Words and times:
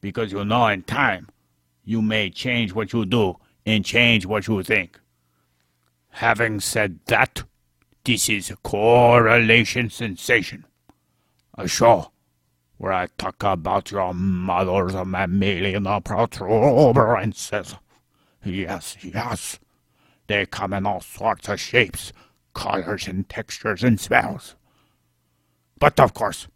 Because 0.00 0.32
you 0.32 0.44
know 0.44 0.66
in 0.68 0.82
time, 0.82 1.28
you 1.84 2.02
may 2.02 2.30
change 2.30 2.72
what 2.72 2.92
you 2.92 3.04
do 3.04 3.36
and 3.64 3.84
change 3.84 4.26
what 4.26 4.46
you 4.46 4.62
think. 4.62 5.00
Having 6.10 6.60
said 6.60 7.00
that, 7.06 7.44
this 8.04 8.28
is 8.28 8.50
a 8.50 8.56
Correlation 8.56 9.90
Sensation, 9.90 10.64
a 11.58 11.66
show 11.66 12.12
where 12.78 12.92
I 12.92 13.08
talk 13.18 13.42
about 13.42 13.90
your 13.90 14.12
mother's 14.14 14.94
mammalian 14.94 15.84
protuberances. 16.02 17.74
Yes, 18.44 18.96
yes. 19.02 19.58
They 20.26 20.46
come 20.46 20.72
in 20.72 20.86
all 20.86 21.00
sorts 21.00 21.48
of 21.48 21.60
shapes, 21.60 22.12
colors, 22.54 23.08
and 23.08 23.28
textures 23.28 23.82
and 23.82 23.98
smells. 23.98 24.56
But 25.78 25.98
of 26.00 26.14
course, 26.14 26.48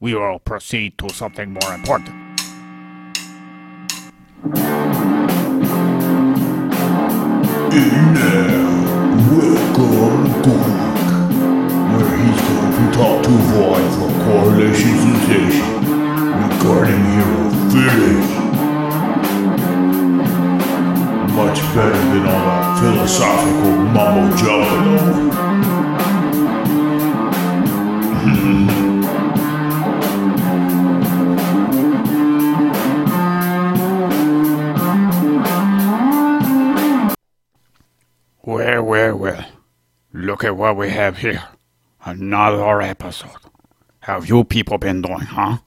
we 0.00 0.14
will 0.14 0.38
proceed 0.38 0.96
to 0.98 1.08
something 1.10 1.52
more 1.52 1.74
important. 1.74 2.14
And 7.70 8.14
now, 8.14 8.78
welcome 9.34 10.22
Gork, 10.42 11.08
where 11.90 12.10
he's 12.16 12.40
going 12.46 12.72
to 12.74 12.84
talk 12.96 13.18
to 13.24 13.30
Void 13.30 13.88
from 13.94 14.12
Correlation 14.24 14.94
Sensation 15.02 15.70
regarding 16.48 17.02
hero 17.14 17.42
feelings. 17.72 18.30
Much 21.34 21.58
better 21.74 22.02
than 22.12 22.24
all 22.26 22.44
that 22.46 22.64
philosophical 22.80 23.74
mumbo 23.94 24.24
jumbo. 24.36 25.38
Hmm. 28.18 28.77
Well, 39.08 39.16
well. 39.16 39.46
Look 40.12 40.44
at 40.44 40.56
what 40.56 40.76
we 40.76 40.90
have 40.90 41.18
here. 41.18 41.42
Another 42.04 42.82
episode. 42.82 43.30
Have 44.00 44.28
you 44.28 44.44
people 44.44 44.76
been 44.76 45.00
doing, 45.00 45.20
huh? 45.20 45.58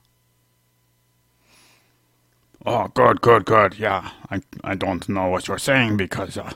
Oh, 2.65 2.87
good, 2.89 3.21
good, 3.21 3.45
good. 3.45 3.79
Yeah, 3.79 4.11
I, 4.29 4.41
I 4.63 4.75
don't 4.75 5.09
know 5.09 5.27
what 5.27 5.47
you're 5.47 5.57
saying 5.57 5.97
because 5.97 6.37
uh, 6.37 6.51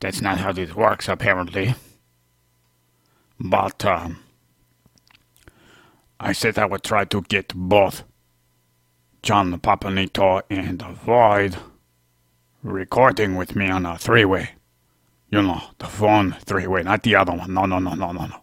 that's 0.00 0.22
not 0.22 0.38
how 0.38 0.52
this 0.52 0.74
works, 0.74 1.06
apparently. 1.08 1.74
But 3.38 3.84
um, 3.84 4.20
I 6.18 6.32
said 6.32 6.58
I 6.58 6.64
would 6.64 6.82
try 6.82 7.04
to 7.04 7.20
get 7.22 7.54
both 7.54 8.04
John 9.22 9.52
Papanito 9.60 10.40
and 10.48 10.80
Void 10.80 11.56
recording 12.62 13.36
with 13.36 13.54
me 13.54 13.68
on 13.68 13.84
a 13.84 13.98
three 13.98 14.24
way. 14.24 14.52
You 15.30 15.42
know, 15.42 15.60
the 15.78 15.86
phone 15.86 16.36
three 16.40 16.66
way, 16.66 16.82
not 16.82 17.02
the 17.02 17.16
other 17.16 17.32
one. 17.32 17.52
No, 17.52 17.66
no, 17.66 17.78
no, 17.78 17.94
no, 17.94 18.12
no, 18.12 18.26
no. 18.26 18.42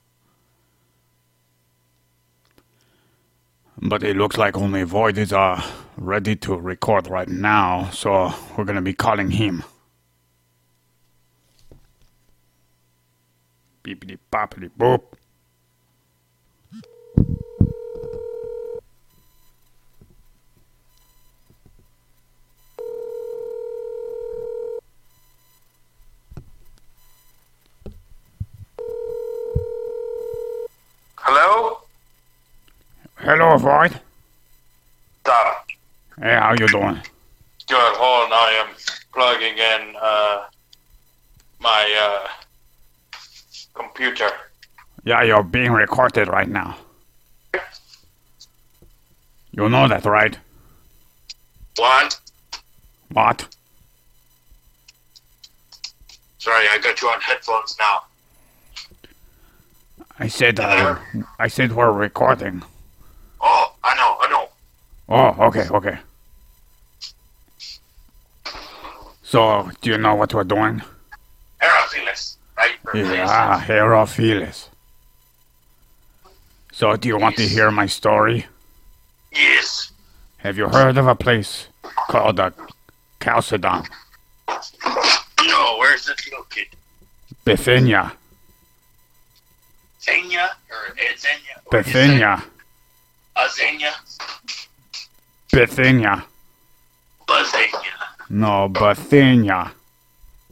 But 3.82 4.04
it 4.04 4.18
looks 4.18 4.38
like 4.38 4.58
only 4.58 4.84
Void 4.84 5.18
is 5.18 5.34
uh, 5.34 5.62
ready 5.98 6.36
to 6.38 6.56
record 6.56 7.08
right 7.08 7.28
now, 7.28 7.90
so 7.92 8.34
we're 8.58 8.66
gonna 8.66 8.82
be 8.82 8.94
calling 8.94 9.32
him. 9.32 9.64
Beepity 13.84 14.18
boppity 14.32 14.70
boop. 14.78 15.02
Hello? 31.26 31.80
Hello, 33.16 33.58
Void. 33.58 33.98
Stop. 35.22 35.68
Hey, 36.20 36.36
how 36.36 36.52
you 36.52 36.68
doing? 36.68 37.00
Good. 37.66 37.96
Hold 37.96 38.26
on. 38.26 38.34
I 38.34 38.66
am 38.68 38.76
plugging 39.14 39.58
in 39.58 39.96
uh, 40.02 40.44
my 41.62 42.24
uh, 42.26 42.28
computer. 43.74 44.28
Yeah, 45.06 45.24
you're 45.24 45.44
being 45.44 45.72
recorded 45.72 46.28
right 46.28 46.50
now. 46.50 46.76
You 49.54 49.70
know 49.70 49.88
that, 49.88 50.04
right? 50.04 50.38
What? 51.78 52.20
What? 53.14 53.48
Sorry, 56.40 56.66
I 56.70 56.80
got 56.80 57.02
you 57.02 57.08
on 57.08 57.22
headphones 57.22 57.78
now. 57.80 58.02
I 60.19 60.28
said, 60.28 60.59
uh, 60.59 60.97
I 61.40 61.47
said 61.47 61.72
we're 61.74 61.91
recording. 61.91 62.63
Oh, 63.41 63.74
I 63.84 63.96
know, 63.96 64.18
I 64.22 64.29
know. 64.29 64.50
Oh, 65.09 65.46
okay, 65.47 65.68
okay. 65.69 65.97
So, 69.24 69.69
do 69.81 69.90
you 69.90 69.97
know 69.97 70.16
what 70.16 70.34
we're 70.34 70.44
doing? 70.44 70.81
Aerophilus, 71.62 72.38
right? 72.57 72.72
Yeah, 72.94 73.59
Herophilus. 73.66 74.68
So, 76.72 76.95
do 76.95 77.07
you 77.07 77.18
want 77.18 77.38
to 77.38 77.47
hear 77.47 77.72
my 77.72 77.88
story? 77.88 78.45
Yes. 79.31 79.91
Have 80.38 80.57
you 80.57 80.68
heard 80.68 80.97
of 80.97 81.07
a 81.07 81.16
place 81.16 81.68
called 82.07 82.40
uh, 82.40 82.51
Chalcedon, 83.22 83.85
No, 85.47 85.78
where's 85.78 86.07
it 86.09 86.22
located? 86.31 86.75
Bithynia? 87.45 88.13
Zenia 90.03 90.50
or 90.69 90.96
or 91.66 91.72
Bithynia. 91.72 92.44
Bithynia. 95.56 96.25
No, 98.30 98.68
Bithynia. 98.68 99.72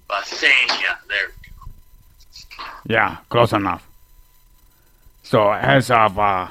Bathania. 0.10 0.98
There 1.08 1.28
we 1.28 1.50
go. 1.50 2.64
Yeah, 2.86 3.18
close 3.30 3.54
enough. 3.54 3.88
So 5.24 5.52
as 5.52 5.90
of 5.90 6.20
uh, 6.20 6.50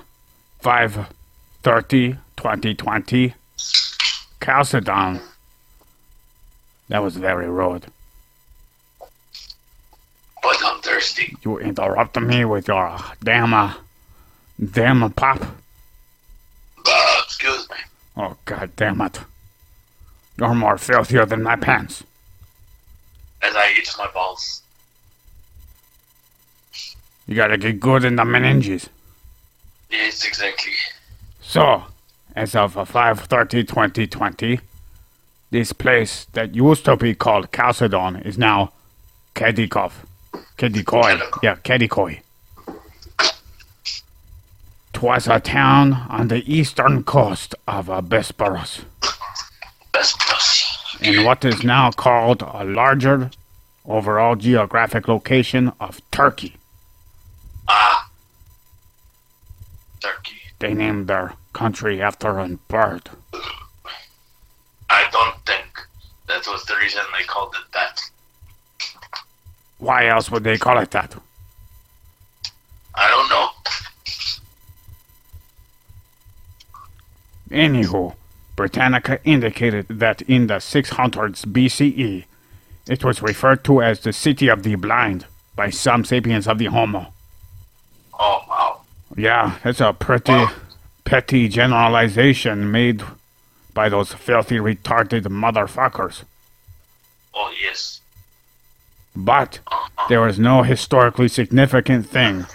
5.30, 0.62 2.18
2020, 2.36 3.34
Chalcedon, 4.42 5.20
that 6.88 7.02
was 7.02 7.16
very 7.16 7.48
rude. 7.48 7.86
But 10.42 10.56
I'm 10.80 10.94
thirsty. 10.94 11.36
You 11.42 11.58
interrupted 11.58 12.22
me 12.22 12.44
with 12.46 12.68
your 12.68 12.86
uh, 12.86 13.02
damn, 13.22 13.52
uh, 13.52 13.74
damn 14.72 15.12
pop. 15.12 15.42
Uh, 16.86 17.20
excuse 17.22 17.68
me. 17.68 17.76
Oh, 18.16 18.36
god 18.46 18.70
damn 18.76 19.00
it. 19.02 19.20
You're 20.38 20.54
more 20.54 20.78
filthier 20.78 21.26
than 21.26 21.42
my 21.42 21.56
pants. 21.56 22.04
As 23.42 23.54
I 23.54 23.74
eat 23.78 23.94
my 23.98 24.10
balls. 24.12 24.62
You 27.26 27.34
gotta 27.34 27.58
get 27.58 27.78
good 27.78 28.04
in 28.04 28.16
the 28.16 28.24
meninges. 28.24 28.88
Yes, 29.90 30.24
exactly. 30.24 30.72
So, 31.42 31.84
as 32.34 32.54
of 32.56 32.78
uh, 32.78 32.84
5.30, 32.86 33.68
2020, 33.68 34.60
this 35.50 35.72
place 35.74 36.26
that 36.32 36.54
used 36.54 36.86
to 36.86 36.96
be 36.96 37.14
called 37.14 37.52
Chalcedon 37.52 38.24
is 38.24 38.38
now 38.38 38.72
Kedikov. 39.34 39.92
Kedikoi. 40.56 41.20
Yeah, 41.42 41.56
Kedikoi. 41.56 42.20
Twas 44.92 45.28
a 45.28 45.40
town 45.40 45.94
on 46.08 46.28
the 46.28 46.42
eastern 46.52 47.04
coast 47.04 47.54
of 47.66 47.88
uh, 47.88 48.02
Bosporus, 48.02 48.84
in 51.00 51.24
what 51.24 51.44
is 51.44 51.64
now 51.64 51.90
called 51.90 52.42
a 52.42 52.64
larger 52.64 53.30
overall 53.86 54.36
geographic 54.36 55.08
location 55.08 55.72
of 55.80 56.00
Turkey. 56.10 56.56
Ah. 57.68 58.10
Turkey. 60.00 60.36
They 60.58 60.74
named 60.74 61.08
their 61.08 61.34
country 61.52 62.02
after 62.02 62.38
a 62.38 62.48
bird. 62.68 63.08
I 64.90 65.08
don't 65.10 65.46
think 65.46 65.66
that 66.26 66.46
was 66.46 66.64
the 66.64 66.76
reason 66.76 67.00
they 67.16 67.24
called 67.24 67.54
it 67.54 67.72
that. 67.72 68.09
Why 69.80 70.06
else 70.06 70.30
would 70.30 70.44
they 70.44 70.58
call 70.58 70.78
it 70.78 70.90
that? 70.92 71.16
I 72.94 73.08
don't 73.08 73.28
know. 73.30 73.48
Anywho, 77.50 78.14
Britannica 78.56 79.18
indicated 79.24 79.88
that 79.88 80.22
in 80.22 80.46
the 80.46 80.56
600s 80.56 81.46
BCE, 81.46 82.24
it 82.88 83.04
was 83.04 83.22
referred 83.22 83.64
to 83.64 83.82
as 83.82 84.00
the 84.00 84.12
City 84.12 84.48
of 84.48 84.62
the 84.62 84.74
Blind 84.76 85.26
by 85.56 85.70
some 85.70 86.04
sapiens 86.04 86.46
of 86.46 86.58
the 86.58 86.66
Homo. 86.66 87.12
Oh 88.18 88.44
wow. 88.48 88.82
Yeah, 89.16 89.58
that's 89.64 89.80
a 89.80 89.92
pretty 89.92 90.44
petty 91.04 91.48
generalization 91.48 92.70
made 92.70 93.02
by 93.72 93.88
those 93.88 94.12
filthy 94.12 94.56
retarded 94.56 95.22
motherfuckers. 95.24 96.24
Oh 97.34 97.52
yes. 97.62 97.99
But 99.24 99.60
there 100.08 100.20
was 100.22 100.38
no 100.38 100.62
historically 100.62 101.28
significant 101.28 102.08
thing 102.08 102.46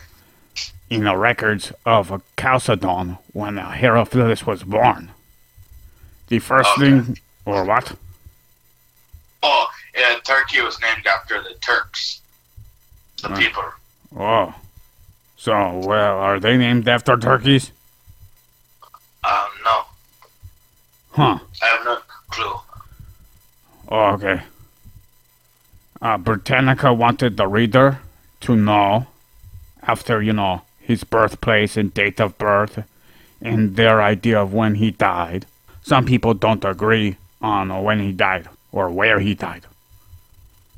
in 0.90 1.04
the 1.04 1.16
records 1.16 1.72
of 1.86 2.22
Chalcedon 2.40 3.18
when 3.34 3.58
Herophilus 3.58 4.46
was 4.48 4.64
born. 4.64 5.12
The 6.28 6.40
first 6.40 6.70
Okay. 6.72 6.90
thing, 7.02 7.20
or 7.46 7.64
what? 7.66 7.94
Oh, 9.44 9.68
yeah, 9.96 10.18
Turkey 10.24 10.62
was 10.62 10.80
named 10.82 11.06
after 11.06 11.42
the 11.42 11.54
Turks. 11.62 12.22
The 13.22 13.30
Huh. 13.30 13.36
people. 13.38 13.64
Oh. 14.18 14.56
So, 15.38 15.78
well, 15.86 16.18
are 16.18 16.40
they 16.40 16.58
named 16.58 16.88
after 16.88 17.16
turkeys? 17.18 17.72
Um, 19.24 19.50
no. 19.64 19.86
Huh. 21.12 21.40
I 21.62 21.66
have 21.66 21.86
no 21.86 22.00
clue. 22.32 22.60
Oh, 23.90 24.06
okay. 24.14 24.42
Uh, 26.02 26.18
Britannica 26.18 26.94
wanted 26.94 27.38
the 27.38 27.48
reader 27.48 28.00
to 28.42 28.56
know, 28.56 29.08
after, 29.84 30.22
you 30.22 30.34
know, 30.34 30.62
his 30.80 31.04
birthplace 31.04 31.78
and 31.78 31.94
date 31.94 32.20
of 32.20 32.38
birth, 32.38 32.84
and 33.42 33.76
their 33.76 34.02
idea 34.02 34.40
of 34.42 34.54
when 34.54 34.76
he 34.76 34.92
died. 34.92 35.46
Some 35.82 36.06
people 36.06 36.34
don't 36.34 36.64
agree 36.66 37.18
on 37.42 37.84
when 37.84 38.00
he 38.00 38.12
died 38.12 38.50
or 38.72 38.90
where 38.90 39.20
he 39.20 39.36
died. 39.36 39.66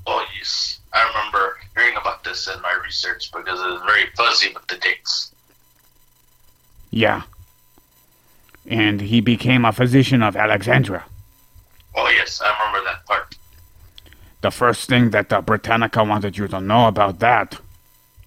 Oh 0.06 0.25
yes. 0.38 0.80
I 0.94 1.08
remember 1.08 1.58
hearing 1.75 1.98
about 1.98 2.24
this 2.24 2.48
in 2.48 2.62
my 2.62 2.80
research 2.84 3.31
because 3.31 3.60
it 3.60 3.72
was 3.72 3.81
very 3.86 4.06
fuzzy 4.16 4.54
with 4.54 4.68
the 4.68 4.78
dates. 4.78 5.34
Yeah. 6.92 7.24
And 8.66 9.02
he 9.02 9.22
became 9.22 9.66
a 9.66 9.72
physician 9.72 10.22
of 10.24 10.36
Alexandria. 10.36 11.06
Oh 11.96 12.10
yes, 12.10 12.42
I 12.44 12.50
remember 12.66 12.90
that 12.90 13.06
part. 13.06 13.36
The 14.47 14.51
first 14.51 14.88
thing 14.88 15.09
that 15.09 15.27
the 15.27 15.41
Britannica 15.41 16.05
wanted 16.05 16.38
you 16.38 16.47
to 16.47 16.61
know 16.61 16.88
about 16.88 17.19
that 17.19 17.59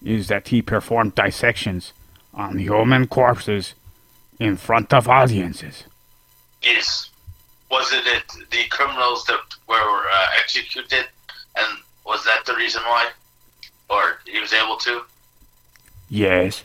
is 0.04 0.28
that 0.28 0.48
he 0.48 0.60
performed 0.60 1.14
dissections 1.14 1.94
on 2.34 2.58
human 2.58 3.06
corpses 3.06 3.72
in 4.38 4.58
front 4.58 4.92
of 4.92 5.08
audiences. 5.08 5.84
Yes. 6.60 7.08
Was 7.70 7.90
it, 7.94 8.06
it 8.06 8.50
the 8.50 8.64
criminals 8.68 9.24
that 9.28 9.40
were 9.66 10.02
uh, 10.12 10.26
executed, 10.38 11.06
and 11.56 11.78
was 12.04 12.22
that 12.26 12.44
the 12.44 12.54
reason 12.54 12.82
why, 12.82 13.08
or 13.88 14.18
he 14.26 14.38
was 14.40 14.52
able 14.52 14.76
to? 14.76 15.00
Yes. 16.10 16.64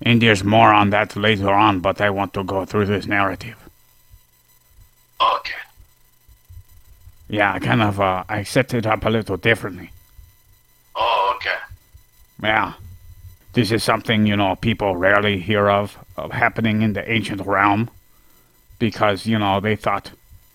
And 0.00 0.22
there's 0.22 0.42
more 0.42 0.72
on 0.72 0.88
that 0.90 1.14
later 1.14 1.50
on, 1.50 1.80
but 1.80 2.00
I 2.00 2.08
want 2.08 2.32
to 2.32 2.42
go 2.42 2.64
through 2.64 2.86
this 2.86 3.04
narrative. 3.04 3.58
Okay. 5.20 5.67
Yeah, 7.28 7.52
I 7.52 7.58
kind 7.58 7.82
of, 7.82 8.00
uh, 8.00 8.24
I 8.28 8.42
set 8.42 8.72
it 8.74 8.86
up 8.86 9.04
a 9.04 9.10
little 9.10 9.36
differently. 9.36 9.90
Oh, 10.96 11.34
okay. 11.36 11.56
Yeah. 12.42 12.74
This 13.52 13.70
is 13.70 13.84
something, 13.84 14.26
you 14.26 14.36
know, 14.36 14.56
people 14.56 14.96
rarely 14.96 15.38
hear 15.38 15.68
of, 15.68 15.98
of 16.16 16.32
happening 16.32 16.82
in 16.82 16.94
the 16.94 17.10
ancient 17.10 17.44
realm. 17.46 17.90
Because, 18.78 19.26
you 19.26 19.38
know, 19.38 19.60
they 19.60 19.76
thought, 19.76 20.12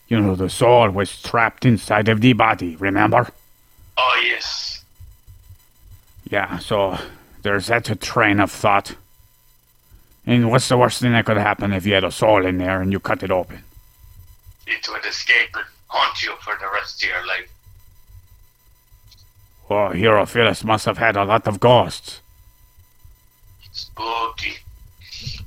you 0.08 0.20
know, 0.20 0.36
the 0.36 0.50
soul 0.50 0.90
was 0.90 1.22
trapped 1.22 1.66
inside 1.66 2.08
of 2.08 2.22
the 2.22 2.34
body, 2.34 2.76
remember? 2.78 3.30
Oh 3.98 4.22
yes. 4.26 4.84
Yeah, 6.30 6.58
so 6.60 6.98
there's 7.42 7.68
that 7.68 8.00
train 8.02 8.40
of 8.40 8.52
thought. 8.52 8.96
And 10.26 10.50
what's 10.50 10.70
the 10.70 10.78
worst 10.78 11.02
thing 11.02 11.12
that 11.12 11.26
could 11.26 11.38
happen 11.38 11.74
if 11.74 11.86
you 11.86 11.94
had 11.94 12.04
a 12.04 12.12
soul 12.12 12.46
in 12.46 12.58
there 12.58 12.82
and 12.82 12.92
you 12.92 13.00
cut 13.00 13.24
it 13.24 13.32
open? 13.32 13.64
It 14.66 14.88
would 14.90 15.06
escape 15.06 15.56
haunt 15.94 16.24
you 16.24 16.34
for 16.42 16.58
the 16.60 16.70
rest 16.74 17.04
of 17.04 17.10
your 17.10 17.26
life. 17.28 17.50
Oh, 19.70 19.90
Herophilus 19.94 20.64
must 20.64 20.86
have 20.86 20.98
had 20.98 21.16
a 21.16 21.24
lot 21.24 21.48
of 21.48 21.60
ghosts. 21.60 22.22
Spooky. 23.72 24.58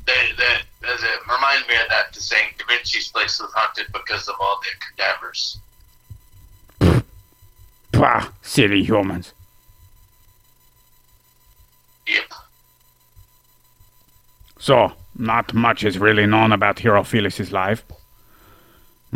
They, 0.06 0.32
they, 0.38 0.54
they, 0.80 1.14
remind 1.28 1.66
me 1.68 1.74
of 1.74 1.88
that, 1.90 2.12
the 2.12 2.20
saying 2.20 2.54
Da 2.58 2.64
Vinci's 2.66 3.08
place 3.08 3.40
was 3.40 3.52
haunted 3.54 3.86
because 3.92 4.28
of 4.28 4.36
all 4.40 4.60
the 4.62 4.68
cadavers. 4.84 5.58
Pah, 7.92 8.28
silly 8.40 8.84
humans. 8.84 9.32
Yep. 12.06 12.32
So, 14.58 14.92
not 15.16 15.54
much 15.54 15.84
is 15.84 15.98
really 15.98 16.26
known 16.26 16.52
about 16.52 16.76
Herophilus' 16.76 17.50
life. 17.50 17.84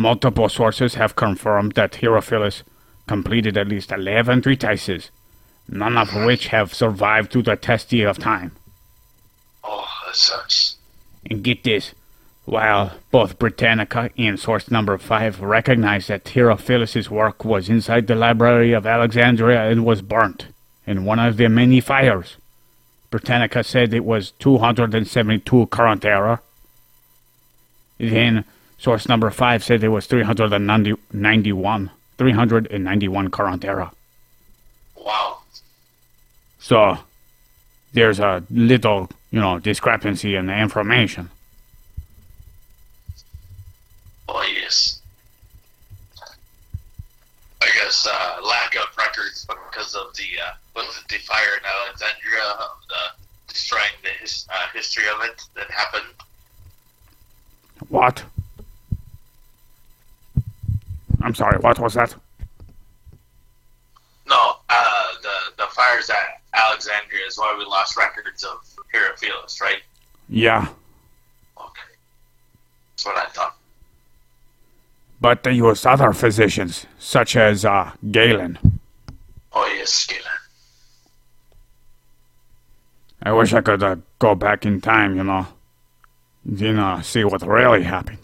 Multiple 0.01 0.49
sources 0.49 0.95
have 0.95 1.15
confirmed 1.15 1.73
that 1.73 1.93
Herophilus 1.93 2.63
completed 3.07 3.59
at 3.59 3.69
least 3.69 3.93
11 3.93 4.41
treatises, 4.41 5.11
none 5.69 5.99
of 5.99 6.09
mm-hmm. 6.09 6.25
which 6.25 6.47
have 6.47 6.73
survived 6.73 7.31
to 7.33 7.43
the 7.43 7.55
test 7.55 7.93
of 7.93 8.17
time. 8.17 8.53
Oh, 9.63 9.87
that 10.07 10.17
sucks. 10.17 10.77
And 11.31 11.45
get 11.45 11.65
this, 11.65 11.93
while 12.47 12.93
both 13.11 13.39
Britannica 13.39 14.09
and 14.17 14.41
source 14.41 14.71
number 14.71 14.97
5 14.97 15.43
recognize 15.43 16.07
that 16.07 16.25
Herophilus' 16.25 17.11
work 17.11 17.45
was 17.45 17.69
inside 17.69 18.07
the 18.07 18.15
Library 18.15 18.73
of 18.73 18.87
Alexandria 18.87 19.69
and 19.69 19.85
was 19.85 20.01
burnt 20.01 20.47
in 20.87 21.05
one 21.05 21.19
of 21.19 21.37
the 21.37 21.51
many 21.51 21.79
fires, 21.83 22.39
Britannica 23.11 23.63
said 23.63 23.93
it 23.93 24.07
was 24.07 24.31
272 24.39 25.67
current 25.67 26.07
era. 26.07 26.41
Then 27.99 28.47
source 28.81 29.09
number 29.09 29.31
5 29.31 29.63
said 29.63 29.85
it 29.85 29.89
was 29.89 30.07
391, 30.07 31.91
391 32.17 33.31
current 33.31 33.65
era. 33.65 33.93
Wow. 34.97 35.39
So 36.59 36.99
there's 37.93 38.19
a 38.19 38.43
little, 38.51 39.11
you 39.31 39.39
know, 39.39 39.59
discrepancy 39.59 40.35
in 40.35 40.47
the 40.47 40.59
information. 40.59 41.31
Oh, 44.29 44.43
yes. 44.43 45.03
I 47.63 47.67
guess 47.75 48.09
uh, 48.11 48.41
lack 48.43 48.75
of 48.77 48.97
records 48.97 49.47
because 49.47 49.95
of 49.95 50.15
the 50.17 50.25
uh, 50.43 50.53
was 50.75 50.87
it 50.97 51.09
the 51.09 51.19
fire 51.19 51.59
in 51.59 51.65
Alexandria, 51.67 52.41
uh, 52.59 52.69
the 52.89 53.53
destroying 53.53 53.93
the 54.03 54.09
his, 54.21 54.47
uh, 54.51 54.69
history 54.73 55.05
of 55.15 55.23
it 55.25 55.43
that 55.55 55.71
happened. 55.71 56.15
What? 57.89 58.25
I'm 61.31 61.35
sorry, 61.37 61.59
what 61.61 61.79
was 61.79 61.95
that? 61.95 62.13
No, 64.27 64.57
uh, 64.69 65.07
the 65.23 65.37
the 65.59 65.67
fires 65.71 66.11
at 66.11 66.41
Alexandria 66.53 67.25
is 67.29 67.39
why 67.39 67.55
we 67.57 67.65
lost 67.65 67.97
records 67.97 68.43
of 68.43 68.59
Herophilus, 68.93 69.61
right? 69.61 69.79
Yeah, 70.29 70.67
Okay, 71.57 71.93
that's 72.91 73.07
what 73.07 73.17
I 73.17 73.27
thought. 73.27 73.55
but 75.21 75.45
they 75.45 75.53
used 75.53 75.87
other 75.87 76.13
physicians, 76.13 76.87
such 76.99 77.37
as 77.37 77.65
uh, 77.65 77.93
Galen. 78.11 78.59
Oh 79.53 79.67
yes, 79.77 80.05
Galen. 80.07 80.25
I 83.23 83.31
wish 83.33 83.53
I 83.53 83.61
could 83.61 83.85
uh, 83.85 83.97
go 84.19 84.35
back 84.35 84.67
in 84.67 84.81
time, 84.81 85.15
you 85.17 85.23
know, 85.23 85.47
you 86.45 86.73
know, 86.73 87.01
see 87.03 87.23
what 87.23 87.43
really 87.47 87.85
happened. 87.85 88.19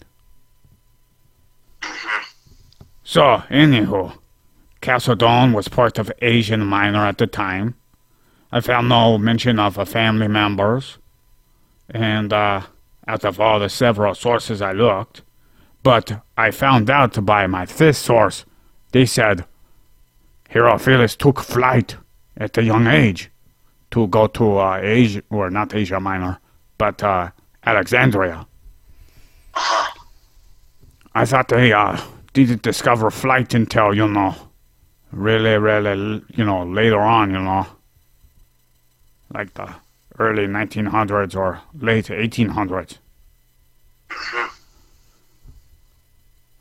So, 3.09 3.41
anywho, 3.49 4.17
Chalcedon 4.81 5.53
was 5.53 5.69
part 5.69 5.97
of 5.97 6.11
Asian 6.21 6.65
Minor 6.65 7.05
at 7.05 7.17
the 7.17 7.25
time. 7.25 7.75
I 8.51 8.59
found 8.59 8.89
no 8.89 9.17
mention 9.17 9.59
of 9.59 9.79
uh, 9.79 9.85
family 9.85 10.27
members, 10.27 10.97
and 11.89 12.33
uh, 12.33 12.63
out 13.07 13.23
of 13.23 13.39
all 13.39 13.61
the 13.61 13.69
several 13.69 14.13
sources 14.13 14.61
I 14.61 14.73
looked, 14.73 15.21
but 15.83 16.21
I 16.35 16.51
found 16.51 16.89
out 16.89 17.25
by 17.25 17.47
my 17.47 17.65
fifth 17.65 17.95
source, 17.95 18.43
they 18.91 19.05
said 19.05 19.45
Herophilus 20.49 21.15
took 21.15 21.39
flight 21.39 21.95
at 22.35 22.57
a 22.57 22.63
young 22.63 22.87
age 22.87 23.31
to 23.91 24.07
go 24.07 24.27
to 24.27 24.57
uh, 24.57 24.79
Asia, 24.83 25.23
or 25.29 25.49
not 25.49 25.73
Asia 25.73 26.01
Minor, 26.01 26.41
but 26.77 27.01
uh, 27.01 27.31
Alexandria. 27.65 28.45
I 31.15 31.23
thought 31.23 31.47
they 31.47 31.71
uh, 31.71 31.97
didn't 32.45 32.61
discover 32.61 33.09
flight 33.09 33.53
until, 33.53 33.93
you 33.93 34.07
know, 34.07 34.35
really, 35.11 35.57
really, 35.57 36.23
you 36.35 36.45
know, 36.45 36.63
later 36.63 36.99
on, 36.99 37.31
you 37.31 37.39
know. 37.39 37.65
Like 39.33 39.53
the 39.55 39.73
early 40.19 40.47
1900s 40.47 41.35
or 41.35 41.61
late 41.79 42.05
1800s. 42.05 42.97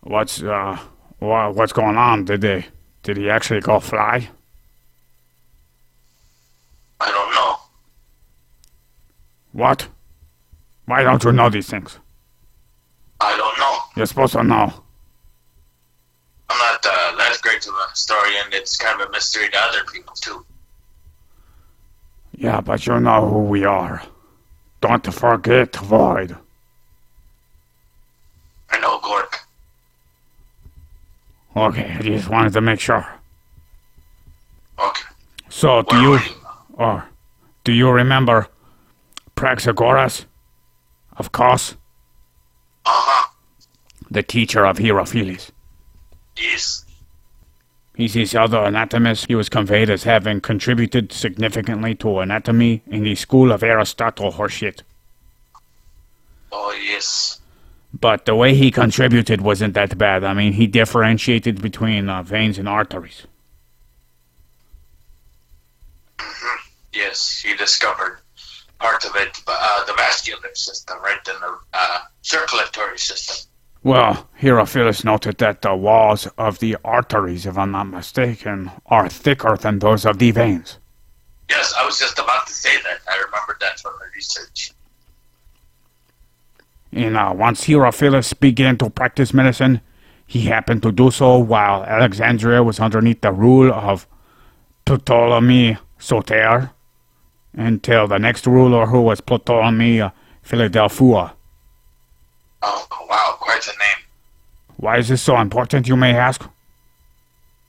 What's, 0.01 0.43
uh, 0.43 0.79
wha- 1.21 1.51
what's 1.51 1.73
going 1.73 1.97
on? 1.97 2.25
Did 2.25 2.41
they, 2.41 2.67
did 3.03 3.17
he 3.17 3.29
actually 3.31 3.61
go 3.61 3.81
fly? 3.81 4.29
I 7.01 7.11
don't 7.11 7.31
know. 7.35 7.57
What? 9.53 9.89
Why 10.87 11.03
don't 11.03 11.23
you 11.25 11.33
know 11.33 11.51
these 11.51 11.69
things? 11.69 11.99
I 13.21 13.37
don't 13.37 13.59
know. 13.59 13.77
You're 13.97 14.07
supposed 14.07 14.35
to 14.35 14.45
know. 14.45 14.73
I'm 16.49 16.59
not 16.59 16.87
uh, 16.87 17.17
that 17.17 17.39
great 17.43 17.67
of 17.67 17.75
a 17.75 17.91
historian. 17.91 18.47
It's 18.53 18.77
kind 18.77 19.01
of 19.01 19.09
a 19.09 19.11
mystery 19.11 19.49
to 19.51 19.59
other 19.59 19.85
people 19.93 20.15
too. 20.15 20.45
Yeah, 22.37 22.61
but 22.61 22.87
you 22.87 23.01
know 23.01 23.29
who 23.29 23.41
we 23.45 23.65
are. 23.65 24.03
Don't 24.81 25.13
forget, 25.13 25.75
Void. 25.77 26.37
I 28.71 28.79
know 28.81 28.99
Gork. 29.01 29.35
Okay, 31.57 31.97
I 31.99 32.03
just 32.03 32.29
wanted 32.29 32.53
to 32.53 32.61
make 32.61 32.79
sure. 32.81 33.07
Okay. 34.79 35.03
So, 35.49 35.83
do 35.83 35.97
Where 35.97 36.21
you, 36.21 36.35
or 36.75 37.09
do 37.65 37.73
you 37.73 37.91
remember 37.91 38.49
Praxagoras? 39.35 40.27
Of 41.17 41.33
course, 41.33 41.77
Uh 42.85 42.91
huh. 42.93 43.29
the 44.11 44.23
teacher 44.23 44.67
of 44.67 44.77
Herophilus. 44.79 45.51
Yes. 46.39 46.85
He's 47.95 48.13
his 48.13 48.35
other 48.35 48.59
anatomist. 48.59 49.27
He 49.27 49.35
was 49.35 49.49
conveyed 49.49 49.89
as 49.89 50.05
having 50.05 50.43
contributed 50.43 51.13
significantly 51.13 51.95
to 51.97 52.19
anatomy 52.19 52.83
in 52.87 53.05
the 53.05 53.15
school 53.15 53.51
of 53.51 53.63
Aristotle 53.63 54.33
horseshit. 54.33 54.83
Oh 56.53 56.73
yes. 56.73 57.41
But 57.99 58.27
the 58.27 58.35
way 58.35 58.55
he 58.55 58.71
contributed 58.71 59.41
wasn't 59.41 59.73
that 59.75 59.97
bad. 59.97 60.25
I 60.25 60.35
mean, 60.35 60.53
he 60.53 60.67
differentiated 60.67 61.63
between 61.63 62.11
uh, 62.11 62.23
veins 62.23 62.59
and 62.59 62.69
arteries. 62.69 63.27
Yes. 66.93 67.41
He 67.41 67.57
discovered 67.57 68.19
part 68.79 69.07
of 69.07 69.17
it, 69.17 69.41
uh, 69.47 69.85
the 69.87 69.95
vascular 69.95 70.55
system, 70.55 70.99
right? 71.03 71.27
And 71.27 71.41
the 71.41 71.59
uh, 71.73 71.99
circulatory 72.21 72.99
system. 72.99 73.51
Well, 73.87 74.29
Herophilus 74.41 75.05
noted 75.05 75.39
that 75.39 75.63
the 75.63 75.77
walls 75.77 76.27
of 76.37 76.59
the 76.59 76.77
arteries, 76.85 77.47
if 77.47 77.57
I'm 77.57 77.71
not 77.71 77.85
mistaken, 77.85 78.73
are 78.87 79.09
thicker 79.09 79.57
than 79.57 79.79
those 79.79 80.05
of 80.05 80.19
the 80.19 80.33
veins. 80.33 80.79
Yes, 81.49 81.73
I 81.79 81.87
was 81.87 81.97
just 81.97 82.19
about 82.19 82.49
to 82.49 82.53
say 82.53 82.77
that. 82.83 82.99
I 83.09 83.15
remembered 83.15 83.59
that 83.61 83.79
from 83.79 83.93
the 84.01 84.07
research. 84.13 84.73
And 86.91 87.17
uh, 87.17 87.33
once 87.37 87.67
Herophilus 87.67 88.35
began 88.35 88.77
to 88.79 88.91
practice 88.91 89.33
medicine, 89.33 89.81
he 90.27 90.41
happened 90.41 90.83
to 90.83 90.91
do 90.91 91.13
so 91.13 91.39
while 91.39 91.85
Alexandria 91.85 92.65
was 92.65 92.81
underneath 92.81 93.21
the 93.21 93.31
rule 93.31 93.73
of 93.73 94.09
Ptolemy 94.85 95.79
Soter, 95.97 96.73
until 97.53 98.09
the 98.09 98.19
next 98.19 98.49
ruler 98.49 98.87
who 98.87 99.03
was 99.03 99.21
Ptolemy 99.21 100.01
uh, 100.01 100.11
Philadelphus. 100.43 101.36
Oh 102.69 103.07
wow, 103.09 103.37
quite 103.39 103.65
a 103.67 103.71
name. 103.79 104.05
Why 104.77 104.99
is 104.99 105.09
this 105.09 105.23
so 105.23 105.39
important, 105.39 105.87
you 105.89 105.97
may 105.97 106.15
ask? 106.15 106.45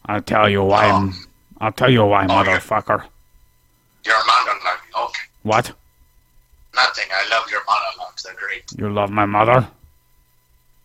I'll 0.06 0.22
tell 0.22 0.50
you 0.50 0.64
why. 0.64 0.90
Oh. 0.92 1.12
I'll 1.62 1.72
tell 1.72 1.90
you 1.92 2.04
why, 2.06 2.26
Oh, 2.26 2.28
motherfucker. 2.30 3.04
Your 4.06 4.22
monologue. 4.26 4.80
Okay. 5.10 5.22
What? 5.44 5.72
Nothing. 6.76 7.06
I 7.12 7.30
love 7.30 7.50
your 7.52 7.62
monologues. 7.66 8.24
They're 8.24 8.36
great. 8.36 8.64
You 8.78 8.90
love 8.90 9.10
my 9.10 9.26
mother? 9.26 9.68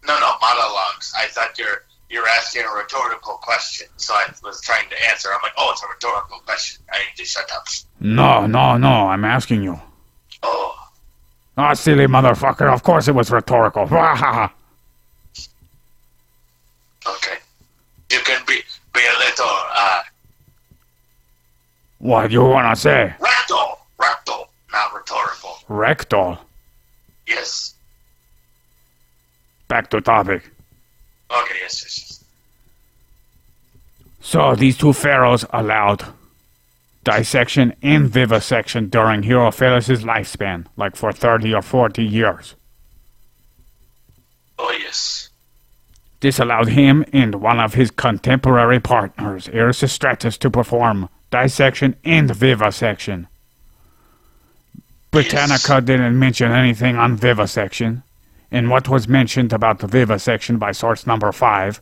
No, 0.07 0.19
no, 0.21 0.33
monologues. 0.41 1.13
I 1.17 1.27
thought 1.29 1.59
you're 1.59 1.85
you're 2.11 2.27
asking 2.29 2.63
a 2.65 2.75
rhetorical 2.75 3.35
question, 3.35 3.87
so 3.97 4.13
I 4.15 4.27
was 4.43 4.61
trying 4.61 4.89
to 4.91 5.11
answer. 5.11 5.29
I'm 5.33 5.41
like, 5.43 5.53
oh, 5.57 5.71
it's 5.73 5.83
a 5.83 5.87
rhetorical 5.89 6.41
question. 6.41 6.83
I 6.93 6.99
need 6.99 7.17
to 7.17 7.25
shut 7.25 7.51
up. 7.55 7.65
No, 8.01 8.47
no, 8.47 8.77
no, 8.77 9.09
I'm 9.09 9.25
asking 9.25 9.63
you. 9.63 9.81
Oh, 10.43 10.75
Ah, 11.57 11.75
silly 11.75 12.07
motherfucker, 12.07 12.73
of 12.73 12.83
course 12.83 13.09
it 13.09 13.15
was 13.15 13.31
rhetorical. 13.31 13.87
Okay. 17.05 17.37
You 18.13 18.21
can 18.21 18.41
be 18.47 18.61
be 18.95 19.01
a 19.01 19.19
little 19.19 19.47
uh 19.75 20.03
what 21.99 22.31
you 22.31 22.43
wanna 22.43 22.77
say? 22.77 23.13
rectal, 23.19 23.79
rectal, 23.99 24.49
not 24.73 24.95
rhetorical. 24.95 25.57
Rectal. 25.69 26.39
Yes. 27.27 27.75
Back 29.67 29.91
to 29.91 30.01
topic. 30.01 30.45
Okay. 31.31 31.55
Yes. 31.61 31.83
Yes. 31.83 31.99
yes. 31.99 32.25
So 34.21 34.55
these 34.55 34.79
two 34.79 34.93
pharaohs 34.93 35.45
allowed 35.51 36.05
dissection 37.05 37.75
and 37.83 38.09
vivisection 38.09 38.89
during 38.89 39.23
Herophilus' 39.23 40.03
lifespan, 40.05 40.67
like 40.77 40.97
for 40.97 41.13
30 41.13 41.55
or 41.55 41.63
40 41.63 42.05
years. 42.05 42.55
Oh 44.59 44.71
yes. 44.71 45.31
This 46.21 46.39
allowed 46.39 46.69
him 46.69 47.05
and 47.13 47.37
one 47.37 47.59
of 47.59 47.75
his 47.75 47.91
contemporary 47.91 48.79
partners, 48.79 49.49
Erasistratus, 49.49 50.39
to 50.39 50.51
perform 50.51 51.09
dissection 51.31 51.97
and 52.05 52.33
vivisection. 52.33 53.27
Britannica 55.11 55.81
didn't 55.81 56.19
mention 56.19 56.53
anything 56.53 56.97
on 56.97 57.17
vivisection, 57.17 58.03
and 58.51 58.71
what 58.71 58.89
was 58.89 59.09
mentioned 59.09 59.53
about 59.53 59.81
the 59.81 59.89
vivisection 59.89 60.59
by 60.59 60.73
source 60.73 61.07
number 61.07 61.33
5 61.33 61.81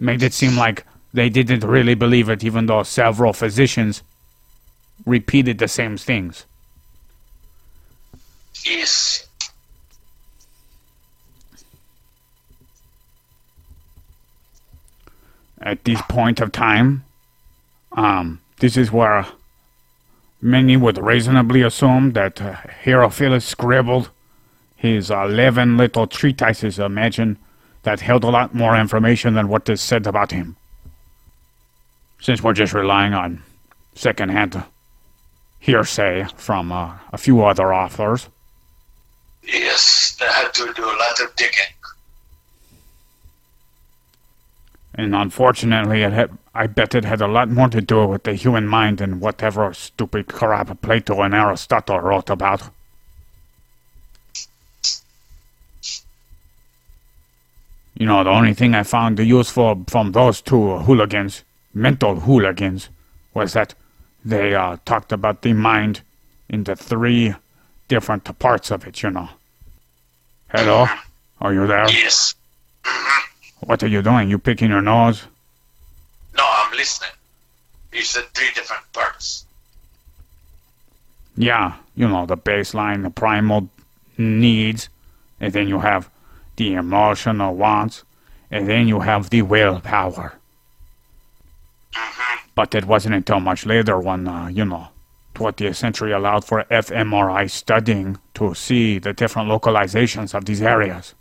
made 0.00 0.22
it 0.22 0.34
seem 0.34 0.56
like 0.56 0.84
they 1.14 1.30
didn't 1.30 1.64
really 1.64 1.94
believe 1.94 2.28
it, 2.28 2.44
even 2.44 2.66
though 2.66 2.82
several 2.82 3.32
physicians 3.32 4.02
repeated 5.04 5.58
the 5.58 5.68
same 5.68 5.96
things. 5.96 6.46
Yes. 8.64 9.26
at 15.66 15.84
this 15.84 16.00
point 16.02 16.40
of 16.40 16.52
time, 16.52 17.04
um, 17.92 18.40
this 18.60 18.76
is 18.76 18.92
where 18.92 19.26
many 20.40 20.76
would 20.76 20.96
reasonably 20.96 21.60
assume 21.62 22.12
that 22.12 22.40
uh, 22.40 22.54
Herophilus 22.84 23.42
scribbled 23.42 24.10
his 24.76 25.10
11 25.10 25.76
little 25.76 26.06
treatises, 26.06 26.78
imagine, 26.78 27.36
that 27.82 28.00
held 28.00 28.22
a 28.22 28.30
lot 28.30 28.54
more 28.54 28.76
information 28.76 29.34
than 29.34 29.48
what 29.48 29.68
is 29.68 29.80
said 29.80 30.06
about 30.06 30.30
him. 30.30 30.56
Since 32.20 32.42
we're 32.42 32.52
just 32.52 32.72
relying 32.72 33.12
on 33.12 33.42
secondhand 33.94 34.62
hearsay 35.66 36.24
from 36.36 36.70
uh, 36.70 36.92
a 37.12 37.18
few 37.18 37.44
other 37.44 37.74
authors. 37.74 38.28
Yes. 39.42 40.16
I 40.20 40.32
had 40.32 40.54
to 40.54 40.72
do 40.72 40.84
a 40.84 40.96
lot 41.04 41.20
of 41.20 41.34
digging. 41.34 41.74
And 44.94 45.14
unfortunately, 45.14 46.02
it 46.02 46.12
had, 46.12 46.30
I 46.54 46.68
bet 46.68 46.94
it 46.94 47.04
had 47.04 47.20
a 47.20 47.26
lot 47.26 47.50
more 47.50 47.68
to 47.68 47.80
do 47.80 48.06
with 48.06 48.22
the 48.22 48.34
human 48.34 48.66
mind 48.68 48.98
than 48.98 49.20
whatever 49.20 49.74
stupid 49.74 50.28
crap 50.28 50.80
Plato 50.80 51.20
and 51.20 51.34
Aristotle 51.34 52.00
wrote 52.00 52.30
about. 52.30 52.70
You 57.98 58.06
know, 58.06 58.22
the 58.22 58.30
only 58.30 58.54
thing 58.54 58.74
I 58.74 58.84
found 58.84 59.18
useful 59.18 59.84
from 59.88 60.12
those 60.12 60.40
two 60.40 60.78
hooligans, 60.78 61.44
mental 61.74 62.20
hooligans, 62.20 62.88
was 63.34 63.52
that 63.54 63.74
they 64.26 64.56
uh, 64.56 64.76
talked 64.84 65.12
about 65.12 65.42
the 65.42 65.52
mind 65.52 66.00
into 66.48 66.74
three 66.74 67.32
different 67.86 68.38
parts 68.40 68.72
of 68.72 68.84
it, 68.84 69.00
you 69.02 69.10
know. 69.10 69.28
Hello? 70.48 70.86
Are 71.40 71.54
you 71.54 71.66
there? 71.68 71.88
Yes. 71.88 72.34
What 73.60 73.82
are 73.84 73.86
you 73.86 74.02
doing? 74.02 74.28
You 74.28 74.38
picking 74.38 74.70
your 74.70 74.82
nose? 74.82 75.28
No, 76.36 76.42
I'm 76.44 76.76
listening. 76.76 77.10
You 77.92 78.02
said 78.02 78.24
three 78.34 78.50
different 78.52 78.82
parts. 78.92 79.46
Yeah, 81.36 81.74
you 81.94 82.08
know, 82.08 82.26
the 82.26 82.36
baseline, 82.36 83.04
the 83.04 83.10
primal 83.10 83.68
needs, 84.18 84.88
and 85.40 85.52
then 85.52 85.68
you 85.68 85.80
have 85.80 86.10
the 86.56 86.74
emotional 86.74 87.54
wants, 87.54 88.02
and 88.50 88.68
then 88.68 88.88
you 88.88 89.00
have 89.00 89.30
the 89.30 89.42
willpower. 89.42 90.34
But 92.56 92.74
it 92.74 92.86
wasn't 92.86 93.14
until 93.14 93.38
much 93.38 93.64
later 93.66 94.00
when, 94.00 94.26
uh, 94.26 94.48
you 94.48 94.64
know, 94.64 94.88
20th 95.36 95.76
century 95.76 96.10
allowed 96.12 96.44
for 96.44 96.64
fMRI 96.70 97.48
studying 97.50 98.18
to 98.34 98.54
see 98.54 98.98
the 98.98 99.12
different 99.12 99.48
localizations 99.48 100.34
of 100.34 100.46
these 100.46 100.62
areas. 100.62 101.14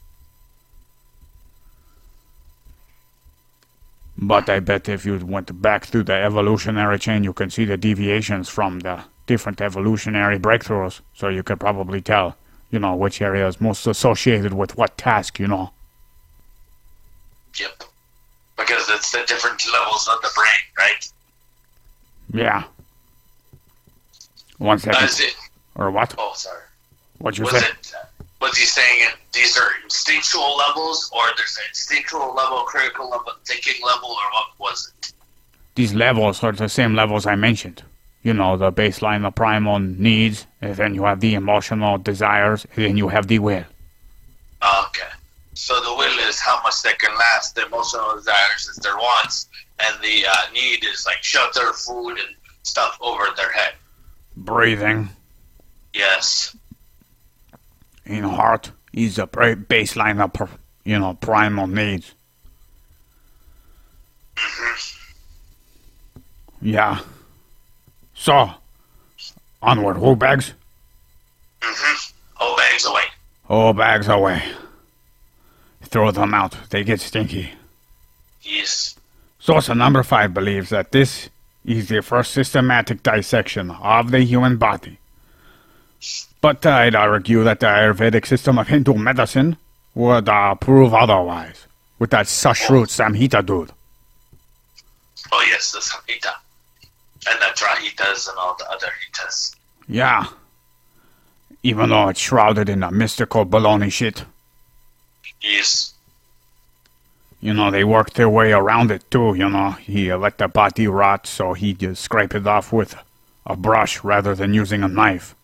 But 4.18 4.50
I 4.50 4.62
bet 4.62 4.88
if 4.88 5.06
you 5.06 5.18
went 5.25 5.62
back 5.62 5.86
through 5.86 6.04
the 6.04 6.13
evolutionary 6.13 6.98
chain, 7.00 7.25
you 7.25 7.34
can 7.34 7.50
see 7.50 7.65
the 7.65 7.75
deviations 7.75 8.48
from 8.48 8.80
the 8.80 9.04
different 9.27 9.60
evolutionary 9.60 10.39
breakthroughs. 10.39 11.01
So 11.13 11.27
you 11.27 11.44
could 11.44 11.60
probably 11.60 12.01
tell, 12.01 12.38
you 12.72 12.80
know, 12.80 12.96
which 12.96 13.22
area 13.22 13.46
is 13.46 13.60
most 13.60 13.86
associated 13.86 14.54
with 14.54 14.77
what 14.77 14.98
task, 14.98 15.38
you 15.38 15.48
know. 15.48 15.72
Yep. 17.60 17.84
Because 18.56 18.89
it's 18.89 19.12
the 19.12 19.24
different 19.27 19.62
levels 19.74 20.08
of 20.08 20.22
the 20.22 20.32
brain, 20.34 20.63
right? 20.77 21.12
Yeah. 22.36 22.63
One 24.58 24.80
second. 24.80 25.04
Is 25.06 25.20
it? 25.20 25.36
Or 25.75 25.92
what? 25.92 26.13
Oh, 26.18 26.34
sorry. 26.36 26.62
What 27.20 27.38
you 27.38 27.46
Was 27.46 27.54
say? 27.54 27.68
it? 27.68 27.94
Was 28.42 28.58
he 28.58 28.65
saying 28.65 29.00
it, 29.01 29.15
these 29.32 29.58
are 29.58 29.70
instinctual 29.84 30.58
levels, 30.58 31.10
or 31.13 31.24
there's 31.38 31.58
an 31.58 31.63
instinctual 31.70 32.34
level, 32.36 32.60
critical 32.63 33.10
level, 33.10 33.32
thinking 33.46 33.82
level, 33.84 34.10
or 34.10 34.32
what 34.34 34.48
was 34.60 34.92
it? 35.00 35.13
These 35.75 35.94
levels 35.94 36.44
are 36.44 36.51
the 36.51 36.70
same 36.70 36.96
levels 36.96 37.25
I 37.25 37.36
mentioned. 37.36 37.82
You 38.24 38.34
know, 38.34 38.58
the 38.58 38.72
baseline, 38.72 39.22
the 39.22 39.32
primal 39.32 39.80
needs, 39.80 40.46
and 40.62 40.75
then 40.75 40.94
you 40.96 41.04
have 41.06 41.22
the 41.22 41.34
emotional 41.36 41.98
desires, 41.98 42.65
and 42.75 42.86
then 42.86 42.98
you 42.98 43.08
have 43.08 43.27
the 43.27 43.39
will. 43.39 43.63
Ah, 44.62 44.88
okay. 44.89 45.08
So 45.54 45.80
the 45.82 45.94
will 45.96 46.20
is 46.27 46.39
how 46.39 46.62
much 46.63 46.82
they 46.82 46.94
can 46.94 47.15
last. 47.18 47.56
The 47.56 47.65
emotional 47.65 48.15
desires 48.18 48.68
is 48.68 48.77
their 48.77 48.96
wants, 48.98 49.48
and 49.79 49.96
the 50.01 50.25
uh, 50.29 50.36
need 50.53 50.84
is 50.86 51.05
like 51.05 51.22
shove 51.24 51.53
their 51.53 51.74
food, 51.74 52.17
and 52.17 52.36
stuff 52.63 52.98
over 53.01 53.25
their 53.38 53.51
head. 53.51 53.74
Breathing 54.38 55.10
Yes. 55.94 56.55
in 58.05 58.24
heart 58.24 58.72
is 58.91 59.15
the 59.15 59.27
baseline 59.27 60.20
of, 60.20 60.58
you 60.84 61.00
know, 61.00 61.13
primal 61.15 61.67
needs. 61.67 62.13
Yeah. 66.62 67.00
So, 68.13 68.50
onward, 69.62 69.98
whole 69.98 70.15
bags? 70.15 70.53
Mm-hmm. 71.62 72.13
Oh, 72.39 72.55
bags 72.58 72.86
away. 72.86 73.03
All 73.50 73.74
bags 73.74 74.08
away. 74.08 74.44
Throw 75.84 76.12
them 76.12 76.34
out, 76.34 76.58
they 76.72 76.84
get 76.84 77.00
stinky. 77.00 77.51
Yes. 78.41 78.96
Source 79.46 79.70
number 79.70 80.02
five 80.02 80.34
believes 80.34 80.72
that 80.72 80.92
this 80.92 81.30
is 81.64 81.90
the 81.90 82.02
first 82.02 82.32
systematic 82.32 83.04
dissection 83.04 83.70
of 83.70 84.10
the 84.10 84.22
human 84.22 84.58
body. 84.58 84.98
But 86.42 86.66
I'd 86.66 86.96
argue 86.96 87.44
that 87.44 87.60
the 87.60 87.68
Ayurvedic 87.68 88.25
system 88.25 88.58
of 88.58 88.70
Hindu 88.70 88.96
medicine 88.96 89.58
would 89.94 90.28
uh, 90.28 90.56
prove 90.56 90.96
otherwise. 90.96 91.68
With 92.00 92.10
that 92.10 92.25
Sushruta 92.25 92.88
Samhita 92.88 93.46
dude. 93.46 93.72
Oh, 95.32 95.46
yes, 95.48 95.74
the 95.74 95.80
Samhita. 95.80 96.34
And 97.30 97.40
the 97.40 97.54
Trahitas 97.54 98.28
and 98.28 98.40
all 98.40 98.56
the 98.58 98.68
other 98.72 98.90
hitas. 99.06 99.56
Yeah. 99.88 100.25
Even 101.62 101.90
though 101.90 102.08
it's 102.08 102.20
shrouded 102.20 102.68
in 102.68 102.82
a 102.82 102.90
mystical 102.90 103.46
baloney 103.46 103.92
shit. 103.92 104.25
Yes. 105.40 105.95
You 107.46 107.54
know, 107.54 107.70
they 107.70 107.84
worked 107.84 108.16
their 108.16 108.28
way 108.28 108.54
around 108.54 108.90
it 108.90 109.04
too, 109.12 109.36
you 109.36 109.48
know. 109.48 109.70
He 109.74 110.10
uh, 110.10 110.18
let 110.18 110.40
the 110.40 110.48
body 110.48 110.88
rot, 110.88 111.28
so 111.28 111.54
he 111.54 111.75
just 111.75 112.02
scrape 112.02 112.34
it 112.34 112.48
off 112.48 112.74
with 112.74 112.96
a 113.46 113.56
brush 113.56 114.04
rather 114.04 114.34
than 114.34 114.56
using 114.56 114.82
a 114.82 114.88
knife 114.88 115.36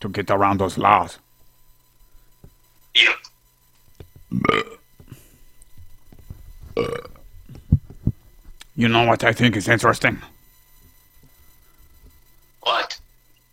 to 0.00 0.08
get 0.08 0.30
around 0.30 0.60
those 0.60 0.78
laws. 0.78 1.18
Yep. 2.94 3.16
You 8.74 8.88
know 8.88 9.04
what 9.04 9.22
I 9.24 9.34
think 9.34 9.56
is 9.56 9.68
interesting? 9.68 10.22
What? 12.62 12.98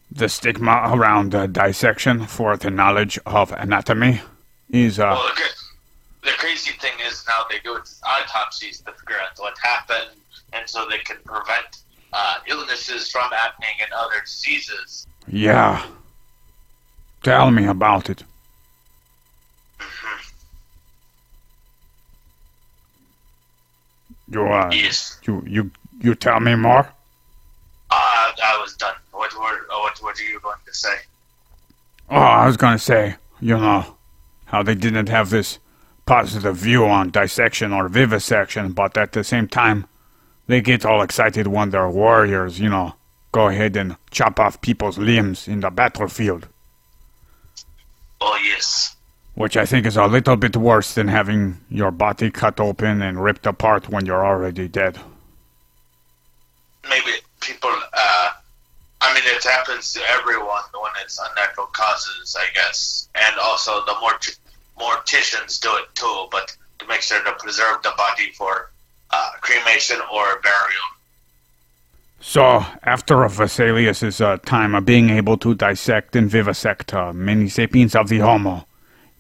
The 0.10 0.30
stigma 0.30 0.84
around 0.86 1.36
uh, 1.36 1.48
dissection 1.48 2.28
for 2.28 2.56
the 2.56 2.72
knowledge 2.72 3.20
of 3.26 3.52
anatomy 3.52 4.22
is, 4.70 5.00
uh, 5.00 5.16
the, 5.16 5.34
cra- 5.34 5.65
the 6.26 6.32
crazy 6.38 6.72
thing 6.82 6.94
is 7.08 7.24
now 7.28 7.46
they 7.50 7.60
do 7.60 7.80
autopsies 8.04 8.80
to 8.82 8.92
figure 8.94 9.16
out 9.22 9.38
what 9.38 9.56
happened, 9.62 10.12
and 10.54 10.68
so 10.70 10.88
they 10.90 10.98
can 11.00 11.18
prevent 11.26 11.84
uh, 12.14 12.38
illnesses 12.48 13.10
from 13.12 13.30
happening 13.32 13.76
and 13.82 13.92
other 13.94 14.20
diseases. 14.26 15.08
yeah. 15.28 15.86
Tell 17.24 17.50
me 17.50 17.66
about 17.66 18.10
it. 18.12 18.24
You, 24.32 24.46
uh, 24.48 24.70
Yes. 24.74 25.20
you, 25.26 25.44
you, 25.46 25.72
you 26.02 26.16
tell 26.16 26.40
me 26.40 26.56
more? 26.56 26.88
Uh, 27.92 28.32
I 28.44 28.58
was 28.62 28.76
done. 28.76 28.96
What 29.12 29.34
were 29.38 29.44
uh, 29.44 29.80
what 29.80 29.98
what 30.02 30.20
are 30.20 30.24
you 30.24 30.40
going 30.40 30.58
to 30.66 30.74
say? 30.74 30.96
Oh, 32.10 32.16
I 32.18 32.46
was 32.48 32.58
gonna 32.58 32.80
say, 32.80 33.16
you 33.40 33.58
know, 33.58 33.96
how 34.46 34.64
they 34.64 34.76
didn't 34.76 35.08
have 35.10 35.30
this 35.30 35.60
positive 36.06 36.56
view 36.56 36.86
on 36.86 37.10
dissection 37.10 37.74
or 37.74 37.88
vivisection, 37.90 38.72
but 38.74 38.98
at 38.98 39.12
the 39.14 39.24
same 39.24 39.48
time, 39.48 39.86
they 40.48 40.62
get 40.62 40.86
all 40.86 41.02
excited 41.02 41.48
when 41.48 41.72
their 41.72 41.90
warriors, 41.90 42.60
you 42.60 42.70
know, 42.70 42.94
go 43.32 43.48
ahead 43.48 43.76
and 43.76 43.96
chop 44.12 44.40
off 44.40 44.62
people's 44.62 44.98
limbs 44.98 45.48
in 45.48 45.60
the 45.62 45.70
battlefield, 45.72 46.48
Oh 48.22 48.38
yes. 48.44 48.96
which 49.34 49.58
I 49.58 49.66
think 49.66 49.86
is 49.86 49.98
a 49.98 50.06
little 50.06 50.36
bit 50.38 50.56
worse 50.56 50.94
than 50.94 51.08
having 51.08 51.58
your 51.70 51.92
body 51.92 52.30
cut 52.32 52.60
open 52.60 53.02
and 53.02 53.22
ripped 53.24 53.46
apart 53.48 53.90
when 53.90 54.06
you're 54.06 54.26
already 54.26 54.68
dead. 54.68 55.00
Maybe 56.88 57.12
people. 57.42 57.72
Uh, 57.94 58.30
I 59.02 59.14
mean, 59.14 59.24
it 59.26 59.44
happens 59.44 59.94
to 59.94 60.02
everyone 60.10 60.62
when 60.82 60.92
it's 61.04 61.20
unnatural 61.20 61.68
causes, 61.74 62.36
I 62.40 62.46
guess, 62.54 63.10
and 63.16 63.36
also 63.40 63.84
the 63.86 63.96
mort- 64.00 64.38
morticians 64.80 65.60
do 65.60 65.70
it 65.76 65.94
too, 65.96 66.28
but 66.32 66.56
to 66.80 66.88
make 66.88 67.02
sure 67.02 67.24
to 67.24 67.32
preserve 67.34 67.82
the 67.84 67.94
body 67.98 68.32
for 68.34 68.72
uh, 69.12 69.32
cremation 69.42 69.98
or 70.12 70.42
burial. 70.42 70.88
So, 72.20 72.66
after 72.84 73.16
Vesalius' 73.18 74.20
uh, 74.20 74.38
time 74.38 74.74
of 74.74 74.86
being 74.86 75.10
able 75.10 75.38
to 75.38 75.54
dissect 75.54 76.16
and 76.16 76.30
vivisect 76.30 76.94
uh, 76.94 77.14
many 77.14 77.48
sapiens 77.50 77.96
of 77.96 78.10
the 78.10 78.20
Homo, 78.20 78.66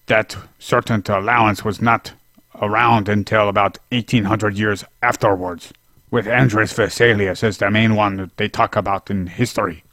that 0.07 0.35
certain 0.59 1.03
allowance 1.07 1.63
was 1.63 1.81
not 1.81 2.13
around 2.61 3.07
until 3.07 3.47
about 3.47 3.77
1800 3.91 4.57
years 4.57 4.83
afterwards, 5.01 5.71
with 6.09 6.27
Andres 6.27 6.73
Vesalius 6.73 7.43
as 7.43 7.59
the 7.59 7.69
main 7.69 7.95
one 7.95 8.31
they 8.37 8.49
talk 8.49 8.75
about 8.75 9.11
in 9.11 9.27
history. 9.27 9.84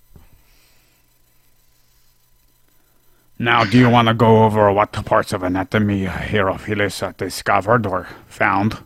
Now, 3.42 3.64
do 3.64 3.76
you 3.76 3.90
want 3.90 4.06
to 4.06 4.14
go 4.14 4.44
over 4.44 4.70
what 4.70 4.92
parts 5.04 5.32
of 5.32 5.42
anatomy 5.42 6.04
Herophilus 6.04 7.02
uh, 7.02 7.12
discovered 7.16 7.88
or 7.88 8.06
found? 8.28 8.78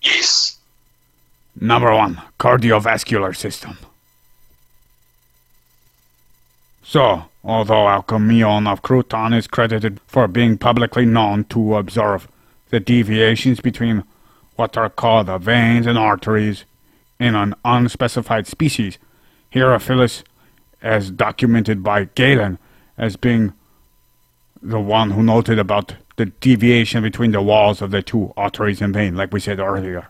Yes. 0.00 0.56
Number 1.60 1.94
one, 1.94 2.22
cardiovascular 2.40 3.36
system. 3.36 3.76
So, 6.82 7.26
although 7.44 7.86
Alcmaeon 7.86 8.66
of 8.66 8.80
Croton 8.80 9.34
is 9.34 9.46
credited 9.46 10.00
for 10.06 10.26
being 10.26 10.56
publicly 10.56 11.04
known 11.04 11.44
to 11.50 11.76
observe 11.76 12.28
the 12.70 12.80
deviations 12.80 13.60
between 13.60 14.04
what 14.54 14.78
are 14.78 14.88
called 14.88 15.26
the 15.26 15.36
veins 15.36 15.86
and 15.86 15.98
arteries 15.98 16.64
in 17.20 17.34
an 17.34 17.54
unspecified 17.62 18.46
species, 18.46 18.96
Herophilus, 19.52 20.22
as 20.80 21.10
documented 21.10 21.82
by 21.82 22.04
Galen 22.04 22.58
as 22.96 23.16
being 23.16 23.52
the 24.66 24.80
one 24.80 25.12
who 25.12 25.22
noted 25.22 25.58
about 25.58 25.94
the 26.16 26.26
deviation 26.26 27.02
between 27.02 27.30
the 27.30 27.42
walls 27.42 27.80
of 27.80 27.90
the 27.90 28.02
two 28.02 28.32
arteries 28.36 28.82
and 28.82 28.92
veins, 28.92 29.16
like 29.16 29.32
we 29.32 29.40
said 29.40 29.60
earlier. 29.60 30.08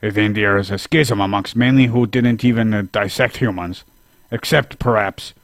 Then 0.00 0.34
there 0.34 0.58
is 0.58 0.70
a 0.70 0.78
schism 0.78 1.20
amongst 1.20 1.56
many 1.56 1.86
who 1.86 2.06
didn't 2.06 2.44
even 2.44 2.72
uh, 2.72 2.84
dissect 2.92 3.38
humans, 3.38 3.84
except 4.30 4.78
perhaps 4.78 5.34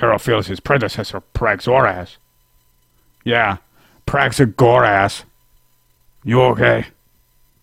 Herophilus' 0.00 0.62
predecessor, 0.62 1.22
Praxoras. 1.34 2.16
Yeah, 3.24 3.58
Praxagoras. 4.06 5.22
You 6.24 6.42
okay? 6.42 6.86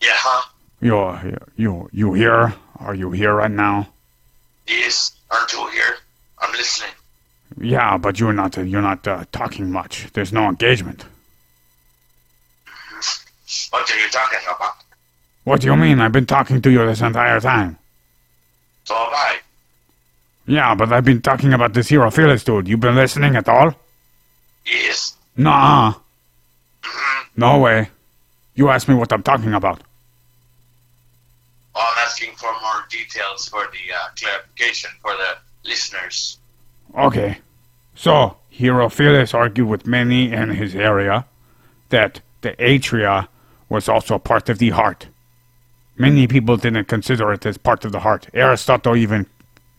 Yeah. 0.01 0.11
Huh? 0.15 0.49
You, 0.79 1.37
you, 1.55 1.89
you 1.91 2.13
here? 2.13 2.53
Are 2.79 2.95
you 2.95 3.11
here 3.11 3.35
right 3.35 3.51
now? 3.51 3.89
Yes. 4.67 5.11
Aren't 5.29 5.51
you 5.53 5.67
here? 5.69 5.97
I'm 6.39 6.51
listening. 6.53 6.91
Yeah, 7.59 7.97
but 7.97 8.19
you're 8.19 8.33
not, 8.33 8.57
uh, 8.57 8.61
you're 8.61 8.81
not 8.81 9.07
uh, 9.07 9.25
talking 9.31 9.71
much. 9.71 10.07
There's 10.13 10.33
no 10.33 10.49
engagement. 10.49 11.05
What 13.69 13.89
are 13.91 13.99
you 13.99 14.09
talking 14.09 14.39
about? 14.55 14.73
What 15.43 15.61
do 15.61 15.67
you 15.67 15.75
mean? 15.75 15.99
I've 15.99 16.11
been 16.11 16.25
talking 16.25 16.61
to 16.61 16.71
you 16.71 16.85
this 16.85 17.01
entire 17.01 17.39
time. 17.39 17.77
So 18.85 18.95
have 18.95 19.13
I. 19.13 19.35
Yeah, 20.45 20.73
but 20.75 20.91
I've 20.91 21.05
been 21.05 21.21
talking 21.21 21.53
about 21.53 21.73
this 21.73 21.89
Herophilus 21.89 22.43
dude. 22.43 22.67
You've 22.67 22.79
been 22.79 22.95
listening 22.95 23.35
at 23.35 23.47
all? 23.47 23.73
Yes. 24.65 25.15
Nuh-uh. 25.37 25.93
Mhm. 26.81 27.25
No 27.37 27.59
way. 27.59 27.89
You 28.55 28.69
asked 28.69 28.87
me 28.87 28.95
what 28.95 29.11
I'm 29.11 29.23
talking 29.23 29.53
about. 29.53 29.81
Well, 31.75 31.85
I'm 31.91 32.05
asking 32.05 32.35
for 32.35 32.51
more 32.61 32.85
details 32.89 33.47
for 33.47 33.67
the 33.71 33.93
uh, 33.93 34.07
clarification 34.17 34.91
for 35.01 35.11
the 35.11 35.37
listeners. 35.69 36.37
Okay. 36.97 37.37
So, 37.95 38.37
Herophilus 38.51 39.33
argued 39.33 39.67
with 39.67 39.87
many 39.87 40.31
in 40.31 40.49
his 40.49 40.75
area 40.75 41.25
that 41.89 42.21
the 42.41 42.53
atria 42.53 43.27
was 43.69 43.89
also 43.89 44.19
part 44.19 44.49
of 44.49 44.59
the 44.59 44.69
heart. 44.69 45.07
Many 45.97 46.27
people 46.27 46.57
didn't 46.57 46.85
consider 46.85 47.31
it 47.33 47.45
as 47.45 47.57
part 47.57 47.85
of 47.85 47.91
the 47.91 47.99
heart. 47.99 48.27
Aristotle 48.33 48.95
even 48.95 49.27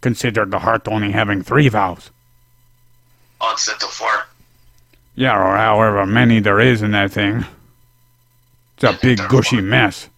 considered 0.00 0.50
the 0.50 0.60
heart 0.60 0.86
only 0.86 1.10
having 1.10 1.42
three 1.42 1.68
valves. 1.68 2.10
Oh, 3.40 3.50
instead 3.52 3.82
of 3.82 3.90
four. 3.90 4.26
Yeah, 5.16 5.36
or 5.36 5.56
however 5.56 6.06
many 6.06 6.40
there 6.40 6.60
is 6.60 6.82
in 6.82 6.92
that 6.92 7.12
thing. 7.12 7.44
It's 8.76 8.84
a 8.84 8.98
big 9.00 9.18
gushy 9.28 9.60
mess. 9.60 10.08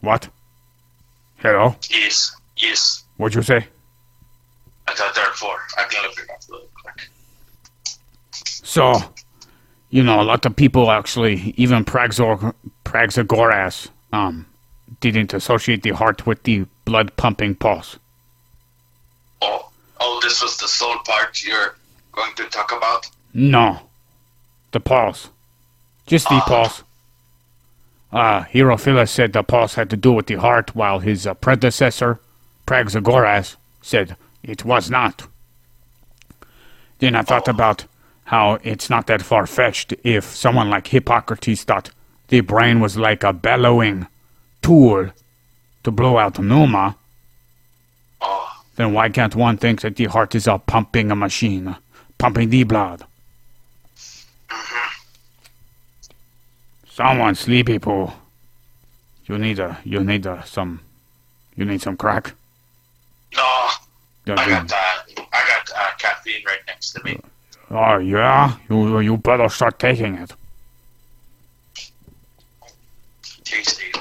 What? 0.00 0.28
Hello? 1.38 1.76
Yes, 1.90 2.34
yes. 2.56 3.04
What'd 3.16 3.34
you 3.34 3.42
say? 3.42 3.66
I 4.88 4.94
thought 4.94 5.14
there 5.14 5.24
were 5.26 5.34
four. 5.34 5.56
I 5.78 5.84
can 5.84 6.02
look 6.04 6.18
it 6.18 6.30
up 6.30 6.40
really 6.48 6.66
quick. 6.82 7.08
So, 8.32 9.02
you 9.90 10.02
know, 10.02 10.20
a 10.20 10.24
lot 10.24 10.44
of 10.46 10.54
people 10.56 10.90
actually, 10.90 11.54
even 11.56 11.84
Praxor- 11.84 12.54
Praxagoras, 12.84 13.88
um, 14.12 14.46
didn't 15.00 15.34
associate 15.34 15.82
the 15.82 15.90
heart 15.90 16.26
with 16.26 16.42
the 16.44 16.66
blood 16.84 17.16
pumping 17.16 17.54
pulse. 17.54 17.98
Oh, 19.42 19.70
oh, 20.00 20.20
this 20.22 20.40
was 20.42 20.56
the 20.58 20.68
soul 20.68 20.94
part 21.04 21.42
you're 21.42 21.76
going 22.12 22.34
to 22.36 22.44
talk 22.44 22.72
about? 22.72 23.08
No. 23.34 23.80
The 24.72 24.80
pulse. 24.80 25.28
Just 26.06 26.28
the 26.28 26.36
Ah. 26.36 26.44
pulse. 26.46 26.82
Uh, 28.12 28.44
Herophilus 28.44 29.10
said 29.10 29.32
the 29.32 29.42
pulse 29.42 29.74
had 29.74 29.90
to 29.90 29.96
do 29.96 30.12
with 30.12 30.26
the 30.26 30.36
heart, 30.36 30.74
while 30.76 31.00
his 31.00 31.26
uh, 31.26 31.34
predecessor, 31.34 32.20
Praxagoras, 32.66 33.56
said 33.82 34.16
it 34.46 34.64
was 34.64 34.90
not. 34.90 35.28
Then 36.98 37.14
I 37.14 37.22
thought 37.22 37.48
about 37.48 37.84
how 38.24 38.58
it's 38.62 38.88
not 38.88 39.06
that 39.08 39.22
far 39.22 39.46
fetched 39.46 39.92
if 40.02 40.24
someone 40.24 40.70
like 40.70 40.86
Hippocrates 40.86 41.64
thought 41.64 41.90
the 42.28 42.40
brain 42.40 42.80
was 42.80 42.96
like 42.96 43.22
a 43.22 43.32
bellowing 43.32 44.06
tool 44.62 45.10
to 45.84 45.90
blow 45.90 46.18
out 46.18 46.38
pneuma, 46.38 46.96
Oh, 48.20 48.48
then 48.76 48.92
why 48.92 49.08
can't 49.08 49.36
one 49.36 49.56
think 49.56 49.82
that 49.82 49.96
the 49.96 50.06
heart 50.06 50.34
is 50.34 50.46
a 50.46 50.58
pumping 50.58 51.08
machine, 51.08 51.76
pumping 52.18 52.50
the 52.50 52.64
blood? 52.64 53.04
Someone 56.88 57.34
sleepy 57.34 57.78
poo. 57.78 58.10
You 59.26 59.38
need 59.38 59.58
a 59.58 59.78
you 59.84 60.02
need 60.02 60.24
a 60.24 60.44
some 60.46 60.80
you 61.54 61.64
need 61.64 61.82
some 61.82 61.96
crack. 61.96 62.32
Yeah, 64.26 64.34
I 64.38 64.48
got, 64.48 64.72
uh, 64.72 65.22
I 65.32 65.48
got 65.48 65.70
uh, 65.76 65.90
caffeine 65.98 66.42
right 66.46 66.58
next 66.66 66.92
to 66.92 67.04
me. 67.04 67.20
Oh 67.70 67.98
yeah, 67.98 68.56
you 68.68 69.00
you 69.00 69.16
better 69.16 69.48
start 69.48 69.78
taking 69.78 70.14
it. 70.16 70.32
Tasty. 73.44 73.92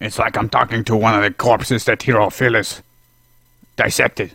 It's 0.00 0.18
like 0.18 0.36
I'm 0.36 0.48
talking 0.48 0.84
to 0.84 0.96
one 0.96 1.14
of 1.14 1.22
the 1.22 1.30
corpses 1.32 1.84
that 1.86 2.00
Herophilus 2.00 2.82
dissected. 3.76 4.32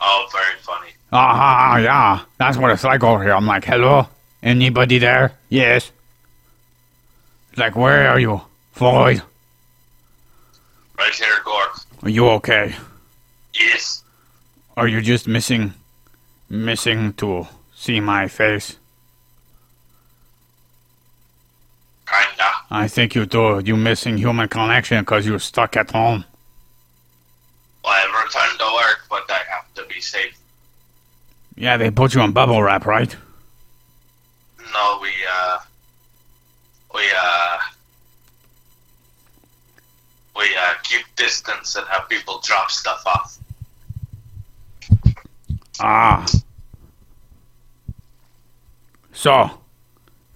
Oh, 0.00 0.26
very 0.32 0.58
funny. 0.60 0.90
Ah, 1.12 1.78
yeah, 1.78 2.20
that's 2.38 2.56
what 2.56 2.70
it's 2.70 2.84
like 2.84 3.02
over 3.02 3.22
here. 3.22 3.34
I'm 3.34 3.46
like, 3.46 3.64
hello, 3.64 4.06
anybody 4.42 4.98
there? 4.98 5.32
Yes. 5.48 5.90
It's 7.50 7.58
like, 7.58 7.76
where 7.76 8.08
are 8.08 8.18
you, 8.18 8.40
Floyd? 8.72 9.22
Right 10.96 11.12
here, 11.12 11.38
Gork. 11.44 11.81
Are 12.02 12.10
you 12.10 12.28
okay? 12.30 12.74
Yes. 13.54 14.02
Are 14.76 14.88
you 14.88 15.00
just 15.00 15.28
missing, 15.28 15.74
missing 16.48 17.12
to 17.14 17.46
see 17.74 18.00
my 18.00 18.26
face? 18.26 18.76
Kinda. 22.06 22.50
I 22.70 22.88
think 22.88 23.14
you 23.14 23.24
do. 23.26 23.60
You 23.64 23.76
missing 23.76 24.16
human 24.18 24.48
connection 24.48 25.00
because 25.00 25.26
you're 25.26 25.38
stuck 25.38 25.76
at 25.76 25.90
home. 25.92 26.24
Well, 27.84 27.92
I 27.92 28.24
returned 28.24 28.58
to 28.58 28.64
work, 28.64 29.00
but 29.08 29.24
I 29.30 29.40
have 29.54 29.72
to 29.74 29.84
be 29.92 30.00
safe. 30.00 30.36
Yeah, 31.56 31.76
they 31.76 31.90
put 31.90 32.14
you 32.14 32.20
on 32.20 32.32
bubble 32.32 32.62
wrap, 32.62 32.86
right? 32.86 33.14
No, 34.72 34.98
we, 35.00 35.10
uh, 35.30 35.58
we, 36.94 37.02
uh, 37.14 37.51
we, 40.42 40.56
uh, 40.56 40.74
keep 40.82 41.04
distance 41.16 41.76
and 41.76 41.86
have 41.88 42.08
people 42.08 42.40
drop 42.44 42.70
stuff 42.70 43.02
off. 43.06 43.38
Ah. 45.80 46.26
So, 49.12 49.50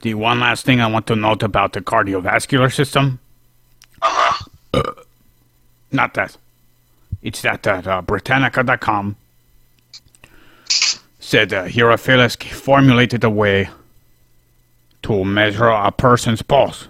the 0.03 0.15
one 0.15 0.41
last 0.41 0.65
thing 0.65 0.81
I 0.81 0.87
want 0.87 1.07
to 1.09 1.17
note 1.17 1.43
about 1.43 1.73
the 1.73 1.81
cardiovascular 1.81 2.73
system, 2.73 3.19
Uh-huh. 4.03 4.83
not 5.93 6.15
that. 6.15 6.37
It's 7.23 7.43
that 7.43 7.63
that 7.65 7.87
uh, 7.87 8.03
Britannica.com 8.03 9.17
said 11.19 11.53
uh, 11.53 11.65
Herophilus 11.65 12.37
formulated 12.53 13.25
a 13.25 13.31
way 13.31 13.69
to 15.03 15.25
measure 15.25 15.69
a 15.69 15.91
person's 15.91 16.43
pulse 16.43 16.89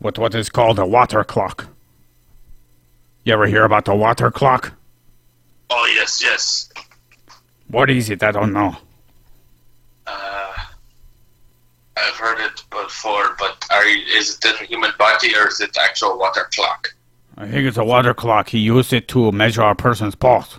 with 0.00 0.18
what 0.18 0.34
is 0.34 0.50
called 0.50 0.78
a 0.78 0.84
water 0.86 1.24
clock. 1.24 1.68
You 3.24 3.32
ever 3.32 3.46
hear 3.46 3.64
about 3.64 3.86
the 3.86 3.94
water 3.94 4.30
clock? 4.30 4.74
Oh, 5.70 5.92
yes, 5.94 6.22
yes. 6.22 6.70
What 7.68 7.88
is 7.88 8.10
it? 8.10 8.22
I 8.22 8.30
don't 8.30 8.52
know. 8.52 8.76
Uh, 10.06 10.52
I've 11.96 12.14
heard 12.16 12.38
it 12.40 12.62
before, 12.68 13.34
but 13.38 13.64
are 13.70 13.86
you, 13.86 14.04
is 14.14 14.36
it 14.36 14.44
in 14.44 14.56
the 14.60 14.66
human 14.66 14.90
body 14.98 15.34
or 15.34 15.48
is 15.48 15.60
it 15.60 15.74
actual 15.78 16.18
water 16.18 16.50
clock? 16.54 16.94
I 17.38 17.46
think 17.48 17.66
it's 17.66 17.78
a 17.78 17.84
water 17.84 18.12
clock. 18.12 18.50
He 18.50 18.58
used 18.58 18.92
it 18.92 19.08
to 19.08 19.32
measure 19.32 19.62
a 19.62 19.74
person's 19.74 20.14
pulse. 20.14 20.58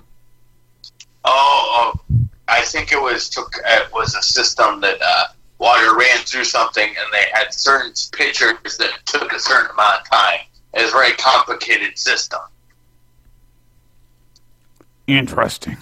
Oh, 1.24 1.94
oh 2.04 2.16
I 2.48 2.62
think 2.62 2.92
it 2.92 3.00
was 3.00 3.30
took 3.30 3.54
it 3.64 3.94
was 3.94 4.16
a 4.16 4.24
system 4.24 4.82
that 4.82 4.98
uh, 5.02 5.26
water 5.60 5.96
ran 5.96 6.18
through 6.26 6.44
something, 6.44 6.88
and 6.88 7.14
they 7.14 7.26
had 7.32 7.54
certain 7.54 7.94
pictures 8.12 8.78
that 8.78 8.92
took 9.06 9.32
a 9.32 9.40
certain 9.40 9.72
amount 9.72 10.02
of 10.02 10.10
time. 10.10 10.40
It's 10.74 10.92
a 10.92 10.94
very 10.94 11.14
complicated 11.14 11.98
system. 11.98 12.42
Interesting. 15.08 15.78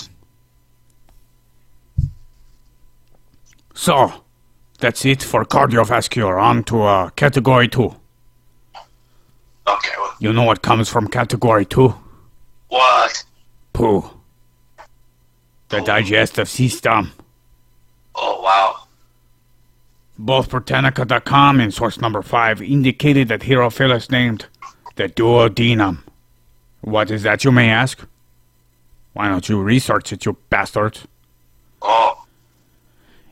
So, 3.74 4.14
that's 4.80 5.04
it 5.06 5.24
for 5.24 5.46
cardiovascular. 5.46 6.42
On 6.42 6.64
to 6.66 6.84
uh, 6.84 7.10
category 7.12 7.68
2. 7.68 7.84
Okay, 7.84 7.96
well, 9.98 10.16
You 10.20 10.34
know 10.34 10.44
what 10.44 10.62
comes 10.62 10.90
from 10.90 11.08
category 11.08 11.66
2? 11.66 11.94
what? 12.70 13.24
Poo. 13.74 14.10
The 15.70 15.82
digestive 15.82 16.48
system. 16.50 17.12
Oh 18.16 18.42
wow! 18.42 18.84
Both 20.20 20.50
Britannica.com 20.52 21.60
and 21.60 21.74
source 21.74 22.00
number 22.00 22.22
5 22.22 22.62
indicated 22.62 23.28
that 23.30 23.42
Herophilus 23.42 24.12
named 24.12 24.46
the 24.96 25.10
duodenum. 25.10 26.04
What 26.82 27.10
is 27.10 27.24
that, 27.24 27.44
you 27.44 27.52
may 27.52 27.70
ask? 27.72 28.06
Why 29.14 29.28
don't 29.30 29.48
you 29.48 29.62
research 29.62 30.12
it, 30.12 30.26
you 30.26 30.38
bastard? 30.50 31.00
Oh, 31.82 32.20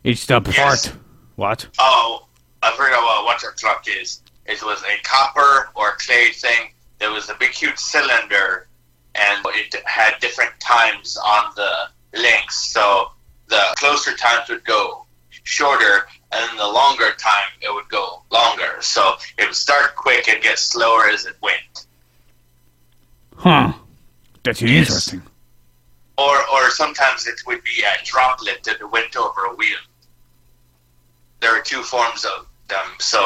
It's 0.03 0.25
the 0.25 0.41
Yes. 0.47 0.87
part. 0.87 0.97
What? 1.35 1.67
oh! 1.79 2.25
I 2.63 2.71
forgot 2.71 3.01
what 3.03 3.21
a 3.21 3.25
water 3.25 3.51
clock 3.59 3.87
is. 3.87 4.21
It 4.45 4.61
was 4.63 4.81
a 4.83 4.97
copper 5.03 5.69
or 5.75 5.95
clay 5.97 6.31
thing. 6.31 6.71
There 6.99 7.11
was 7.11 7.29
a 7.29 7.35
big, 7.35 7.51
huge 7.51 7.77
cylinder, 7.77 8.67
and 9.15 9.45
it 9.55 9.75
had 9.85 10.19
different 10.19 10.59
times 10.59 11.17
on 11.17 11.51
the 11.55 11.89
links. 12.13 12.57
So 12.71 13.11
the 13.47 13.61
closer 13.77 14.15
times 14.15 14.49
would 14.49 14.63
go 14.65 15.05
shorter, 15.43 16.07
and 16.31 16.59
the 16.59 16.67
longer 16.67 17.11
time 17.17 17.49
it 17.61 17.73
would 17.73 17.89
go 17.89 18.23
longer. 18.31 18.77
So 18.81 19.15
it 19.37 19.45
would 19.45 19.55
start 19.55 19.95
quick 19.95 20.27
and 20.27 20.41
get 20.41 20.59
slower 20.59 21.07
as 21.09 21.25
it 21.25 21.35
went. 21.41 21.87
Huh. 23.37 23.73
That's 24.43 24.61
Yes. 24.61 24.87
interesting. 24.87 25.21
Or, 26.21 26.35
or 26.53 26.69
sometimes 26.69 27.25
it 27.25 27.41
would 27.47 27.63
be 27.63 27.83
a 27.83 28.05
droplet 28.05 28.59
that 28.65 28.91
went 28.91 29.15
over 29.15 29.41
a 29.45 29.55
wheel. 29.55 29.83
There 31.41 31.53
are 31.57 31.63
two 31.63 31.83
forms 31.93 32.25
of 32.25 32.47
them. 32.67 32.87
So 32.99 33.19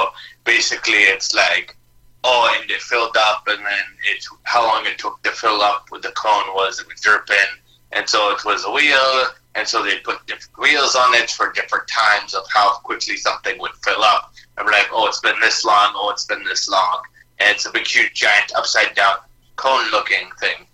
basically, 0.45 1.03
it's 1.13 1.33
like, 1.33 1.75
oh, 2.23 2.57
and 2.57 2.69
it 2.71 2.81
filled 2.81 3.17
up, 3.17 3.47
and 3.47 3.59
then 3.59 3.85
it 4.11 4.25
how 4.43 4.63
long 4.65 4.85
it 4.85 4.97
took 4.97 5.21
to 5.23 5.31
fill 5.31 5.61
up 5.61 5.87
with 5.91 6.03
the 6.03 6.13
cone 6.23 6.47
was 6.59 6.79
it 6.79 6.87
was 6.87 7.01
drip 7.01 7.29
in, 7.29 7.51
and 7.91 8.07
so 8.07 8.31
it 8.33 8.45
was 8.45 8.63
a 8.65 8.71
wheel, 8.71 9.11
and 9.55 9.67
so 9.67 9.83
they 9.83 9.99
put 9.99 10.25
different 10.25 10.57
wheels 10.57 10.95
on 10.95 11.13
it 11.15 11.29
for 11.29 11.51
different 11.51 11.87
times 11.87 12.33
of 12.33 12.43
how 12.49 12.67
quickly 12.87 13.17
something 13.17 13.59
would 13.59 13.75
fill 13.83 14.03
up. 14.03 14.33
And 14.57 14.65
we're 14.65 14.71
like, 14.71 14.89
oh, 14.91 15.07
it's 15.07 15.19
been 15.19 15.39
this 15.41 15.65
long, 15.65 15.91
oh, 15.95 16.09
it's 16.11 16.25
been 16.25 16.43
this 16.45 16.69
long, 16.69 17.01
and 17.39 17.49
it's 17.53 17.65
a 17.65 17.71
big, 17.71 17.85
huge, 17.85 18.13
giant, 18.13 18.51
upside 18.55 18.95
down 18.95 19.17
cone-looking 19.57 20.29
thing. 20.39 20.65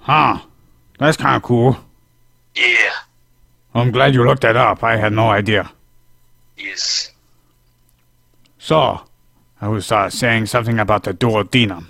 Huh. 0.00 0.40
That's 1.02 1.16
kind 1.16 1.34
of 1.36 1.42
cool. 1.42 1.76
Yeah, 2.54 2.92
I'm 3.74 3.90
glad 3.90 4.14
you 4.14 4.24
looked 4.24 4.42
that 4.42 4.56
up. 4.56 4.84
I 4.84 4.96
had 4.96 5.12
no 5.12 5.30
idea. 5.30 5.70
yes. 6.56 7.10
So, 8.58 9.00
I 9.60 9.66
was 9.66 9.90
uh, 9.90 10.08
saying 10.08 10.46
something 10.46 10.78
about 10.78 11.02
the 11.02 11.12
duodenum. 11.12 11.86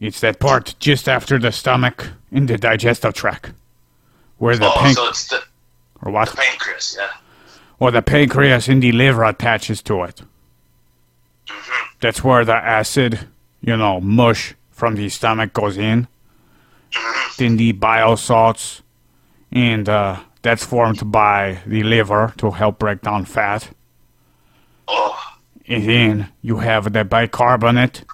It's 0.00 0.20
that 0.20 0.38
part 0.38 0.76
just 0.78 1.08
after 1.08 1.38
the 1.38 1.50
stomach 1.50 2.10
in 2.30 2.46
the 2.46 2.56
digestive 2.56 3.14
tract, 3.14 3.52
where 4.38 4.56
the 4.56 4.66
Oh, 4.66 4.70
panc- 4.76 4.94
so 4.94 5.08
it's 5.08 5.26
the, 5.28 5.42
or 6.02 6.12
what, 6.12 6.28
the 6.30 6.36
pancreas, 6.36 6.96
yeah. 6.98 7.08
or 7.80 7.90
the 7.90 8.02
pancreas 8.02 8.68
in 8.68 8.78
the 8.78 8.92
liver 8.92 9.24
attaches 9.24 9.82
to 9.82 10.04
it. 10.04 10.22
That's 12.00 12.22
where 12.22 12.44
the 12.44 12.54
acid, 12.54 13.26
you 13.60 13.76
know, 13.76 14.00
mush 14.00 14.54
from 14.70 14.94
the 14.96 15.08
stomach 15.08 15.52
goes 15.52 15.76
in. 15.76 16.06
Then 17.38 17.56
the 17.56 17.72
bile 17.72 18.16
salts, 18.16 18.82
and 19.50 19.88
uh, 19.88 20.20
that's 20.42 20.64
formed 20.64 21.10
by 21.10 21.60
the 21.66 21.82
liver 21.82 22.32
to 22.38 22.50
help 22.52 22.78
break 22.78 23.02
down 23.02 23.24
fat. 23.24 23.70
Oh, 24.86 25.18
And 25.66 25.88
then 25.88 26.32
you 26.42 26.58
have 26.58 26.92
the 26.92 27.04
bicarbonate, 27.04 28.04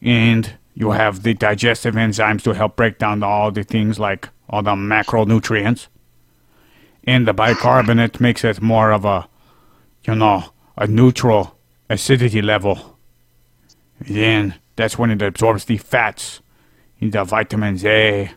and 0.00 0.54
you 0.74 0.92
have 0.92 1.22
the 1.22 1.34
digestive 1.34 1.94
enzymes 1.94 2.42
to 2.42 2.54
help 2.54 2.76
break 2.76 2.98
down 2.98 3.22
all 3.22 3.50
the 3.50 3.64
things 3.64 3.98
like 3.98 4.28
all 4.48 4.62
the 4.62 4.74
macronutrients. 4.74 5.88
And 7.04 7.26
the 7.26 7.32
bicarbonate 7.32 8.20
makes 8.20 8.44
it 8.44 8.62
more 8.62 8.92
of 8.92 9.04
a, 9.04 9.28
you 10.04 10.14
know, 10.14 10.44
a 10.76 10.86
neutral 10.86 11.56
acidity 11.88 12.40
level. 12.40 12.98
Then 14.00 14.54
that's 14.76 14.96
when 14.98 15.10
it 15.10 15.20
absorbs 15.20 15.64
the 15.64 15.76
fats 15.76 16.40
the 17.00 17.24
vitamins 17.24 17.84
A, 17.84 18.30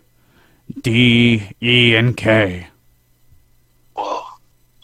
D, 0.82 1.49
E, 1.62 1.95
and 1.95 2.15
K. 2.15 2.67
whoa. 3.95 4.23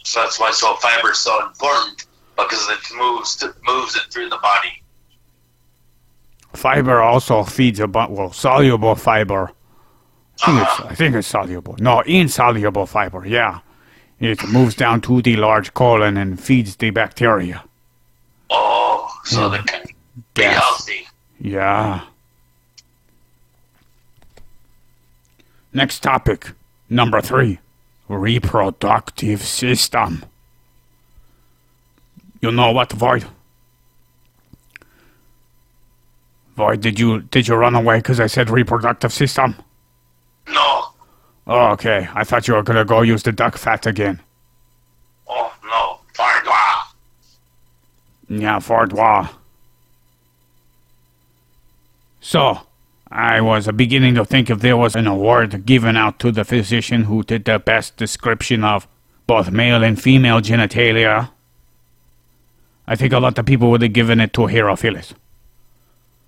So 0.03 0.21
that's 0.21 0.39
why 0.39 0.51
so 0.51 0.75
fiber 0.75 1.11
is 1.11 1.19
so 1.19 1.45
important 1.47 2.05
because 2.35 2.67
it 2.69 2.79
moves 2.97 3.43
moves 3.65 3.95
it 3.95 4.03
through 4.11 4.29
the 4.29 4.37
body. 4.37 4.81
Fiber 6.53 6.99
also 7.01 7.43
feeds 7.43 7.79
a 7.79 7.87
bu- 7.87 8.07
well 8.09 8.31
soluble 8.33 8.95
fiber. 8.95 9.51
I 10.41 10.45
think, 10.45 10.61
it's, 10.61 10.79
I 10.91 10.95
think 10.95 11.15
it's 11.15 11.27
soluble. 11.27 11.75
No, 11.79 11.99
insoluble 12.01 12.85
fiber. 12.85 13.25
Yeah, 13.25 13.59
it 14.19 14.45
moves 14.47 14.73
down 14.75 15.01
to 15.01 15.21
the 15.21 15.35
large 15.35 15.73
colon 15.73 16.17
and 16.17 16.39
feeds 16.41 16.75
the 16.77 16.89
bacteria. 16.91 17.63
Oh, 18.49 19.09
so 19.25 19.49
they 19.49 19.59
can 19.59 19.85
be 20.33 20.43
healthy. 20.43 21.07
Yeah. 21.39 22.01
Next 25.73 26.01
topic, 26.01 26.51
number 26.89 27.21
three, 27.21 27.59
reproductive 28.07 29.41
system. 29.43 30.25
You 32.41 32.51
know 32.51 32.71
what, 32.71 32.91
Void? 32.91 33.25
Void, 36.55 36.81
did 36.81 36.99
you 36.99 37.21
did 37.21 37.47
you 37.47 37.55
run 37.55 37.75
away 37.75 37.97
because 37.99 38.19
I 38.19 38.27
said 38.27 38.49
reproductive 38.49 39.13
system? 39.13 39.55
No. 40.47 40.85
Oh, 41.47 41.67
okay. 41.71 42.09
I 42.13 42.23
thought 42.23 42.47
you 42.47 42.55
were 42.55 42.63
gonna 42.63 42.85
go 42.85 43.01
use 43.01 43.23
the 43.23 43.31
duck 43.31 43.57
fat 43.57 43.85
again. 43.85 44.19
Oh 45.27 45.53
no. 45.63 45.99
Fardwa. 46.13 46.87
Yeah, 48.27 48.59
Fardois. 48.59 49.29
So, 52.21 52.59
I 53.11 53.41
was 53.41 53.67
beginning 53.71 54.15
to 54.15 54.25
think 54.25 54.49
if 54.49 54.59
there 54.59 54.77
was 54.77 54.95
an 54.95 55.07
award 55.07 55.65
given 55.65 55.97
out 55.97 56.19
to 56.19 56.31
the 56.31 56.45
physician 56.45 57.05
who 57.05 57.23
did 57.23 57.45
the 57.45 57.57
best 57.57 57.97
description 57.97 58.63
of 58.63 58.87
both 59.25 59.51
male 59.51 59.83
and 59.83 59.99
female 59.99 60.41
genitalia. 60.41 61.31
I 62.87 62.95
think 62.95 63.13
a 63.13 63.19
lot 63.19 63.37
of 63.37 63.45
people 63.45 63.71
would 63.71 63.81
have 63.81 63.93
given 63.93 64.19
it 64.19 64.33
to 64.33 64.41
Herophilus. 64.41 65.13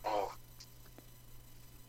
Oh. 0.06 0.34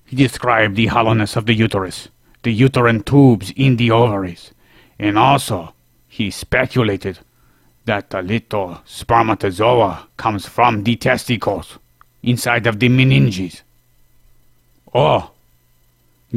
He 0.05 0.17
described 0.17 0.77
the 0.77 0.87
hollowness 0.87 1.37
of 1.37 1.47
the 1.47 1.55
uterus, 1.55 2.09
the 2.43 2.53
uterine 2.53 3.03
tubes 3.03 3.53
in 3.57 3.77
the 3.77 3.91
ovaries, 3.91 4.53
and 4.99 5.19
also 5.19 5.75
he 6.09 6.31
speculated 6.31 7.19
that 7.87 8.11
the 8.11 8.23
little 8.23 8.81
spermatozoa 8.85 10.09
comes 10.19 10.47
from 10.47 10.85
the 10.85 10.97
testicles 10.97 11.79
inside 12.23 12.67
of 12.67 12.79
the 12.79 12.89
meninges. 12.89 13.63
Oh, 14.95 15.31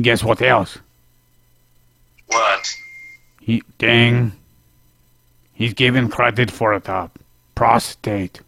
guess 0.02 0.24
what 0.24 0.42
else? 0.42 0.78
What? 2.28 2.74
He 3.42 3.62
dang. 3.78 4.32
He's 5.54 5.74
given 5.74 6.10
credit 6.10 6.52
for 6.52 6.78
the 6.80 6.92
uh, 6.92 7.08
prostate. 7.54 8.42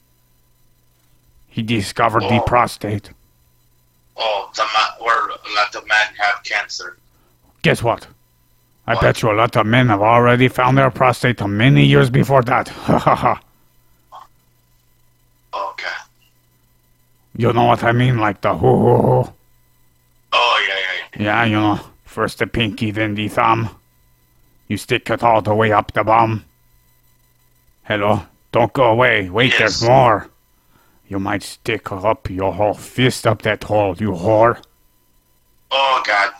He 1.47 1.61
discovered 1.61 2.23
the 2.23 2.39
Oh. 2.41 2.45
prostate. 2.45 3.09
Oh, 4.17 4.49
the 4.55 4.63
ma- 4.63 5.03
where 5.05 5.27
a 5.27 5.49
lot 5.55 5.75
of 5.75 5.87
men 5.87 6.07
have 6.17 6.43
cancer. 6.43 6.97
Guess 7.61 7.81
what? 7.83 8.07
I 8.87 8.93
What? 8.93 9.01
bet 9.01 9.21
you 9.21 9.31
a 9.31 9.33
lot 9.33 9.55
of 9.55 9.65
men 9.65 9.89
have 9.89 10.01
already 10.01 10.47
found 10.47 10.77
their 10.77 10.89
prostate 10.91 11.45
many 11.45 11.85
years 11.85 12.09
before 12.09 12.41
that. 12.43 12.67
Ha 12.69 12.97
ha 12.99 13.15
ha. 13.15 13.41
Okay. 15.53 15.87
You 17.35 17.53
know 17.53 17.65
what 17.65 17.83
I 17.83 17.91
mean? 17.91 18.17
Like 18.17 18.41
the 18.41 18.53
hoo 18.55 18.77
hoo 18.77 19.01
hoo. 19.23 19.33
Oh 20.39 20.65
yeah, 20.67 20.75
yeah, 21.19 21.23
yeah. 21.23 21.45
You 21.45 21.55
know, 21.55 21.79
first 22.05 22.39
the 22.39 22.47
pinky, 22.47 22.91
then 22.91 23.15
the 23.15 23.27
thumb. 23.27 23.69
You 24.67 24.77
stick 24.77 25.09
it 25.09 25.23
all 25.23 25.41
the 25.41 25.55
way 25.55 25.71
up 25.71 25.93
the 25.93 26.03
bum. 26.03 26.45
Hello? 27.83 28.21
Don't 28.51 28.71
go 28.73 28.85
away. 28.91 29.29
Wait, 29.29 29.51
Yes. 29.51 29.59
there's 29.59 29.83
more. 29.83 30.29
You 31.07 31.19
might 31.19 31.41
stick 31.43 31.91
up 31.91 32.29
your 32.29 32.53
whole 32.53 32.73
fist 32.73 33.25
up 33.25 33.41
that 33.43 33.63
hole, 33.63 33.95
you 33.97 34.11
whore. 34.11 34.61
Oh 35.71 36.03
god. 36.05 36.33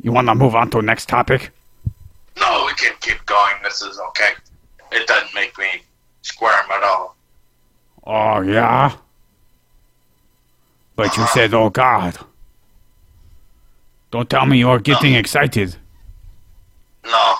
You 0.00 0.12
wanna 0.12 0.34
move 0.34 0.54
on 0.54 0.70
to 0.70 0.80
next 0.82 1.08
topic? 1.08 1.50
No, 2.38 2.64
we 2.66 2.72
can 2.74 2.94
keep 3.00 3.24
going. 3.26 3.54
This 3.64 3.82
is 3.82 3.98
okay. 4.08 4.30
It 4.92 5.06
doesn't 5.08 5.34
make 5.34 5.58
me 5.58 5.82
squirm 6.22 6.70
at 6.72 6.82
all. 6.84 7.16
Oh, 8.04 8.40
yeah? 8.42 8.92
But 10.98 11.16
you 11.16 11.24
said, 11.28 11.54
oh 11.54 11.70
God. 11.70 12.18
Don't 14.10 14.28
tell 14.28 14.44
me 14.46 14.58
you're 14.58 14.80
getting 14.80 15.14
excited. 15.14 15.76
No. 17.04 17.34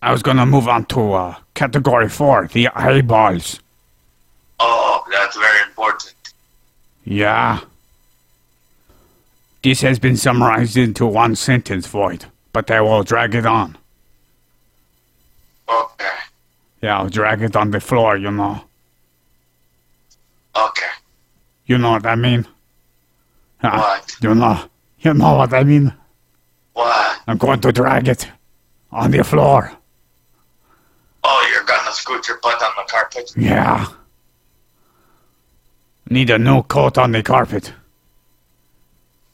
I 0.00 0.12
was 0.12 0.22
gonna 0.22 0.46
move 0.46 0.66
on 0.66 0.86
to 0.86 1.12
uh, 1.12 1.34
category 1.52 2.08
four, 2.08 2.48
the 2.50 2.68
eyeballs. 2.68 3.60
Oh, 4.58 5.04
that's 5.10 5.36
very 5.36 5.60
important. 5.68 6.14
Yeah. 7.04 7.60
This 9.62 9.82
has 9.82 9.98
been 9.98 10.16
summarized 10.16 10.78
into 10.78 11.04
one 11.04 11.36
sentence, 11.36 11.86
Void, 11.86 12.24
but 12.54 12.70
I 12.70 12.80
will 12.80 13.02
drag 13.02 13.34
it 13.34 13.44
on. 13.44 13.76
Okay. 15.68 16.16
Yeah, 16.80 17.00
I'll 17.00 17.10
drag 17.10 17.42
it 17.42 17.54
on 17.54 17.72
the 17.72 17.80
floor, 17.80 18.16
you 18.16 18.30
know. 18.30 18.62
Okay. 20.56 20.86
You 21.66 21.78
know 21.78 21.92
what 21.92 22.06
I 22.06 22.14
mean? 22.14 22.46
What? 23.60 24.16
You 24.22 24.34
know, 24.34 24.60
you 25.00 25.14
know 25.14 25.36
what 25.36 25.52
I 25.52 25.64
mean? 25.64 25.92
What? 26.74 27.20
I'm 27.26 27.38
going 27.38 27.60
to 27.60 27.72
drag 27.72 28.08
it 28.08 28.28
on 28.92 29.10
the 29.10 29.24
floor. 29.24 29.72
Oh, 31.24 31.50
you're 31.52 31.64
gonna 31.64 31.92
scoot 31.92 32.28
your 32.28 32.38
butt 32.42 32.62
on 32.62 32.70
the 32.76 32.84
carpet? 32.88 33.32
Yeah. 33.36 33.86
Need 36.08 36.30
a 36.30 36.38
new 36.38 36.62
coat 36.62 36.98
on 36.98 37.10
the 37.10 37.22
carpet. 37.22 37.72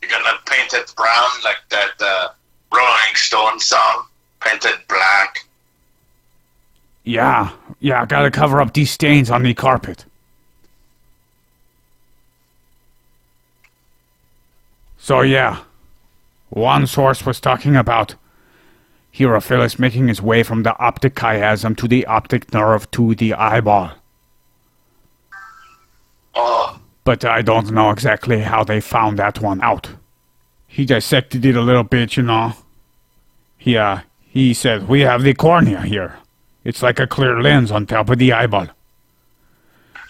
You're 0.00 0.10
gonna 0.10 0.38
paint 0.46 0.72
it 0.72 0.92
brown 0.96 1.30
like 1.44 1.58
that 1.70 1.90
uh, 2.00 2.28
Rolling 2.74 3.14
Stone 3.14 3.60
song? 3.60 4.06
Paint 4.40 4.64
it 4.64 4.88
black? 4.88 5.44
Yeah, 7.04 7.50
yeah, 7.80 8.02
I 8.02 8.06
gotta 8.06 8.30
cover 8.30 8.60
up 8.60 8.72
these 8.72 8.90
stains 8.90 9.30
on 9.30 9.42
the 9.42 9.52
carpet. 9.52 10.06
So, 15.02 15.22
yeah, 15.22 15.64
one 16.50 16.86
source 16.86 17.26
was 17.26 17.40
talking 17.40 17.74
about 17.74 18.14
Herophilus 19.12 19.76
making 19.76 20.06
his 20.06 20.22
way 20.22 20.44
from 20.44 20.62
the 20.62 20.78
optic 20.78 21.16
chiasm 21.16 21.76
to 21.78 21.88
the 21.88 22.06
optic 22.06 22.52
nerve 22.54 22.88
to 22.92 23.12
the 23.16 23.34
eyeball. 23.34 23.90
Oh, 26.36 26.78
But 27.02 27.24
I 27.24 27.42
don't 27.42 27.72
know 27.72 27.90
exactly 27.90 28.42
how 28.42 28.62
they 28.62 28.80
found 28.80 29.18
that 29.18 29.40
one 29.40 29.60
out. 29.60 29.88
He 30.68 30.84
dissected 30.84 31.44
it 31.44 31.56
a 31.56 31.62
little 31.62 31.82
bit, 31.82 32.16
you 32.16 32.22
know. 32.22 32.52
He, 33.58 33.76
uh, 33.76 34.02
he 34.20 34.54
said, 34.54 34.86
We 34.88 35.00
have 35.00 35.24
the 35.24 35.34
cornea 35.34 35.80
here. 35.82 36.16
It's 36.62 36.80
like 36.80 37.00
a 37.00 37.08
clear 37.08 37.42
lens 37.42 37.72
on 37.72 37.86
top 37.86 38.08
of 38.08 38.18
the 38.18 38.32
eyeball, 38.32 38.68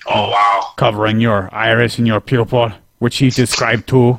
Oh 0.07 0.31
wow. 0.33 0.73
covering 0.77 1.19
your 1.19 1.49
iris 1.51 1.97
and 1.97 2.07
your 2.07 2.21
pupil, 2.21 2.73
which 2.99 3.17
he 3.17 3.31
described 3.31 3.89
too. 3.89 4.19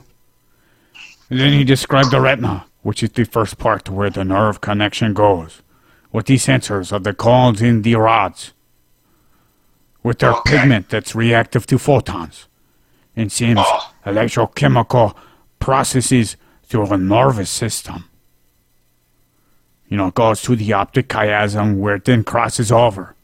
And 1.34 1.40
then 1.40 1.54
he 1.54 1.64
described 1.64 2.12
the 2.12 2.22
retina, 2.22 2.68
which 2.84 3.02
is 3.02 3.10
the 3.10 3.24
first 3.24 3.58
part 3.58 3.90
where 3.90 4.12
the 4.12 4.24
nerve 4.24 4.62
connection 4.62 5.16
goes, 5.16 5.64
with 6.12 6.28
the 6.28 6.36
sensors 6.36 6.92
of 6.92 7.04
the 7.04 7.14
cones 7.16 7.60
in 7.60 7.82
the 7.82 7.96
rods, 7.96 8.54
with 10.04 10.20
their 10.20 10.34
Okay. 10.34 10.60
pigment 10.60 10.90
that's 10.90 11.16
reactive 11.16 11.66
to 11.66 11.80
photons, 11.80 12.46
and 13.16 13.32
sends 13.32 13.64
Oh. 13.66 13.90
electrochemical 14.06 15.16
processes 15.58 16.36
through 16.68 16.86
the 16.86 17.00
nervous 17.00 17.50
system. 17.50 18.04
You 19.88 19.98
know, 19.98 20.10
it 20.10 20.14
goes 20.14 20.44
to 20.44 20.56
the 20.56 20.72
optic 20.74 21.08
chiasm 21.10 21.78
where 21.80 21.96
it 21.96 22.06
then 22.06 22.24
crosses 22.24 22.72
over. 22.72 23.16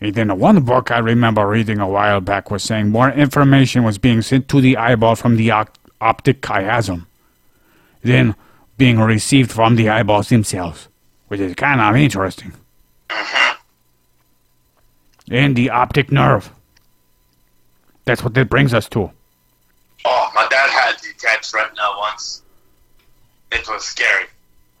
And 0.00 0.14
then 0.14 0.28
the 0.28 0.34
one 0.34 0.62
book 0.62 0.90
I 0.90 1.00
remember 1.00 1.46
reading 1.46 1.80
a 1.80 1.86
while 1.86 2.22
back 2.22 2.50
was 2.50 2.62
saying 2.62 2.88
more 2.88 3.10
information 3.10 3.82
was 3.84 3.98
being 3.98 4.22
sent 4.22 4.48
to 4.48 4.62
the 4.62 4.78
eyeball 4.78 5.16
from 5.16 5.36
the 5.36 5.50
op- 5.50 5.74
optic 6.00 6.40
chiasm 6.40 7.06
then 8.02 8.34
being 8.76 8.98
received 8.98 9.50
from 9.50 9.76
the 9.76 9.88
eyeballs 9.88 10.28
themselves, 10.28 10.88
which 11.28 11.40
is 11.40 11.54
kind 11.54 11.80
of 11.80 11.96
interesting. 11.96 12.52
Mm-hmm. 13.08 13.54
And 15.30 15.56
the 15.56 15.70
optic 15.70 16.10
nerve. 16.10 16.50
That's 18.04 18.22
what 18.22 18.34
that 18.34 18.48
brings 18.48 18.72
us 18.72 18.88
to. 18.90 19.10
Oh, 20.04 20.30
my 20.34 20.46
dad 20.48 20.70
had 20.70 20.96
detached 21.02 21.52
retina 21.52 21.82
once. 21.98 22.42
It 23.52 23.68
was 23.68 23.84
scary. 23.84 24.26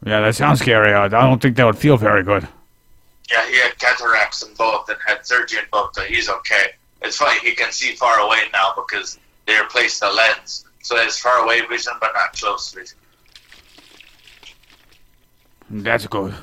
Yeah, 0.06 0.20
that 0.20 0.36
sounds 0.36 0.60
scary. 0.60 0.94
I 0.94 1.06
I 1.06 1.08
don't 1.08 1.42
think 1.42 1.56
that 1.56 1.66
would 1.66 1.76
feel 1.76 1.96
very 1.96 2.22
good. 2.22 2.46
Yeah, 3.30 3.46
he 3.48 3.58
had 3.58 3.78
cataracts 3.78 4.42
in 4.42 4.54
both 4.54 4.88
and 4.88 4.96
had 5.04 5.26
surgery 5.26 5.58
in 5.58 5.64
both, 5.70 5.90
so 5.94 6.02
he's 6.02 6.30
okay. 6.30 6.70
It's 7.02 7.16
funny, 7.16 7.38
he 7.40 7.54
can 7.54 7.72
see 7.72 7.94
far 7.94 8.18
away 8.20 8.38
now 8.52 8.72
because 8.74 9.18
they 9.46 9.58
replaced 9.58 10.00
the 10.00 10.10
lens. 10.10 10.64
So 10.82 10.96
it's 10.96 11.18
far 11.18 11.44
away 11.44 11.60
vision, 11.66 11.92
but 12.00 12.10
not 12.14 12.32
close 12.32 12.72
vision. 12.72 12.98
That's 15.70 16.06
good. 16.06 16.34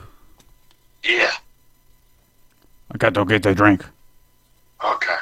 Yeah. 1.03 1.31
I 2.91 2.97
got 2.97 3.13
to 3.15 3.25
get 3.25 3.45
a 3.45 3.55
drink. 3.55 3.85
Okay. 4.83 5.15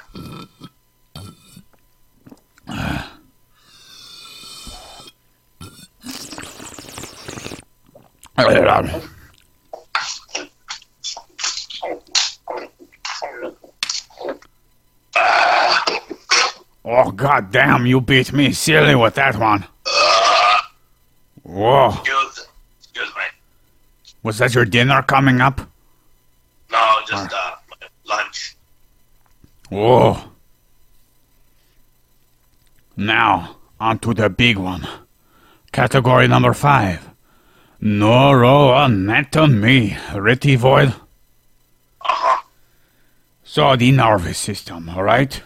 Ah. 15.15 16.02
Oh, 16.85 17.11
god 17.11 17.51
damn, 17.51 17.85
you 17.85 18.01
beat 18.01 18.33
me 18.33 18.51
silly 18.51 18.95
with 18.95 19.15
that 19.15 19.37
one. 19.37 19.65
Whoa. 21.43 21.89
Excuse, 21.89 22.47
excuse 22.79 23.09
me. 23.15 23.23
Was 24.23 24.37
that 24.39 24.53
your 24.53 24.65
dinner 24.65 25.01
coming 25.03 25.39
up? 25.41 25.61
No, 26.71 26.97
just 27.07 27.31
uh, 27.33 27.55
lunch. 28.05 28.55
Whoa. 29.69 30.17
Now, 32.95 33.57
on 33.79 33.97
to 33.99 34.13
the 34.13 34.29
big 34.29 34.57
one. 34.57 34.87
Category 35.71 36.27
number 36.27 36.53
five. 36.53 37.09
Neuroanatomy. 37.81 39.97
Ready, 40.15 40.55
Void? 40.55 40.89
Uh 40.89 40.93
huh. 42.01 42.43
So, 43.43 43.75
the 43.75 43.91
nervous 43.91 44.37
system, 44.37 44.89
alright? 44.89 45.41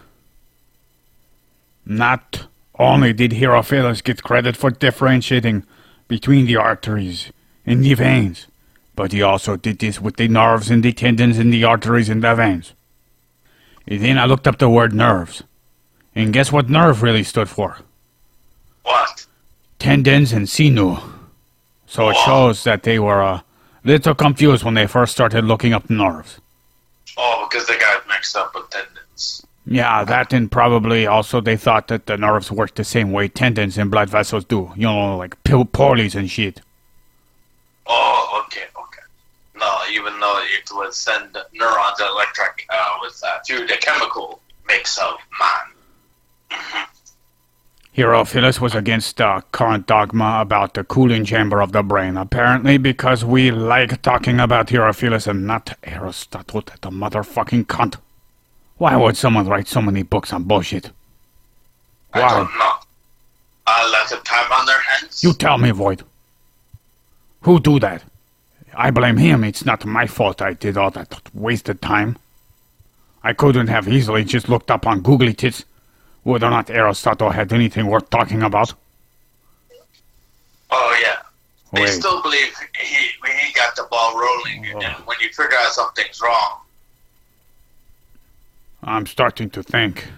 Not 1.90 2.46
only 2.78 3.14
did 3.14 3.32
Herophilus 3.32 4.04
get 4.04 4.22
credit 4.22 4.58
for 4.58 4.70
differentiating 4.70 5.64
between 6.06 6.44
the 6.44 6.56
arteries 6.56 7.32
and 7.64 7.82
the 7.82 7.94
veins, 7.94 8.46
but 8.94 9.12
he 9.12 9.22
also 9.22 9.56
did 9.56 9.78
this 9.78 9.98
with 9.98 10.16
the 10.16 10.28
nerves 10.28 10.70
and 10.70 10.82
the 10.82 10.92
tendons 10.92 11.38
and 11.38 11.50
the 11.50 11.64
arteries 11.64 12.10
and 12.10 12.22
the 12.22 12.34
veins. 12.34 12.74
And 13.86 14.02
then 14.02 14.18
I 14.18 14.26
looked 14.26 14.46
up 14.46 14.58
the 14.58 14.68
word 14.68 14.92
nerves. 14.92 15.42
And 16.14 16.32
guess 16.32 16.52
what 16.52 16.68
nerve 16.68 17.02
really 17.02 17.24
stood 17.24 17.48
for? 17.48 17.78
What? 18.82 19.24
Tendons 19.78 20.32
and 20.32 20.46
sinew. 20.46 20.98
So 21.86 22.10
it 22.10 22.16
shows 22.26 22.64
that 22.64 22.82
they 22.82 22.98
were 22.98 23.22
a 23.22 23.44
little 23.82 24.14
confused 24.14 24.62
when 24.62 24.74
they 24.74 24.86
first 24.86 25.12
started 25.12 25.44
looking 25.44 25.72
up 25.72 25.88
nerves. 25.88 26.38
Oh, 27.16 27.48
because 27.48 27.66
they 27.66 27.78
got 27.78 28.06
mixed 28.08 28.36
up 28.36 28.54
with 28.54 28.68
tendons. 28.68 29.46
Yeah, 29.70 30.02
that 30.04 30.32
and 30.32 30.50
probably 30.50 31.06
also 31.06 31.42
they 31.42 31.58
thought 31.58 31.88
that 31.88 32.06
the 32.06 32.16
nerves 32.16 32.50
work 32.50 32.74
the 32.74 32.84
same 32.84 33.12
way 33.12 33.28
tendons 33.28 33.76
and 33.76 33.90
blood 33.90 34.08
vessels 34.08 34.46
do. 34.46 34.72
You 34.74 34.84
know, 34.84 35.16
like 35.18 35.42
pill 35.44 35.66
pulleys 35.66 36.14
and 36.14 36.30
shit. 36.30 36.62
Oh, 37.86 38.42
okay, 38.46 38.64
okay. 38.80 39.02
No, 39.56 39.76
even 39.92 40.18
though 40.20 40.42
it 40.56 40.70
would 40.72 40.94
send 40.94 41.36
neurons 41.52 42.00
electric 42.00 42.66
uh, 42.70 42.96
with 43.02 43.22
uh, 43.22 43.40
through 43.46 43.66
the 43.66 43.76
chemical 43.76 44.40
mix 44.66 44.96
of 44.96 45.16
man. 45.38 46.58
Herophilus 47.94 48.60
was 48.60 48.74
against 48.74 49.18
the 49.18 49.42
current 49.52 49.86
dogma 49.86 50.38
about 50.40 50.74
the 50.74 50.84
cooling 50.84 51.26
chamber 51.26 51.60
of 51.60 51.72
the 51.72 51.82
brain, 51.82 52.16
apparently 52.16 52.78
because 52.78 53.22
we 53.22 53.50
like 53.50 54.00
talking 54.00 54.40
about 54.40 54.68
Herophilus 54.68 55.26
and 55.26 55.46
not 55.46 55.76
Aristotle, 55.82 56.62
the 56.62 56.90
motherfucking 56.90 57.66
cunt. 57.66 57.96
Why 58.78 58.96
would 58.96 59.16
someone 59.16 59.46
write 59.48 59.68
so 59.68 59.82
many 59.82 60.02
books 60.02 60.32
on 60.32 60.44
bullshit? 60.44 60.90
I 62.14 62.20
don't 62.20 62.58
know. 62.58 62.72
Uh, 63.66 63.90
let 63.92 64.08
them 64.08 64.20
time 64.24 64.50
on 64.52 64.64
their 64.66 64.80
hands. 64.80 65.22
You 65.22 65.32
tell 65.34 65.58
me, 65.58 65.70
Void. 65.70 66.02
Who 67.42 67.60
do 67.60 67.78
that? 67.80 68.02
I 68.74 68.90
blame 68.90 69.16
him. 69.16 69.44
It's 69.44 69.64
not 69.64 69.84
my 69.84 70.06
fault 70.06 70.40
I 70.40 70.52
did 70.54 70.76
all 70.76 70.90
that 70.92 71.20
wasted 71.34 71.82
time. 71.82 72.16
I 73.22 73.32
couldn't 73.32 73.66
have 73.66 73.88
easily 73.88 74.24
just 74.24 74.48
looked 74.48 74.70
up 74.70 74.86
on 74.86 75.02
Googly 75.02 75.34
Tits 75.34 75.64
whether 76.22 76.46
or 76.46 76.50
not 76.50 76.70
Aristotle 76.70 77.30
had 77.30 77.52
anything 77.52 77.86
worth 77.86 78.08
talking 78.10 78.42
about. 78.42 78.74
Oh 80.70 80.98
yeah. 81.02 81.16
They 81.72 81.82
Wait. 81.82 81.88
still 81.90 82.22
believe 82.22 82.54
he 82.78 82.96
he 83.30 83.52
got 83.54 83.74
the 83.76 83.86
ball 83.90 84.18
rolling, 84.18 84.66
Oh. 84.74 84.80
and 84.80 84.94
when 85.06 85.16
you 85.20 85.28
figure 85.28 85.56
out 85.58 85.72
something's 85.72 86.20
wrong, 86.20 86.60
I'm 88.82 89.06
starting 89.06 89.50
to 89.50 89.62
think 89.62 90.08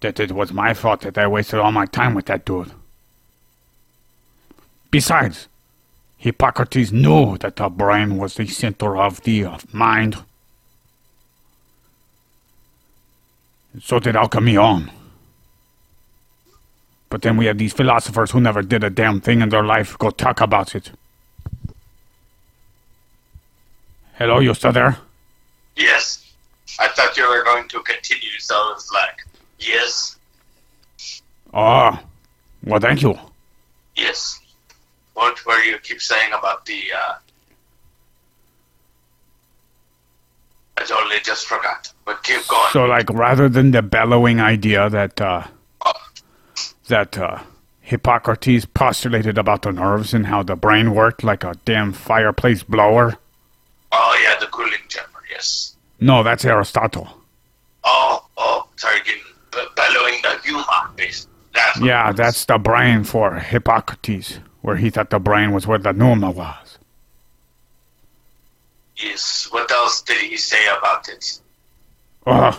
that 0.00 0.20
it 0.20 0.32
was 0.32 0.52
my 0.52 0.74
fault 0.74 1.00
that 1.02 1.16
I 1.16 1.26
wasted 1.26 1.60
all 1.60 1.72
my 1.72 1.86
time 1.86 2.14
with 2.14 2.26
that 2.26 2.44
dude. 2.44 2.72
Besides, 4.90 5.48
Hippocrates 6.18 6.92
knew 6.92 7.36
that 7.38 7.56
the 7.56 7.68
brain 7.68 8.16
was 8.16 8.34
the 8.34 8.46
center 8.46 8.96
of 8.96 9.22
the 9.22 9.46
mind. 9.72 10.18
So 13.80 13.98
did 13.98 14.14
Alcmaeon. 14.14 14.90
But 17.10 17.22
then 17.22 17.36
we 17.36 17.46
have 17.46 17.58
these 17.58 17.72
philosophers 17.72 18.30
who 18.32 18.40
never 18.40 18.62
did 18.62 18.82
a 18.84 18.90
damn 18.90 19.20
thing 19.20 19.40
in 19.40 19.48
their 19.48 19.64
life 19.64 19.96
go 19.98 20.10
talk 20.10 20.40
about 20.40 20.74
it. 20.74 20.90
Hello, 24.14 24.38
you 24.38 24.54
still 24.54 24.72
there? 24.72 24.98
yes. 25.76 26.23
I 26.78 26.88
thought 26.88 27.16
you 27.16 27.28
were 27.28 27.44
going 27.44 27.68
to 27.68 27.80
continue, 27.82 28.38
so 28.38 28.54
I 28.54 28.72
was 28.74 28.90
like, 28.92 29.18
yes, 29.58 30.16
Oh, 31.52 31.98
well, 32.64 32.80
thank 32.80 33.02
you. 33.02 33.16
yes. 33.96 34.40
What 35.14 35.44
were 35.46 35.60
you 35.62 35.78
keep 35.78 36.00
saying 36.02 36.32
about 36.36 36.66
the? 36.66 36.80
uh 36.92 37.14
I 40.76 40.82
totally 40.84 41.20
just 41.22 41.46
forgot. 41.46 41.92
But 42.04 42.22
keep 42.24 42.44
going. 42.48 42.70
So, 42.72 42.84
like, 42.86 43.08
rather 43.10 43.48
than 43.48 43.70
the 43.70 43.82
bellowing 43.82 44.40
idea 44.40 44.90
that 44.90 45.20
uh, 45.20 45.44
that 46.88 47.16
uh, 47.16 47.42
Hippocrates 47.80 48.64
postulated 48.66 49.38
about 49.38 49.62
the 49.62 49.70
nerves 49.72 50.12
and 50.12 50.26
how 50.26 50.42
the 50.42 50.56
brain 50.56 50.92
worked 50.94 51.22
like 51.22 51.44
a 51.44 51.54
damn 51.64 51.92
fireplace 51.92 52.62
blower. 52.64 53.14
oh 53.92 54.18
yeah, 54.22 54.38
the 54.40 54.46
cooling 54.46 54.72
chamber. 54.88 55.22
Yes. 55.30 55.73
No, 56.00 56.22
that's 56.22 56.44
Aristotle. 56.44 57.08
Oh, 57.84 58.24
oh, 58.36 58.68
sorry, 58.76 58.98
getting 59.04 59.22
b- 59.52 59.66
bellowing 59.76 60.14
the 60.22 60.38
humor. 60.44 60.64
Base. 60.96 61.26
That's 61.54 61.80
Yeah, 61.80 62.12
that's 62.12 62.44
the 62.44 62.58
brain 62.58 63.04
for 63.04 63.36
Hippocrates, 63.36 64.38
where 64.62 64.76
he 64.76 64.90
thought 64.90 65.10
the 65.10 65.18
brain 65.18 65.52
was 65.52 65.66
where 65.66 65.78
the 65.78 65.92
pneuma 65.92 66.30
was. 66.30 66.78
Yes. 68.96 69.48
What 69.50 69.70
else 69.70 70.02
did 70.02 70.18
he 70.18 70.36
say 70.36 70.64
about 70.78 71.08
it? 71.08 71.40
Uh, 72.26 72.58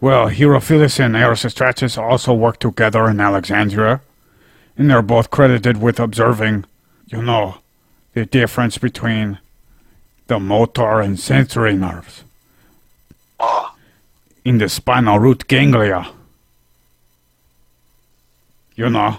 Well, 0.00 0.28
Herophilus 0.28 1.00
and 1.00 1.16
Erasistratus 1.16 1.98
also 2.00 2.32
worked 2.32 2.60
together 2.60 3.08
in 3.08 3.20
Alexandria, 3.20 4.00
and 4.76 4.88
they're 4.88 5.02
both 5.02 5.30
credited 5.30 5.80
with 5.80 5.98
observing, 5.98 6.66
you 7.06 7.20
know, 7.22 7.56
the 8.14 8.24
difference 8.24 8.78
between 8.78 9.38
the 10.28 10.38
motor 10.38 11.00
and 11.00 11.18
sensory 11.18 11.74
nerves 11.74 12.22
in 14.44 14.58
the 14.58 14.68
spinal 14.68 15.18
root 15.18 15.46
ganglia. 15.48 16.10
You 18.76 18.90
know. 18.90 19.18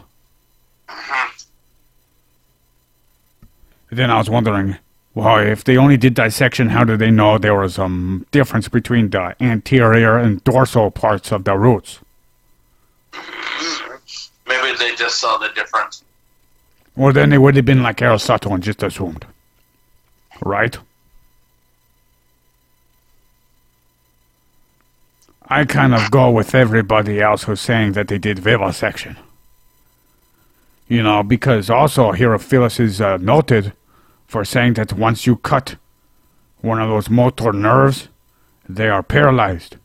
Then 3.92 4.12
I 4.12 4.18
was 4.18 4.30
wondering, 4.30 4.78
well, 5.16 5.40
if 5.40 5.64
they 5.64 5.78
only 5.78 5.98
did 5.98 6.14
dissection, 6.14 6.70
how 6.70 6.84
did 6.84 7.00
they 7.00 7.12
know 7.12 7.38
there 7.38 7.56
was 7.56 7.76
some 7.76 8.26
difference 8.32 8.70
between 8.70 9.10
the 9.10 9.36
anterior 9.42 10.18
and 10.18 10.44
dorsal 10.44 10.92
parts 10.92 11.32
of 11.32 11.44
the 11.44 11.58
roots? 11.58 12.00
maybe 14.48 14.78
they 14.78 14.96
just 14.96 15.20
saw 15.20 15.38
the 15.38 15.50
difference. 15.50 16.04
Or 16.96 17.14
then 17.14 17.30
they 17.30 17.38
would 17.38 17.56
have 17.56 17.66
been 17.66 17.84
like 17.84 18.02
Aristotle 18.02 18.54
and 18.54 18.64
just 18.64 18.84
assumed. 18.84 19.26
Right? 20.42 20.78
I 25.50 25.66
kind 25.66 25.96
of 25.96 26.12
go 26.12 26.30
with 26.30 26.54
everybody 26.54 27.20
else 27.20 27.44
who's 27.44 27.60
saying 27.60 27.94
that 27.94 28.08
they 28.08 28.20
did 28.20 28.38
vivisection. 28.38 29.18
You 30.88 31.02
know, 31.02 31.24
because 31.24 31.70
also 31.70 32.12
Herophilus 32.12 32.80
is 32.80 33.02
uh, 33.02 33.18
noted 33.18 33.74
for 34.28 34.46
saying 34.46 34.76
that 34.76 34.94
once 34.94 35.26
you 35.26 35.38
cut 35.38 35.76
one 36.62 36.80
of 36.80 36.90
those 36.90 37.10
motor 37.10 37.52
nerves, 37.52 38.10
they 38.68 38.90
are 38.90 39.02
paralyzed. 39.02 39.78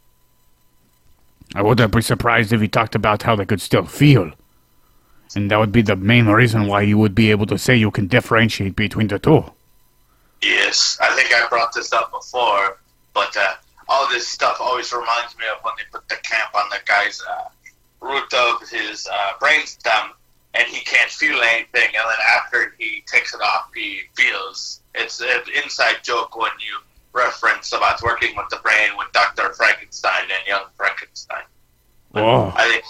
I 1.54 1.62
wouldn't 1.62 1.94
be 1.94 2.02
surprised 2.02 2.52
if 2.52 2.60
he 2.60 2.68
talked 2.68 2.94
about 2.94 3.22
how 3.22 3.36
they 3.36 3.46
could 3.46 3.60
still 3.60 3.86
feel. 3.86 4.32
And 5.34 5.50
that 5.50 5.58
would 5.58 5.72
be 5.72 5.82
the 5.82 5.96
main 5.96 6.26
reason 6.26 6.66
why 6.66 6.82
you 6.82 6.98
would 6.98 7.14
be 7.14 7.30
able 7.30 7.46
to 7.46 7.58
say 7.58 7.74
you 7.74 7.90
can 7.90 8.06
differentiate 8.06 8.76
between 8.76 9.08
the 9.08 9.18
two. 9.18 9.44
Yes, 10.42 10.98
I 11.00 11.14
think 11.14 11.32
I 11.32 11.46
brought 11.48 11.72
this 11.72 11.92
up 11.92 12.12
before, 12.12 12.78
but 13.14 13.34
uh, 13.36 13.54
all 13.89 14.09
this 14.09 14.26
stuff 14.26 14.59
always 14.61 14.93
reminds 14.93 15.37
me 15.37 15.45
of 15.53 15.62
when 15.62 15.74
they 15.76 15.85
put 15.93 16.09
the 16.09 16.16
camp 16.16 16.55
on 16.55 16.68
the 16.70 16.78
guy's 16.87 17.22
uh, 17.22 17.49
root 18.01 18.32
of 18.35 18.68
his 18.68 19.09
uh, 19.11 19.32
brainstem, 19.41 20.11
and 20.55 20.68
he 20.68 20.85
can't 20.85 21.11
feel 21.11 21.41
anything, 21.41 21.89
and 21.95 21.95
then 21.95 22.26
after 22.37 22.74
he 22.78 23.03
takes 23.07 23.35
it 23.35 23.41
off, 23.41 23.70
he 23.74 24.01
feels. 24.14 24.80
It's 24.95 25.20
an 25.20 25.43
inside 25.62 25.97
joke 26.03 26.37
when 26.37 26.53
you 26.61 26.78
reference 27.12 27.72
about 27.72 28.03
working 28.03 28.37
with 28.37 28.49
the 28.51 28.57
brain 28.57 28.91
with 28.97 29.11
Dr. 29.12 29.53
Frankenstein 29.55 30.22
and 30.22 30.47
Young 30.47 30.64
Frankenstein. 30.76 31.43
Oh, 32.14 32.53
I 32.55 32.68
think 32.68 32.85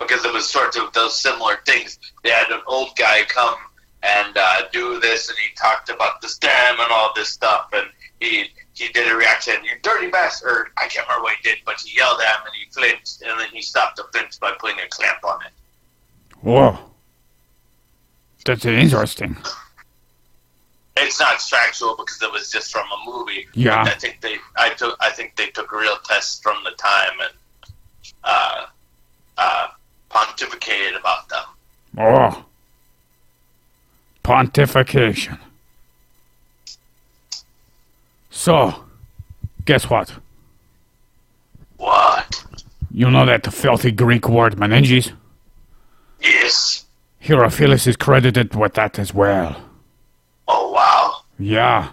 because 0.00 0.24
it 0.24 0.32
was 0.32 0.48
sort 0.48 0.76
of 0.76 0.92
those 0.92 1.20
similar 1.20 1.58
things. 1.66 1.98
They 2.24 2.30
had 2.30 2.50
an 2.50 2.62
old 2.66 2.96
guy 2.96 3.22
come 3.28 3.56
and 4.02 4.36
uh, 4.36 4.62
do 4.72 4.98
this, 4.98 5.28
and 5.28 5.38
he 5.38 5.54
talked 5.54 5.90
about 5.90 6.20
the 6.20 6.28
stem 6.28 6.76
and 6.80 6.90
all 6.90 7.12
this 7.14 7.28
stuff, 7.28 7.68
and 7.72 7.86
he 8.18 8.46
he 8.80 8.92
did 8.92 9.10
a 9.10 9.14
reaction, 9.14 9.62
"You 9.64 9.72
dirty 9.82 10.08
bastard!" 10.08 10.70
I 10.76 10.88
can't 10.88 11.06
remember 11.06 11.24
what 11.24 11.36
he 11.36 11.42
did, 11.48 11.58
but 11.64 11.80
he 11.80 11.96
yelled 11.96 12.20
at 12.20 12.36
him 12.36 12.46
and 12.46 12.54
he 12.54 12.70
flinched, 12.70 13.22
and 13.22 13.38
then 13.38 13.48
he 13.52 13.60
stopped 13.62 13.96
the 13.96 14.04
flinch 14.12 14.40
by 14.40 14.52
putting 14.58 14.78
a 14.80 14.88
clamp 14.88 15.24
on 15.24 15.42
it. 15.44 15.52
whoa. 16.40 16.78
That's 18.44 18.64
interesting. 18.64 19.36
It's 20.96 21.20
not 21.20 21.40
factual 21.42 21.94
because 21.96 22.20
it 22.22 22.32
was 22.32 22.50
just 22.50 22.72
from 22.72 22.86
a 22.86 23.10
movie. 23.10 23.46
Yeah. 23.54 23.82
I 23.82 23.90
think 23.90 24.20
they 24.22 24.36
I 24.56 24.70
took 24.70 24.96
I 25.00 25.10
think 25.10 25.36
they 25.36 25.48
took 25.48 25.72
real 25.72 25.98
tests 26.04 26.40
from 26.40 26.56
the 26.64 26.70
time 26.72 27.20
and 27.20 27.72
uh, 28.24 28.66
uh, 29.36 29.68
pontificated 30.10 30.98
about 30.98 31.28
them. 31.28 31.44
Oh. 31.98 32.44
Pontification. 34.24 35.38
So, 38.40 38.74
guess 39.66 39.90
what? 39.90 40.14
What? 41.76 42.42
You 42.90 43.10
know 43.10 43.26
that 43.26 43.52
filthy 43.52 43.92
Greek 43.92 44.30
word 44.30 44.56
meninges? 44.56 45.12
Yes. 46.22 46.86
Herophilus 47.22 47.86
is 47.86 47.98
credited 47.98 48.54
with 48.54 48.72
that 48.74 48.98
as 48.98 49.12
well. 49.12 49.62
Oh 50.48 50.72
wow. 50.72 51.16
Yeah. 51.38 51.90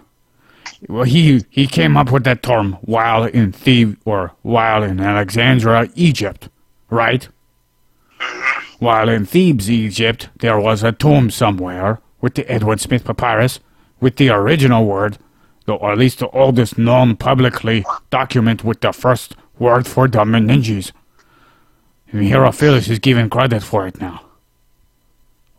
Well, 0.88 1.04
he 1.04 1.44
he 1.50 1.66
came 1.66 1.98
up 1.98 2.10
with 2.10 2.24
that 2.24 2.42
term 2.42 2.78
while 2.80 3.24
in 3.24 3.52
Thebes 3.52 3.98
or 4.06 4.32
while 4.40 4.82
in 4.82 5.00
Alexandria, 5.00 5.90
Egypt, 5.96 6.48
right? 6.88 7.28
Mm-hmm. 8.20 8.84
While 8.86 9.10
in 9.10 9.26
Thebes, 9.26 9.70
Egypt, 9.70 10.30
there 10.38 10.58
was 10.58 10.82
a 10.82 10.92
tomb 10.92 11.28
somewhere 11.28 12.00
with 12.22 12.36
the 12.36 12.50
Edwin 12.50 12.78
Smith 12.78 13.04
papyrus 13.04 13.60
with 14.00 14.16
the 14.16 14.30
original 14.30 14.86
word, 14.86 15.18
the, 15.68 15.74
or 15.74 15.92
at 15.92 15.98
least 15.98 16.20
the 16.20 16.28
oldest 16.30 16.78
known 16.78 17.14
publicly 17.14 17.84
document 18.08 18.64
with 18.64 18.80
the 18.80 18.90
first 18.90 19.36
word 19.58 19.86
for 19.86 20.08
the 20.08 20.20
meninges. 20.20 20.92
And 22.10 22.22
is 22.22 22.98
given 22.98 23.28
credit 23.28 23.62
for 23.62 23.86
it 23.86 24.00
now. 24.00 24.22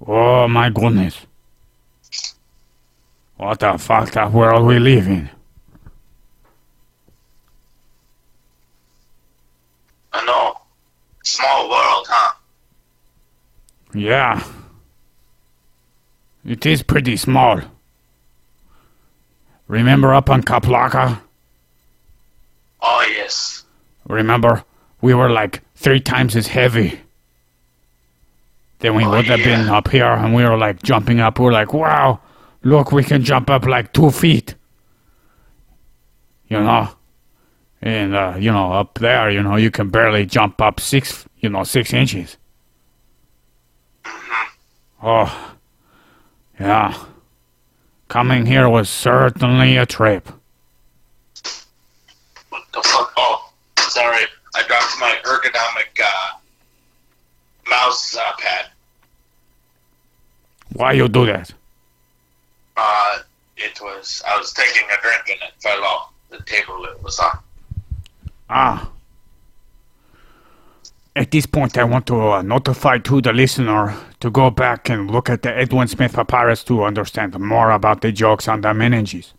Oh 0.05 0.47
my 0.47 0.72
goodness. 0.72 1.28
What 3.38 3.60
the 3.60 3.78
fucked 3.78 4.18
up 4.18 4.32
world 4.32 4.66
we 4.66 4.80
live 4.80 5.07
in? 5.07 5.30
I 10.12 10.26
know. 10.26 10.57
Small 11.24 11.70
world, 11.70 12.07
huh? 12.10 12.34
Yeah. 13.93 14.43
It 16.43 16.66
is 16.66 16.82
pretty 16.82 17.16
small. 17.16 17.62
Remember 19.70 20.13
up 20.13 20.30
on 20.30 20.41
Kaplaka? 20.43 21.22
Oh 22.82 23.05
yes. 23.15 23.63
Remember? 24.07 24.63
We 25.01 25.13
were 25.13 25.30
like 25.30 25.61
three 25.76 25.99
times 26.01 26.36
as 26.36 26.47
heavy. 26.47 26.99
Then 28.80 28.95
we 28.95 29.05
Oh, 29.05 29.11
would 29.11 29.26
have 29.26 29.39
been 29.43 29.70
up 29.70 29.89
here 29.89 30.05
and 30.05 30.34
we 30.34 30.43
were 30.43 30.57
like 30.57 30.82
jumping 30.84 31.20
up. 31.20 31.38
We 31.39 31.45
were 31.45 31.51
like, 31.51 31.74
wow, 31.74 32.20
look, 32.63 32.91
we 32.91 33.03
can 33.03 33.24
jump 33.24 33.49
up 33.49 33.65
like 33.65 33.93
two 33.93 34.09
feet. 34.09 34.55
You 36.47 36.59
know? 36.59 36.89
And, 37.82 38.15
uh, 38.15 38.36
you 38.39 38.51
know, 38.51 38.74
up 38.74 38.97
there, 38.99 39.30
you 39.30 39.41
know, 39.43 39.55
you 39.55 39.70
can 39.72 39.89
barely 39.89 40.26
jump 40.26 40.61
up 40.61 40.80
six, 40.80 41.26
you 41.38 41.47
know, 41.49 41.63
six 41.63 41.93
inches. 41.93 42.38
Oh, 45.01 45.55
yeah. 46.59 47.05
Coming 48.10 48.47
here 48.47 48.68
was 48.68 48.89
certainly 48.89 49.78
a 49.78 49.86
trip. 49.86 50.28
What 52.49 52.64
the 52.74 52.82
fuck? 52.82 53.14
Oh, 53.16 53.51
sorry. 53.78 54.26
I 54.55 54.64
dropped 54.64 54.99
my 54.99 55.16
ergonomic 55.24 56.03
uh, 56.03 56.39
mouse 57.70 58.18
uh, 58.18 58.32
pad. 58.39 58.66
Why 60.74 60.93
you 60.93 61.07
do 61.07 61.28
that? 61.28 61.53
Uh, 62.76 63.20
it 63.57 63.80
was. 63.80 64.24
I 64.28 64.38
was 64.39 64.53
taking 64.53 64.88
a 64.89 65.01
drink 65.03 65.30
and 65.30 65.39
it 65.47 65.53
fell 65.62 65.84
off 65.84 66.12
the 66.32 66.41
table 66.41 66.86
it 66.86 67.03
was 67.03 67.20
on. 67.20 67.38
Ah. 68.49 68.89
At 71.16 71.32
this 71.32 71.45
point, 71.45 71.78
I 71.78 71.84
want 71.84 72.05
to 72.07 72.20
uh, 72.20 72.41
notify 72.41 72.99
to 72.99 73.22
the 73.22 73.34
listener 73.34 73.95
to 74.20 74.30
go 74.30 74.49
back 74.49 74.89
and 74.89 75.10
look 75.10 75.30
at 75.30 75.41
the 75.41 75.55
Edwin 75.55 75.88
Smith 75.88 76.14
papyrus 76.14 76.64
to 76.66 76.84
understand 76.84 77.38
more 77.39 77.72
about 77.72 78.01
the 78.01 78.12
jokes 78.12 78.47
on 78.47 78.62
the 78.62 78.70
meninges. 78.70 79.34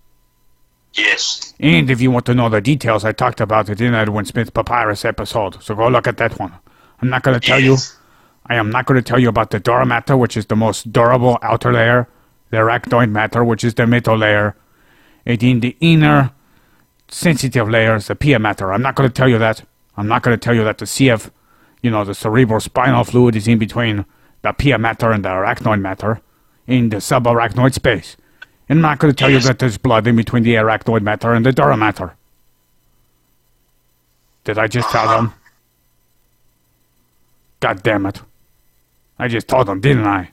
Yes. 0.95 1.55
And 1.61 1.89
if 1.91 2.01
you 2.01 2.11
want 2.11 2.27
to 2.27 2.35
know 2.35 2.49
the 2.49 2.61
details, 2.61 3.05
I 3.05 3.13
talked 3.13 3.41
about 3.41 3.69
it 3.69 3.81
in 3.81 3.95
Edwin 3.95 4.25
Smith 4.25 4.53
papyrus 4.53 5.05
episode, 5.05 5.63
so 5.63 5.75
go 5.75 5.89
look 5.89 6.09
at 6.09 6.17
that 6.17 6.39
one. 6.39 6.53
I'm 7.01 7.09
not 7.09 7.23
going 7.23 7.39
to 7.39 7.47
tell 7.47 7.61
you. 7.61 7.77
I 8.47 8.57
am 8.57 8.71
not 8.71 8.87
going 8.87 8.97
to 9.01 9.09
tell 9.09 9.19
you 9.19 9.29
about 9.29 9.51
the 9.51 9.61
dura 9.61 9.87
mater, 9.87 10.17
which 10.17 10.37
is 10.37 10.47
the 10.47 10.57
most 10.57 10.93
durable 10.93 11.39
outer 11.41 11.73
layer, 11.73 12.09
the 12.51 12.57
arachnoid 12.57 13.11
mater, 13.11 13.45
which 13.45 13.63
is 13.63 13.75
the 13.75 13.87
middle 13.87 14.17
layer, 14.17 14.57
and 15.25 15.41
in 15.43 15.61
the 15.61 15.77
inner 15.81 16.33
sensitive 17.09 17.69
layers, 17.69 18.09
the 18.09 18.17
pia 18.17 18.39
mater. 18.39 18.73
I'm 18.73 18.83
not 18.83 18.97
going 18.97 19.09
to 19.09 19.13
tell 19.13 19.29
you 19.29 19.39
that. 19.39 19.65
I'm 19.97 20.09
not 20.09 20.23
going 20.23 20.37
to 20.37 20.41
tell 20.43 20.55
you 20.55 20.65
that 20.65 20.79
the 20.79 20.85
CF, 20.85 21.31
you 21.83 21.91
know, 21.91 22.05
the 22.05 22.15
cerebral 22.15 22.61
spinal 22.61 23.05
fluid 23.05 23.37
is 23.37 23.49
in 23.49 23.59
between 23.59 24.05
the 24.43 24.53
pia 24.53 24.79
mater 24.79 25.13
and 25.13 25.25
the 25.25 25.29
arachnoid 25.29 25.81
mater 25.81 26.21
in 26.67 26.89
the 26.91 26.97
subarachnoid 26.97 27.75
space. 27.75 28.17
And 28.69 28.79
I'm 28.79 28.83
not 28.83 28.99
going 28.99 29.13
to 29.13 29.17
tell 29.17 29.31
you 29.31 29.41
that 29.41 29.59
there's 29.59 29.79
blood 29.79 30.07
in 30.07 30.17
between 30.17 30.43
the 30.43 30.55
arachnoid 30.55 31.03
mater 31.03 31.33
and 31.33 31.45
the 31.45 31.53
dura 31.53 31.77
mater. 31.77 32.15
Did 34.45 34.59
I 34.59 34.67
just 34.69 34.91
tell 34.91 35.09
them? 35.09 35.27
Uh-huh. 35.27 35.37
God 37.61 37.83
damn 37.83 38.07
it. 38.07 38.23
I 39.19 39.29
just 39.29 39.49
told 39.49 39.67
them, 39.67 39.81
didn't 39.81 40.07
I? 40.07 40.31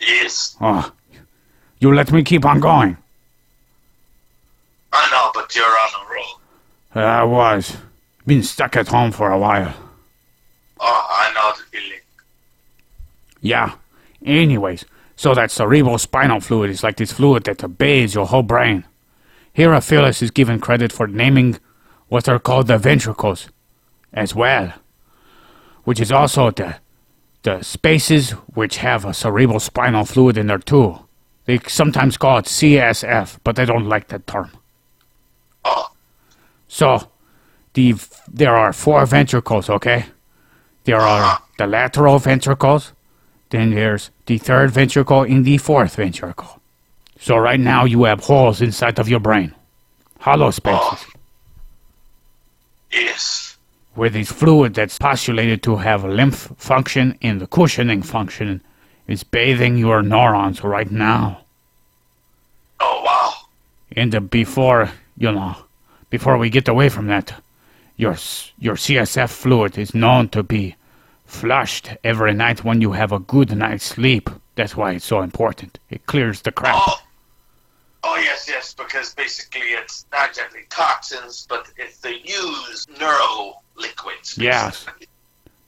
Yes. 0.00 0.56
Oh, 0.60 0.92
you 1.80 1.92
let 1.92 2.12
me 2.12 2.22
keep 2.22 2.44
on 2.44 2.60
going. 2.60 2.96
I 4.92 5.10
know, 5.10 5.30
but 5.34 5.54
you're 5.56 5.64
on 5.64 6.06
a 6.06 6.14
roll. 6.14 6.40
I 6.94 7.24
was. 7.24 7.76
Been 8.26 8.42
stuck 8.42 8.76
at 8.76 8.88
home 8.88 9.12
for 9.12 9.30
a 9.30 9.38
while. 9.38 9.74
Oh, 10.80 11.06
I 11.10 11.32
know 11.34 11.52
the 11.56 11.64
feeling. 11.70 12.00
Yeah. 13.40 13.74
Anyways, 14.24 14.84
so 15.14 15.34
that 15.34 15.50
cerebral 15.50 15.98
spinal 15.98 16.40
fluid 16.40 16.70
is 16.70 16.82
like 16.82 16.96
this 16.96 17.12
fluid 17.12 17.44
that 17.44 17.62
obeys 17.64 18.14
your 18.14 18.26
whole 18.26 18.42
brain. 18.42 18.84
Herophilus 19.56 20.22
is 20.22 20.30
given 20.30 20.60
credit 20.60 20.92
for 20.92 21.06
naming 21.06 21.58
what 22.08 22.28
are 22.28 22.38
called 22.38 22.66
the 22.66 22.78
ventricles 22.78 23.48
as 24.12 24.34
well, 24.34 24.72
which 25.84 26.00
is 26.00 26.12
also 26.12 26.50
the 26.50 26.76
the 27.42 27.62
spaces 27.62 28.32
which 28.54 28.78
have 28.78 29.04
a 29.04 29.14
cerebral 29.14 29.60
spinal 29.60 30.04
fluid 30.04 30.36
in 30.36 30.48
there 30.48 30.58
too. 30.58 30.98
They 31.44 31.60
sometimes 31.68 32.16
call 32.16 32.38
it 32.38 32.46
CSF, 32.46 33.38
but 33.44 33.58
I 33.58 33.64
don't 33.64 33.88
like 33.88 34.08
that 34.08 34.26
term. 34.26 34.50
Oh, 35.64 35.92
So, 36.66 37.08
the 37.74 37.94
there 38.26 38.56
are 38.56 38.72
four 38.72 39.06
ventricles, 39.06 39.70
okay? 39.70 40.06
There 40.86 41.00
are 41.00 41.42
the 41.58 41.66
lateral 41.66 42.20
ventricles, 42.20 42.92
then 43.50 43.74
there's 43.74 44.10
the 44.26 44.38
third 44.38 44.70
ventricle 44.70 45.22
and 45.22 45.44
the 45.44 45.58
fourth 45.58 45.96
ventricle. 45.96 46.60
So 47.18 47.36
right 47.36 47.58
now 47.58 47.84
you 47.84 48.04
have 48.04 48.20
holes 48.20 48.60
inside 48.60 49.00
of 49.00 49.08
your 49.08 49.18
brain, 49.18 49.52
hollow 50.20 50.52
spaces, 50.52 51.04
yes. 52.92 53.58
where 53.96 54.10
this 54.10 54.30
fluid 54.30 54.74
that's 54.74 54.96
postulated 54.96 55.60
to 55.64 55.74
have 55.74 56.04
lymph 56.04 56.52
function 56.56 57.18
and 57.20 57.40
the 57.40 57.48
cushioning 57.48 58.02
function 58.02 58.60
is 59.08 59.24
bathing 59.24 59.76
your 59.76 60.02
neurons 60.02 60.62
right 60.62 60.90
now. 60.90 61.40
Oh, 62.78 63.02
wow. 63.04 63.32
And 63.90 64.14
uh, 64.14 64.20
before, 64.20 64.92
you 65.18 65.32
know, 65.32 65.56
before 66.10 66.38
we 66.38 66.48
get 66.48 66.68
away 66.68 66.90
from 66.90 67.08
that, 67.08 67.34
your 67.96 68.16
your 68.58 68.76
CSF 68.76 69.30
fluid 69.30 69.78
is 69.78 69.94
known 69.94 70.28
to 70.30 70.42
be 70.42 70.76
flushed 71.24 71.90
every 72.04 72.34
night 72.34 72.64
when 72.64 72.80
you 72.80 72.92
have 72.92 73.12
a 73.12 73.18
good 73.18 73.56
night's 73.56 73.84
sleep. 73.84 74.30
That's 74.54 74.76
why 74.76 74.92
it's 74.92 75.04
so 75.04 75.20
important. 75.20 75.78
It 75.90 76.06
clears 76.06 76.42
the 76.42 76.52
crap. 76.52 76.74
Oh, 76.76 77.00
oh 78.04 78.16
yes, 78.16 78.46
yes, 78.48 78.74
because 78.74 79.14
basically 79.14 79.60
it's 79.60 80.06
not 80.12 80.30
exactly 80.30 80.62
toxins, 80.70 81.46
but 81.48 81.66
it's 81.76 81.98
the 81.98 82.16
used 82.24 82.88
neuro 82.98 83.60
liquids. 83.76 84.38
Yes. 84.38 84.86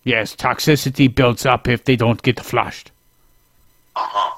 Yes, 0.05 0.35
toxicity 0.35 1.15
builds 1.15 1.45
up 1.45 1.69
if 1.69 1.85
they 1.85 1.97
don't 1.97 2.23
get 2.23 2.41
flushed. 2.41 2.93
Uh 3.95 4.01
huh. 4.05 4.38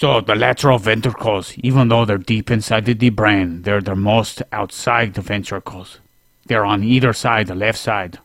So 0.00 0.22
the 0.22 0.34
lateral 0.34 0.78
ventricles, 0.78 1.52
even 1.58 1.88
though 1.88 2.06
they're 2.06 2.16
deep 2.16 2.50
inside 2.50 2.86
the 2.86 3.10
brain, 3.10 3.60
they're 3.64 3.82
the 3.82 3.94
most 3.94 4.42
outside 4.50 5.12
the 5.12 5.20
ventricles. 5.20 5.98
They're 6.46 6.64
on 6.64 6.82
either 6.82 7.12
side, 7.12 7.48
the 7.48 7.54
left 7.54 7.78
side 7.78 8.18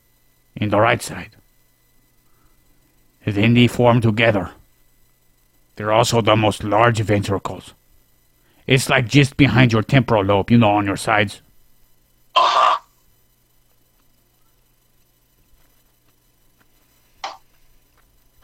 and 0.55 0.71
the 0.71 0.79
right 0.79 1.01
side. 1.01 1.31
Then 3.25 3.55
they 3.55 3.67
form 3.67 3.99
together. 3.99 4.51
They're 5.75 5.91
also 5.91 6.21
the 6.21 6.37
most 6.37 6.63
large 6.63 7.01
ventricles. 7.01 7.73
It's 8.67 8.89
like 8.89 9.09
just 9.09 9.35
behind 9.35 9.73
your 9.73 9.83
temporal 9.83 10.23
lobe, 10.23 10.51
you 10.51 10.57
know, 10.57 10.77
on 10.77 10.85
your 10.85 10.95
sides. 10.95 11.41
Uh 12.37 12.47
huh. 12.47 12.77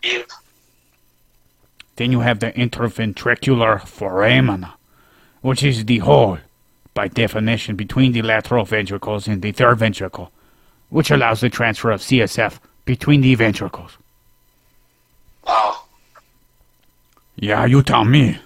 Yep. 0.03 0.31
Then 2.01 2.11
you 2.11 2.21
have 2.21 2.39
the 2.39 2.51
interventricular 2.53 3.87
foramen, 3.87 4.65
which 5.41 5.61
is 5.61 5.85
the 5.85 5.99
hole, 5.99 6.39
by 6.95 7.07
definition, 7.07 7.75
between 7.75 8.11
the 8.11 8.23
lateral 8.23 8.65
ventricles 8.65 9.27
and 9.27 9.39
the 9.39 9.51
third 9.51 9.77
ventricle, 9.77 10.31
which 10.89 11.11
allows 11.11 11.41
the 11.41 11.49
transfer 11.51 11.91
of 11.91 12.01
CSF 12.01 12.57
between 12.85 13.21
the 13.21 13.35
ventricles. 13.35 13.99
Wow. 15.45 15.83
Yeah, 17.35 17.67
you 17.67 17.83
tell 17.83 18.03
me. 18.03 18.39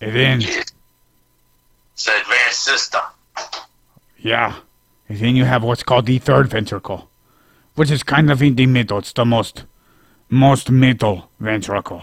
And 0.00 0.16
then. 0.16 0.42
It's 0.42 2.08
an 2.08 2.20
advanced 2.20 2.64
system. 2.64 3.02
yeah, 4.18 4.56
and 5.08 5.18
then 5.18 5.36
you 5.36 5.44
have 5.44 5.62
what's 5.62 5.84
called 5.84 6.06
the 6.06 6.18
third 6.18 6.48
ventricle, 6.48 7.08
which 7.76 7.92
is 7.92 8.02
kind 8.02 8.28
of 8.28 8.42
in 8.42 8.56
the 8.56 8.66
middle. 8.66 8.98
It's 8.98 9.12
the 9.12 9.24
most, 9.24 9.62
most 10.32 10.70
middle 10.70 11.28
ventricle. 11.38 12.02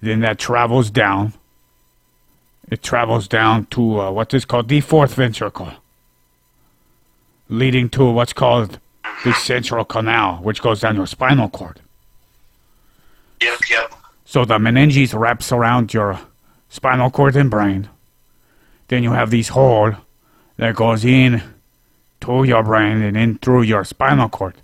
Then 0.00 0.20
that 0.20 0.38
travels 0.38 0.90
down. 0.90 1.32
It 2.68 2.82
travels 2.82 3.28
down 3.28 3.66
to 3.66 4.00
uh, 4.00 4.10
what 4.10 4.34
is 4.34 4.44
called 4.44 4.68
the 4.68 4.80
fourth 4.80 5.14
ventricle, 5.14 5.72
leading 7.48 7.88
to 7.90 8.10
what's 8.10 8.32
called 8.32 8.80
the 9.24 9.32
central 9.34 9.84
canal, 9.84 10.38
which 10.38 10.60
goes 10.60 10.80
down 10.80 10.96
your 10.96 11.06
spinal 11.06 11.48
cord. 11.48 11.80
Yep, 13.40 13.60
yep. 13.70 13.94
So 14.24 14.44
the 14.44 14.58
meninges 14.58 15.16
wraps 15.16 15.52
around 15.52 15.94
your 15.94 16.18
spinal 16.68 17.10
cord 17.10 17.36
and 17.36 17.50
brain. 17.50 17.88
Then 18.88 19.04
you 19.04 19.12
have 19.12 19.30
this 19.30 19.48
hole 19.48 19.92
that 20.56 20.74
goes 20.74 21.04
in 21.04 21.42
to 22.22 22.42
your 22.42 22.64
brain 22.64 23.02
and 23.02 23.16
in 23.16 23.38
through 23.38 23.62
your 23.62 23.84
spinal 23.84 24.28
cord. 24.28 24.54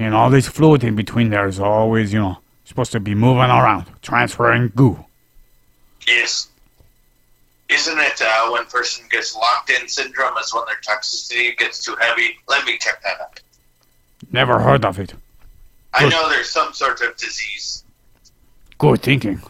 And 0.00 0.14
all 0.14 0.30
this 0.30 0.48
fluid 0.48 0.82
in 0.82 0.96
between 0.96 1.28
there 1.28 1.46
is 1.46 1.60
always, 1.60 2.10
you 2.10 2.20
know, 2.20 2.38
supposed 2.64 2.90
to 2.92 3.00
be 3.00 3.14
moving 3.14 3.50
around, 3.50 3.84
transferring 4.00 4.72
goo. 4.74 5.04
Yes. 6.08 6.48
Isn't 7.68 7.98
it 7.98 8.22
uh, 8.22 8.50
when 8.50 8.64
person 8.64 9.04
gets 9.10 9.36
locked 9.36 9.68
in 9.68 9.86
syndrome 9.86 10.38
is 10.38 10.54
when 10.54 10.64
their 10.64 10.80
toxicity 10.80 11.54
gets 11.58 11.84
too 11.84 11.94
heavy? 12.00 12.38
Let 12.48 12.64
me 12.64 12.78
check 12.78 13.02
that 13.02 13.20
out. 13.20 13.40
Never 14.32 14.58
heard 14.58 14.86
of 14.86 14.98
it. 14.98 15.12
I 15.92 16.00
Good. 16.00 16.12
know 16.12 16.30
there's 16.30 16.48
some 16.48 16.72
sort 16.72 17.02
of 17.02 17.14
disease. 17.18 17.84
Good 18.78 19.02
thinking. 19.02 19.42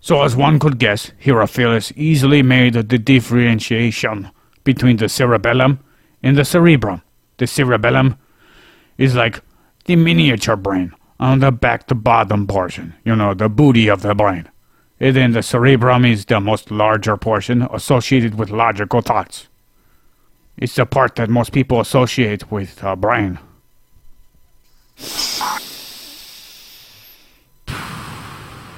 So, 0.00 0.22
as 0.24 0.36
one 0.36 0.58
could 0.58 0.78
guess, 0.78 1.10
Herophilus 1.24 1.90
easily 1.96 2.42
made 2.42 2.74
the 2.74 2.98
differentiation 2.98 4.30
between 4.62 4.98
the 4.98 5.08
cerebellum 5.08 5.80
and 6.22 6.36
the 6.36 6.44
cerebrum. 6.44 7.00
The 7.38 7.46
cerebellum 7.46 8.18
is 8.98 9.14
like 9.14 9.40
the 9.84 9.96
miniature 9.96 10.56
brain 10.56 10.92
on 11.18 11.40
the 11.40 11.50
back 11.50 11.86
to 11.86 11.94
bottom 11.94 12.46
portion, 12.46 12.94
you 13.04 13.16
know, 13.16 13.34
the 13.34 13.48
booty 13.48 13.88
of 13.88 14.02
the 14.02 14.14
brain. 14.14 14.48
And 14.98 15.14
then 15.14 15.32
the 15.32 15.42
cerebrum 15.42 16.04
is 16.04 16.24
the 16.24 16.40
most 16.40 16.70
larger 16.70 17.16
portion 17.16 17.62
associated 17.72 18.38
with 18.38 18.50
logical 18.50 19.00
thoughts. 19.02 19.48
It's 20.56 20.74
the 20.74 20.86
part 20.86 21.16
that 21.16 21.28
most 21.28 21.52
people 21.52 21.80
associate 21.80 22.50
with 22.50 22.82
a 22.82 22.96
brain. 22.96 23.38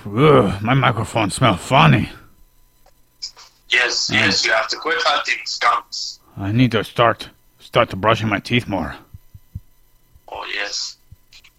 Ugh, 0.07 0.63
my 0.63 0.75
microphone 0.75 1.31
smells 1.31 1.61
funny. 1.61 2.11
Yes, 3.69 4.11
yes, 4.13 4.45
you 4.45 4.53
have 4.53 4.69
to 4.69 4.77
quit 4.77 4.97
hunting 5.01 5.45
skunks. 5.45 6.19
I 6.37 6.51
need 6.53 6.73
to 6.73 6.83
start 6.83 7.29
start 7.61 7.95
brushing 8.01 8.29
my 8.29 8.41
teeth 8.41 8.67
more. 8.67 8.97
Oh, 10.31 10.45
yes. 10.53 10.97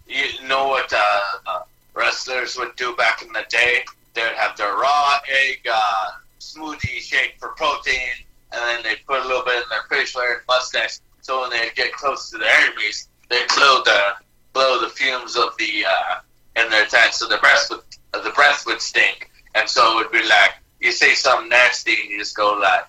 You 0.06 0.24
know 0.46 0.68
what 0.68 0.92
uh, 0.92 1.20
uh, 1.46 1.62
wrestlers 1.94 2.56
would 2.56 2.76
do 2.76 2.94
back 2.96 3.22
in 3.22 3.32
the 3.32 3.44
day? 3.48 3.84
They 4.14 4.22
would 4.22 4.32
have 4.32 4.56
their 4.56 4.74
raw 4.74 5.18
egg 5.28 5.66
uh, 5.70 6.10
smoothie 6.40 7.00
shake 7.00 7.36
for 7.38 7.48
protein, 7.50 8.10
and 8.52 8.60
then 8.60 8.82
they'd 8.82 9.06
put 9.06 9.20
a 9.20 9.26
little 9.26 9.44
bit 9.44 9.62
in 9.62 9.68
their 9.70 9.82
facial 9.88 10.20
hair 10.20 10.34
and 10.34 10.42
mustache. 10.48 10.98
So 11.22 11.42
when 11.42 11.50
they'd 11.50 11.74
get 11.74 11.92
close 11.92 12.30
to 12.30 12.38
their 12.38 12.52
enemies, 12.62 13.08
they'd 13.28 13.46
blow 13.54 13.82
the 13.84 14.14
blow 14.52 14.80
the 14.80 14.88
fumes 14.88 15.36
of 15.36 15.56
the 15.58 15.84
uh, 15.86 16.20
in 16.56 16.68
their 16.70 16.86
tank, 16.86 17.12
so 17.12 17.28
the 17.28 17.38
breath 17.38 17.68
would 17.70 17.82
uh, 18.14 18.20
the 18.20 18.30
breath 18.30 18.64
would 18.66 18.80
stink, 18.80 19.30
and 19.54 19.68
so 19.68 19.92
it 19.92 19.96
would 19.96 20.12
be 20.12 20.26
like 20.28 20.54
you 20.80 20.90
say 20.90 21.14
something 21.14 21.48
nasty, 21.48 21.94
and 22.00 22.10
you 22.10 22.18
just 22.18 22.36
go 22.36 22.58
like, 22.60 22.86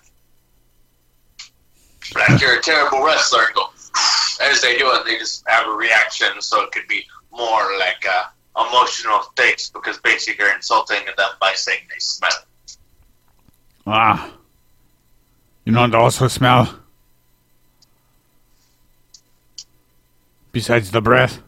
like 2.16 2.40
you're 2.40 2.58
a 2.58 2.62
terrible 2.62 3.04
wrestler, 3.04 3.44
and 3.44 3.54
go 3.54 3.68
as 4.40 4.60
they 4.60 4.78
do 4.78 4.90
it, 4.92 5.04
they 5.04 5.18
just 5.18 5.44
have 5.46 5.66
a 5.66 5.72
reaction, 5.72 6.40
so 6.40 6.62
it 6.62 6.72
could 6.72 6.86
be 6.88 7.04
more 7.30 7.78
like 7.78 8.04
uh, 8.08 8.24
emotional 8.68 9.20
things 9.36 9.70
because 9.70 9.98
basically 9.98 10.44
you're 10.44 10.54
insulting 10.54 11.04
them 11.04 11.30
by 11.40 11.52
saying 11.54 11.80
they 11.88 11.98
smell. 11.98 12.30
Ah. 13.86 14.32
You 15.64 15.72
know 15.72 15.82
what 15.82 15.94
also 15.94 16.28
smell? 16.28 16.78
Besides 20.50 20.90
the 20.90 21.00
breath, 21.00 21.40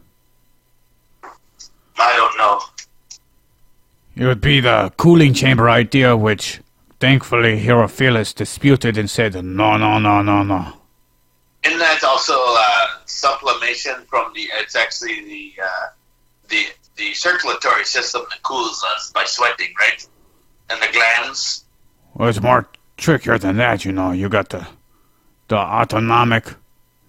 I 1.97 2.15
don't 2.15 2.37
know. 2.37 2.61
it 4.15 4.25
would 4.25 4.41
be 4.41 4.59
the 4.61 4.91
cooling 4.97 5.33
chamber 5.33 5.69
idea, 5.69 6.17
which 6.17 6.61
thankfully 6.99 7.59
Herophilus 7.59 8.33
disputed 8.33 8.97
and 8.97 9.09
said, 9.09 9.35
no, 9.35 9.77
no, 9.77 9.99
no, 9.99 10.21
no, 10.21 10.41
no. 10.43 10.73
Isn't 11.65 11.79
that 11.79 12.03
also 12.03 12.35
uh, 12.37 12.87
sublimation 13.05 14.05
from 14.07 14.31
the? 14.33 14.41
It's 14.61 14.75
actually 14.75 15.25
the 15.25 15.53
uh, 15.63 15.87
the 16.49 16.65
the 16.95 17.13
circulatory 17.13 17.85
system 17.85 18.21
that 18.29 18.41
cools 18.43 18.83
us 18.95 19.11
by 19.13 19.23
sweating, 19.25 19.73
right? 19.79 20.07
And 20.69 20.81
the 20.81 20.87
glands. 20.93 21.65
Well, 22.13 22.29
it's 22.29 22.41
more 22.41 22.67
trickier 22.97 23.37
than 23.37 23.57
that, 23.57 23.83
you 23.83 23.91
know. 23.91 24.11
You 24.11 24.29
got 24.29 24.49
the 24.49 24.67
the 25.47 25.57
autonomic 25.57 26.53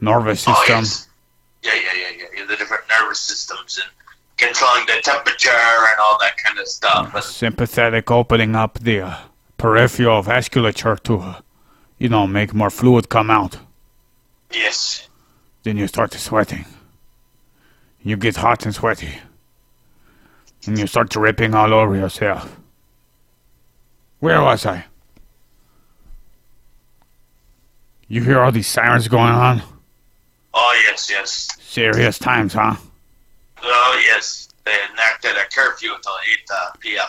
nervous 0.00 0.40
system. 0.40 0.54
Oh, 0.56 0.82
system. 0.82 1.08
yes. 1.62 1.74
Yeah, 1.74 1.74
yeah, 1.74 2.16
yeah, 2.18 2.26
yeah. 2.38 2.46
The 2.46 2.56
different 2.56 2.84
nervous 2.88 3.20
systems 3.20 3.78
and 3.82 3.90
controlling 4.36 4.86
the 4.86 5.00
temperature 5.02 5.50
and 5.50 5.98
all 6.00 6.18
that 6.20 6.36
kind 6.36 6.58
of 6.58 6.66
stuff. 6.68 7.14
And, 7.14 7.24
Sympathetic 7.24 8.10
opening 8.10 8.54
up 8.54 8.78
the 8.78 9.00
uh, 9.00 9.18
peripheral 9.58 10.22
vasculature 10.22 11.02
to, 11.04 11.18
uh, 11.18 11.40
you 11.98 12.08
know, 12.08 12.26
make 12.26 12.54
more 12.54 12.70
fluid 12.70 13.08
come 13.08 13.30
out. 13.30 13.58
Yes. 14.52 15.08
Then 15.62 15.76
you 15.76 15.86
start 15.86 16.12
sweating. 16.14 16.64
You 18.02 18.16
get 18.16 18.36
hot 18.36 18.64
and 18.64 18.74
sweaty. 18.74 19.18
And 20.66 20.78
you 20.78 20.86
start 20.86 21.10
dripping 21.10 21.54
all 21.54 21.72
over 21.72 21.96
yourself. 21.96 22.56
Where 24.20 24.40
was 24.40 24.64
I? 24.66 24.84
You 28.08 28.22
hear 28.22 28.40
all 28.40 28.52
these 28.52 28.68
sirens 28.68 29.08
going 29.08 29.32
on? 29.32 29.62
Oh, 30.54 30.82
yes, 30.88 31.10
yes. 31.10 31.48
Serious 31.60 32.18
times, 32.18 32.54
huh? 32.54 32.76
Oh, 33.62 34.02
yes. 34.06 34.48
They 34.64 34.76
enacted 34.92 35.32
a 35.32 35.44
curfew 35.52 35.94
until 35.94 36.12
8 36.32 36.38
uh, 36.50 36.70
p.m. 36.78 37.06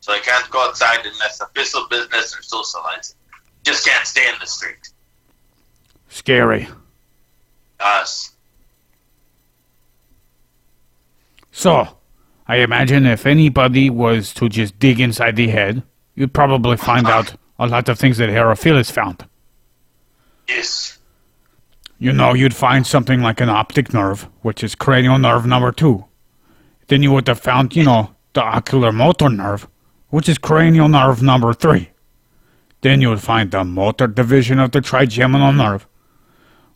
So 0.00 0.14
you 0.14 0.22
can't 0.22 0.50
go 0.50 0.66
outside 0.66 1.00
unless 1.04 1.40
official 1.40 1.86
business 1.88 2.36
or 2.36 2.42
socializing. 2.42 3.16
Just 3.62 3.86
can't 3.86 4.06
stay 4.06 4.26
in 4.28 4.34
the 4.40 4.46
street. 4.46 4.90
Scary. 6.10 6.68
Us. 7.78 8.32
So, 11.50 11.96
I 12.46 12.56
imagine 12.56 13.06
if 13.06 13.26
anybody 13.26 13.88
was 13.88 14.34
to 14.34 14.48
just 14.48 14.78
dig 14.78 15.00
inside 15.00 15.36
the 15.36 15.48
head, 15.48 15.82
you'd 16.14 16.34
probably 16.34 16.76
find 16.76 17.06
out 17.06 17.34
a 17.58 17.66
lot 17.66 17.88
of 17.88 17.98
things 17.98 18.18
that 18.18 18.28
Herophilus 18.28 18.90
found. 18.90 19.24
Yes. 20.48 20.98
You 21.98 22.12
know, 22.12 22.34
you'd 22.34 22.54
find 22.54 22.86
something 22.86 23.22
like 23.22 23.40
an 23.40 23.48
optic 23.48 23.94
nerve, 23.94 24.28
which 24.42 24.64
is 24.64 24.74
cranial 24.74 25.18
nerve 25.18 25.46
number 25.46 25.70
two. 25.70 26.06
Then 26.88 27.02
you 27.02 27.12
would 27.12 27.28
have 27.28 27.38
found, 27.38 27.76
you 27.76 27.84
know, 27.84 28.16
the 28.32 28.40
oculomotor 28.40 29.34
nerve, 29.34 29.68
which 30.08 30.28
is 30.28 30.38
cranial 30.38 30.88
nerve 30.88 31.22
number 31.22 31.52
three. 31.52 31.90
Then 32.80 33.00
you 33.00 33.10
would 33.10 33.20
find 33.20 33.50
the 33.50 33.62
motor 33.62 34.06
division 34.06 34.58
of 34.58 34.72
the 34.72 34.80
trigeminal 34.80 35.52
nerve, 35.52 35.86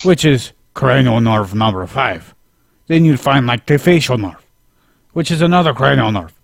which 0.03 0.25
is 0.25 0.53
cranial 0.75 1.21
nerve 1.21 1.55
number 1.55 1.87
five. 1.87 2.35
Then 2.87 3.05
you'd 3.05 3.21
find 3.21 3.47
like 3.47 3.67
the 3.67 3.79
facial 3.79 4.19
nerve, 4.19 4.45
which 5.13 5.31
is 5.31 5.41
another 5.41 5.73
cranial 5.73 6.13
nerve. 6.13 6.35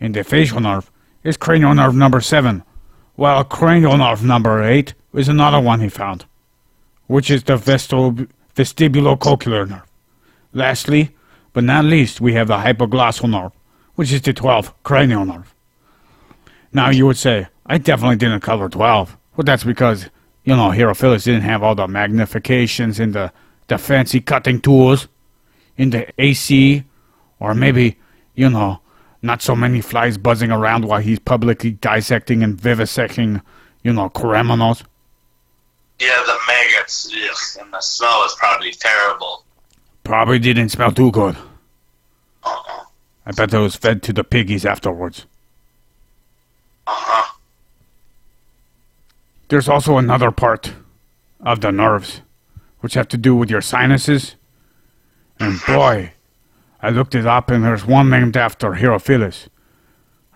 And 0.00 0.14
the 0.14 0.24
facial 0.24 0.60
nerve 0.60 0.90
is 1.22 1.36
cranial 1.36 1.74
nerve 1.74 1.94
number 1.94 2.20
seven, 2.20 2.62
while 3.14 3.44
cranial 3.44 3.96
nerve 3.96 4.24
number 4.24 4.62
eight 4.62 4.94
is 5.14 5.28
another 5.28 5.60
one 5.60 5.80
he 5.80 5.88
found 5.88 6.26
which 7.06 7.30
is 7.30 7.44
the 7.44 7.56
vestib- 7.56 8.28
vestibulocochlear 8.54 9.68
nerve. 9.68 9.86
Lastly, 10.52 11.14
but 11.52 11.64
not 11.64 11.84
least, 11.84 12.20
we 12.20 12.34
have 12.34 12.48
the 12.48 12.58
hypoglossal 12.58 13.30
nerve, 13.30 13.52
which 13.94 14.12
is 14.12 14.22
the 14.22 14.32
12th 14.34 14.72
cranial 14.82 15.24
nerve. 15.24 15.54
Now 16.72 16.90
you 16.90 17.06
would 17.06 17.16
say, 17.16 17.48
I 17.64 17.78
definitely 17.78 18.16
didn't 18.16 18.40
cover 18.40 18.68
12. 18.68 19.16
Well, 19.36 19.44
that's 19.44 19.64
because, 19.64 20.08
you 20.46 20.54
know, 20.54 20.70
Herophilus 20.70 21.24
didn't 21.24 21.42
have 21.42 21.62
all 21.62 21.74
the 21.74 21.88
magnifications 21.88 23.00
and 23.00 23.12
the, 23.12 23.32
the 23.66 23.76
fancy 23.76 24.20
cutting 24.20 24.60
tools 24.60 25.08
in 25.76 25.90
the 25.90 26.08
AC, 26.22 26.84
or 27.40 27.52
maybe, 27.52 27.98
you 28.36 28.48
know, 28.48 28.80
not 29.22 29.42
so 29.42 29.56
many 29.56 29.80
flies 29.80 30.16
buzzing 30.16 30.52
around 30.52 30.84
while 30.84 31.00
he's 31.00 31.18
publicly 31.18 31.72
dissecting 31.72 32.44
and 32.44 32.56
vivisecting, 32.56 33.42
you 33.82 33.92
know, 33.92 34.08
criminals. 34.08 34.84
Yeah, 35.98 36.22
the 36.24 36.38
maggots. 36.46 37.12
Ugh, 37.12 37.62
and 37.64 37.74
the 37.74 37.80
smell 37.80 38.24
is 38.24 38.34
probably 38.38 38.70
terrible. 38.70 39.44
Probably 40.04 40.38
didn't 40.38 40.68
smell 40.68 40.92
too 40.92 41.10
good. 41.10 41.36
Uh-uh. 42.44 42.84
I 43.26 43.32
bet 43.32 43.52
it 43.52 43.58
was 43.58 43.74
fed 43.74 44.00
to 44.04 44.12
the 44.12 44.22
piggies 44.22 44.64
afterwards. 44.64 45.26
Uh-huh. 46.86 47.25
There's 49.48 49.68
also 49.68 49.96
another 49.96 50.30
part 50.30 50.74
of 51.40 51.60
the 51.60 51.70
nerves, 51.70 52.22
which 52.80 52.94
have 52.94 53.08
to 53.08 53.16
do 53.16 53.36
with 53.36 53.50
your 53.50 53.60
sinuses. 53.60 54.34
And 55.38 55.60
boy, 55.66 56.12
I 56.82 56.90
looked 56.90 57.14
it 57.14 57.26
up 57.26 57.50
and 57.50 57.64
there's 57.64 57.86
one 57.86 58.10
named 58.10 58.36
after 58.36 58.72
Herophilus. 58.72 59.48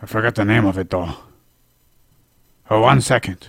I 0.00 0.06
forgot 0.06 0.36
the 0.36 0.44
name 0.44 0.64
of 0.64 0.78
it 0.78 0.90
though. 0.90 1.14
Oh, 2.70 2.82
one 2.82 3.00
second. 3.00 3.48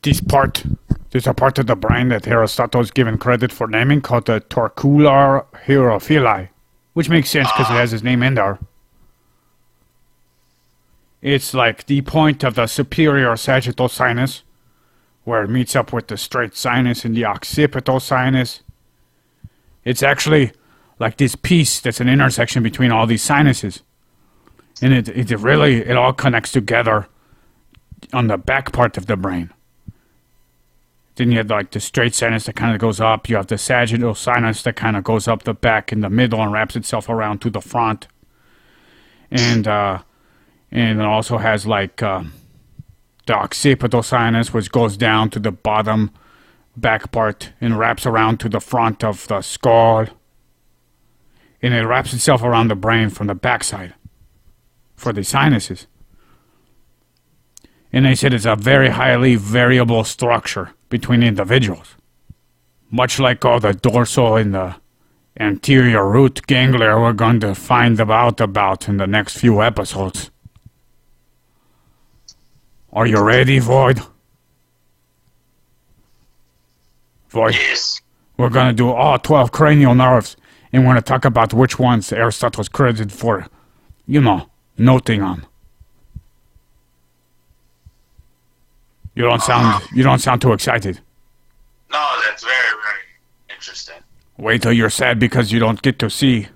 This 0.00 0.20
part, 0.20 0.64
there's 1.10 1.26
a 1.26 1.34
part 1.34 1.58
of 1.58 1.66
the 1.66 1.76
brain 1.76 2.08
that 2.08 2.26
Aristotle's 2.26 2.90
given 2.90 3.18
credit 3.18 3.52
for 3.52 3.66
naming 3.66 4.00
called 4.00 4.26
the 4.26 4.40
torcular 4.40 5.44
herophili, 5.66 6.48
which 6.94 7.08
makes 7.10 7.28
sense 7.28 7.50
because 7.52 7.68
it 7.68 7.74
has 7.74 7.90
his 7.90 8.02
name 8.02 8.22
in 8.22 8.34
there. 8.34 8.58
It's 11.26 11.52
like 11.52 11.86
the 11.86 12.02
point 12.02 12.44
of 12.44 12.54
the 12.54 12.68
superior 12.68 13.34
sagittal 13.36 13.88
sinus, 13.88 14.44
where 15.24 15.42
it 15.42 15.50
meets 15.50 15.74
up 15.74 15.92
with 15.92 16.06
the 16.06 16.16
straight 16.16 16.54
sinus 16.54 17.04
and 17.04 17.16
the 17.16 17.24
occipital 17.24 17.98
sinus. 17.98 18.60
It's 19.84 20.04
actually 20.04 20.52
like 21.00 21.16
this 21.16 21.34
piece 21.34 21.80
that's 21.80 21.98
an 21.98 22.08
intersection 22.08 22.62
between 22.62 22.92
all 22.92 23.08
these 23.08 23.24
sinuses. 23.24 23.82
And 24.80 24.94
it, 24.94 25.08
it 25.08 25.36
really, 25.40 25.78
it 25.78 25.96
all 25.96 26.12
connects 26.12 26.52
together 26.52 27.08
on 28.12 28.28
the 28.28 28.38
back 28.38 28.70
part 28.70 28.96
of 28.96 29.06
the 29.06 29.16
brain. 29.16 29.52
Then 31.16 31.32
you 31.32 31.38
have 31.38 31.50
like 31.50 31.72
the 31.72 31.80
straight 31.80 32.14
sinus 32.14 32.44
that 32.44 32.54
kind 32.54 32.72
of 32.72 32.80
goes 32.80 33.00
up. 33.00 33.28
You 33.28 33.34
have 33.34 33.48
the 33.48 33.58
sagittal 33.58 34.14
sinus 34.14 34.62
that 34.62 34.76
kind 34.76 34.96
of 34.96 35.02
goes 35.02 35.26
up 35.26 35.42
the 35.42 35.54
back 35.54 35.90
in 35.90 36.02
the 36.02 36.10
middle 36.10 36.40
and 36.40 36.52
wraps 36.52 36.76
itself 36.76 37.08
around 37.08 37.40
to 37.40 37.50
the 37.50 37.60
front. 37.60 38.06
And, 39.28 39.66
uh, 39.66 40.02
and 40.70 41.00
it 41.00 41.04
also 41.04 41.38
has 41.38 41.66
like 41.66 42.02
uh, 42.02 42.24
the 43.26 43.34
occipital 43.34 44.02
sinus, 44.02 44.52
which 44.52 44.70
goes 44.70 44.96
down 44.96 45.30
to 45.30 45.38
the 45.38 45.52
bottom 45.52 46.10
back 46.76 47.10
part 47.12 47.52
and 47.60 47.78
wraps 47.78 48.06
around 48.06 48.38
to 48.40 48.48
the 48.48 48.60
front 48.60 49.02
of 49.02 49.26
the 49.28 49.40
skull. 49.40 50.06
And 51.62 51.74
it 51.74 51.86
wraps 51.86 52.12
itself 52.12 52.42
around 52.42 52.68
the 52.68 52.76
brain 52.76 53.08
from 53.10 53.28
the 53.28 53.34
backside 53.34 53.94
for 54.94 55.12
the 55.12 55.24
sinuses. 55.24 55.86
And 57.92 58.04
they 58.04 58.14
said 58.14 58.34
it's 58.34 58.44
a 58.44 58.56
very 58.56 58.90
highly 58.90 59.36
variable 59.36 60.04
structure 60.04 60.72
between 60.88 61.22
individuals. 61.22 61.96
Much 62.90 63.18
like 63.18 63.44
all 63.44 63.58
the 63.58 63.72
dorsal 63.72 64.36
and 64.36 64.54
the 64.54 64.76
anterior 65.38 66.08
root 66.08 66.46
ganglia 66.46 66.98
we're 66.98 67.12
going 67.12 67.40
to 67.40 67.54
find 67.54 68.00
out 68.00 68.40
about 68.40 68.88
in 68.88 68.96
the 68.98 69.06
next 69.06 69.38
few 69.38 69.62
episodes. 69.62 70.30
Are 72.96 73.06
you 73.06 73.20
ready, 73.20 73.58
Void? 73.58 74.00
Void, 77.28 77.52
Yes. 77.54 78.00
we're 78.38 78.48
gonna 78.48 78.72
do 78.72 78.90
all 78.90 79.18
12 79.18 79.52
cranial 79.52 79.94
nerves, 79.94 80.34
and 80.72 80.82
we're 80.82 80.92
gonna 80.92 81.02
talk 81.02 81.26
about 81.26 81.52
which 81.52 81.78
ones 81.78 82.10
Aristotle's 82.10 82.70
credited 82.70 83.12
for, 83.12 83.48
you 84.06 84.22
know, 84.22 84.48
noting 84.78 85.20
on. 85.20 85.46
You 89.14 89.24
don't 89.24 89.42
sound 89.42 89.82
you 89.92 90.02
don't 90.02 90.18
sound 90.18 90.40
too 90.40 90.52
excited. 90.54 91.00
No, 91.92 92.18
that's 92.26 92.44
very, 92.44 92.54
very 92.82 93.02
interesting. 93.54 93.96
Wait 94.38 94.62
till 94.62 94.72
you're 94.72 94.88
sad 94.90 95.18
because 95.18 95.52
you 95.52 95.58
don't 95.58 95.82
get 95.82 95.98
to 95.98 96.08
see, 96.08 96.48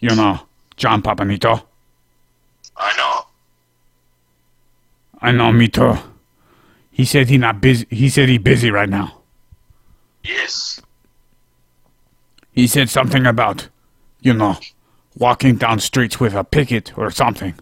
you 0.00 0.14
know, 0.16 0.40
John 0.78 1.02
Papanito. 1.02 1.62
I 2.78 2.96
know. 2.96 3.05
I 5.26 5.32
know, 5.32 5.50
me 5.50 5.66
too. 5.66 5.98
He 6.88 7.04
said 7.04 7.28
he 7.28 7.36
not 7.36 7.60
busy. 7.60 7.84
He 7.90 8.08
said 8.08 8.28
he 8.28 8.38
busy 8.38 8.70
right 8.70 8.88
now. 8.88 9.22
Yes. 10.22 10.80
He 12.52 12.68
said 12.68 12.88
something 12.88 13.26
about, 13.26 13.68
you 14.20 14.32
know, 14.32 14.56
walking 15.16 15.56
down 15.56 15.80
streets 15.80 16.20
with 16.20 16.32
a 16.32 16.44
picket 16.44 16.96
or 16.96 17.10
something. 17.10 17.54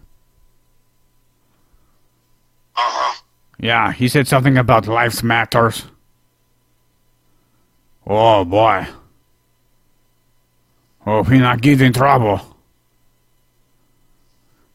Uh-huh. 2.77 3.23
Yeah, 3.59 3.93
he 3.93 4.09
said 4.09 4.29
something 4.29 4.59
about 4.59 4.87
life's 4.87 5.23
matters. 5.23 5.87
Oh 8.07 8.45
boy. 8.45 8.87
Hope 11.01 11.29
he 11.29 11.39
not 11.39 11.63
get 11.63 11.81
in 11.81 11.95
trouble. 11.95 12.59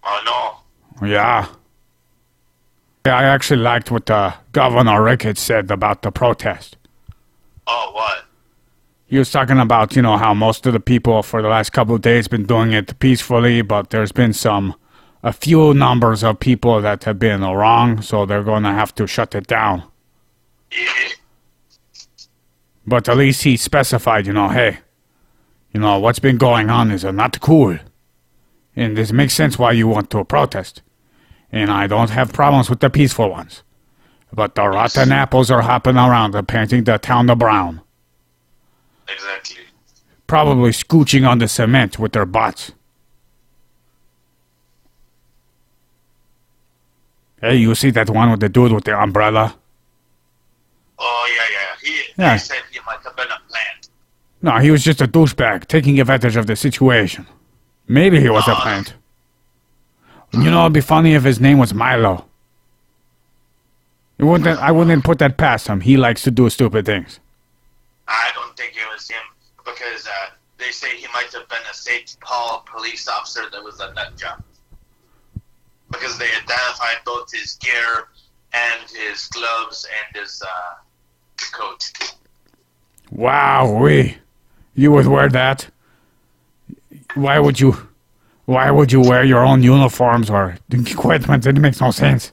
I 0.03 0.23
know. 0.25 1.07
Yeah. 1.07 1.49
Yeah, 3.05 3.17
I 3.17 3.23
actually 3.23 3.61
liked 3.61 3.91
what 3.91 4.09
uh, 4.09 4.33
Governor 4.51 5.01
Ricketts 5.01 5.41
said 5.41 5.71
about 5.71 6.01
the 6.01 6.11
protest. 6.11 6.77
Oh, 7.65 7.91
what? 7.93 8.25
He 9.07 9.17
was 9.17 9.31
talking 9.31 9.57
about, 9.57 9.95
you 9.95 10.01
know, 10.01 10.17
how 10.17 10.33
most 10.33 10.65
of 10.67 10.73
the 10.73 10.79
people 10.79 11.23
for 11.23 11.41
the 11.41 11.47
last 11.47 11.71
couple 11.71 11.95
of 11.95 12.01
days 12.01 12.27
been 12.27 12.45
doing 12.45 12.73
it 12.73 12.99
peacefully, 12.99 13.61
but 13.61 13.89
there's 13.89 14.11
been 14.11 14.33
some 14.33 14.75
a 15.23 15.33
few 15.33 15.73
numbers 15.73 16.23
of 16.23 16.39
people 16.39 16.81
that 16.81 17.03
have 17.03 17.19
been 17.19 17.41
wrong, 17.41 18.01
so 18.01 18.25
they're 18.25 18.43
going 18.43 18.63
to 18.63 18.71
have 18.71 18.93
to 18.95 19.07
shut 19.07 19.35
it 19.35 19.47
down. 19.47 19.83
Yeah. 20.71 21.09
But 22.85 23.09
at 23.09 23.17
least 23.17 23.43
he 23.43 23.57
specified, 23.57 24.27
you 24.27 24.33
know, 24.33 24.49
hey, 24.49 24.79
you 25.73 25.79
know, 25.79 25.99
what's 25.99 26.19
been 26.19 26.37
going 26.37 26.69
on 26.69 26.91
is 26.91 27.05
uh, 27.05 27.11
not 27.11 27.39
cool. 27.39 27.77
And 28.75 28.97
this 28.97 29.11
makes 29.11 29.33
sense 29.33 29.59
why 29.59 29.73
you 29.73 29.87
want 29.87 30.09
to 30.11 30.23
protest. 30.23 30.81
And 31.51 31.71
I 31.71 31.87
don't 31.87 32.11
have 32.11 32.31
problems 32.33 32.69
with 32.69 32.79
the 32.79 32.89
peaceful 32.89 33.29
ones. 33.29 33.63
But 34.31 34.53
the 34.55 34.67
rotten 34.67 35.11
apples 35.11 35.49
are 35.49 35.61
hopping 35.61 35.95
around 35.97 36.35
and 36.35 36.47
painting 36.47 36.83
the 36.83 36.97
town 36.99 37.27
to 37.27 37.35
brown. 37.35 37.81
Exactly. 39.07 39.63
Probably 40.27 40.69
scooching 40.69 41.27
on 41.27 41.39
the 41.39 41.47
cement 41.47 41.97
with 41.97 42.11
their 42.11 42.27
butts. 42.27 42.71
Hey, 47.41 47.55
you 47.55 47.73
see 47.73 47.89
that 47.91 48.09
one 48.09 48.29
with 48.31 48.41
the 48.41 48.49
dude 48.49 48.71
with 48.73 48.83
the 48.83 48.99
umbrella? 48.99 49.55
Oh 50.97 51.27
yeah, 51.35 51.43
yeah. 51.53 51.89
He 51.89 52.21
Yeah. 52.21 52.37
said 52.37 52.57
he 52.71 52.79
might 52.85 52.99
have 53.03 53.15
been 53.15 53.27
a 53.27 53.39
plant. 53.49 53.89
No, 54.41 54.57
he 54.57 54.71
was 54.71 54.83
just 54.83 55.01
a 55.01 55.07
douchebag 55.07 55.67
taking 55.67 55.99
advantage 55.99 56.35
of 56.35 56.47
the 56.47 56.55
situation. 56.55 57.25
Maybe 57.87 58.19
he 58.19 58.29
was 58.29 58.47
a 58.47 58.51
Aw. 58.51 58.61
plant. 58.61 58.93
You 60.31 60.51
know, 60.51 60.61
it'd 60.61 60.73
be 60.73 60.81
funny 60.81 61.13
if 61.13 61.23
his 61.23 61.39
name 61.39 61.57
was 61.57 61.73
Milo. 61.73 62.25
It 64.17 64.25
wouldn't, 64.25 64.59
I 64.59 64.71
wouldn't 64.71 65.03
put 65.03 65.17
that 65.19 65.37
past 65.37 65.67
him. 65.67 65.81
He 65.81 65.95
likes 65.97 66.23
to 66.23 66.31
do 66.31 66.49
stupid 66.49 66.85
things. 66.85 67.19
I 68.07 68.31
don't 68.35 68.55
think 68.57 68.73
it 68.73 68.87
was 68.93 69.09
him 69.09 69.23
because 69.57 70.05
uh, 70.07 70.31
they 70.57 70.71
say 70.71 70.97
he 70.97 71.07
might 71.13 71.31
have 71.33 71.47
been 71.47 71.61
a 71.69 71.73
St. 71.73 72.17
Paul 72.19 72.65
police 72.71 73.07
officer 73.07 73.43
that 73.51 73.63
was 73.63 73.79
a 73.79 73.93
nut 73.93 74.17
job. 74.17 74.43
Because 75.89 76.17
they 76.19 76.25
identified 76.25 76.97
both 77.05 77.31
his 77.31 77.53
gear 77.55 78.09
and 78.53 78.89
his 78.89 79.27
gloves 79.27 79.87
and 79.87 80.21
his 80.21 80.41
uh, 80.41 80.75
coat. 81.51 81.89
Wow, 83.11 83.79
we, 83.81 84.17
you 84.75 84.91
would 84.91 85.07
wear 85.07 85.29
that? 85.29 85.67
Why 87.15 87.39
would 87.39 87.59
you? 87.59 87.87
Why 88.49 88.71
would 88.71 88.91
you 88.91 89.01
wear 89.01 89.23
your 89.23 89.45
own 89.45 89.61
uniforms 89.61 90.27
or 90.27 90.57
equipment? 90.71 91.45
It 91.45 91.59
makes 91.59 91.79
no 91.79 91.91
sense. 91.91 92.31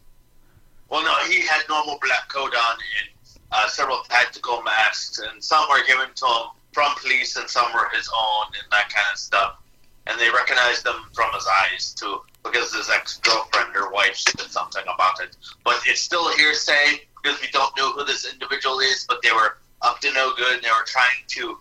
Well, 0.89 1.03
no, 1.05 1.15
he 1.31 1.43
had 1.43 1.61
normal 1.69 1.99
black 2.01 2.31
coat 2.31 2.55
on 2.57 2.77
and 2.97 3.39
uh, 3.53 3.69
several 3.69 4.01
tactical 4.09 4.63
masks, 4.63 5.19
and 5.19 5.45
some 5.45 5.69
were 5.69 5.85
given 5.87 6.09
to 6.15 6.25
him 6.25 6.47
from 6.73 6.95
police 7.03 7.37
and 7.37 7.47
some 7.51 7.71
were 7.75 7.91
his 7.95 8.09
own 8.09 8.47
and 8.47 8.65
that 8.73 8.89
kind 8.89 9.07
of 9.13 9.19
stuff. 9.19 9.57
And 10.07 10.19
they 10.19 10.31
recognized 10.31 10.85
them 10.85 11.05
from 11.13 11.35
his 11.35 11.47
eyes 11.61 11.93
too, 11.93 12.23
because 12.43 12.75
his 12.75 12.89
ex-girlfriend 12.89 13.77
or 13.77 13.91
wife 13.93 14.17
said 14.17 14.41
something 14.51 14.85
about 14.85 15.21
it. 15.21 15.37
But 15.65 15.83
it's 15.85 16.01
still 16.01 16.35
hearsay 16.39 17.03
because 17.23 17.39
we 17.43 17.49
don't 17.53 17.77
know 17.77 17.93
who 17.93 18.07
this 18.07 18.25
individual 18.25 18.79
is. 18.79 19.05
But 19.07 19.21
they 19.23 19.33
were 19.33 19.59
up 19.83 20.01
to 20.01 20.11
no 20.15 20.33
good. 20.35 20.55
and 20.55 20.63
They 20.65 20.71
were 20.71 20.87
trying 20.87 21.25
to 21.37 21.59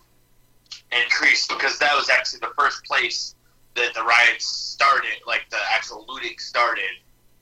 increase 0.92 1.46
because 1.46 1.78
that 1.78 1.94
was 1.94 2.08
actually 2.08 2.40
the 2.40 2.54
first 2.56 2.82
place 2.84 3.35
that 3.76 3.94
the 3.94 4.02
riots 4.02 4.46
started, 4.46 5.20
like 5.26 5.48
the 5.50 5.58
actual 5.72 6.04
looting 6.08 6.36
started, 6.38 6.90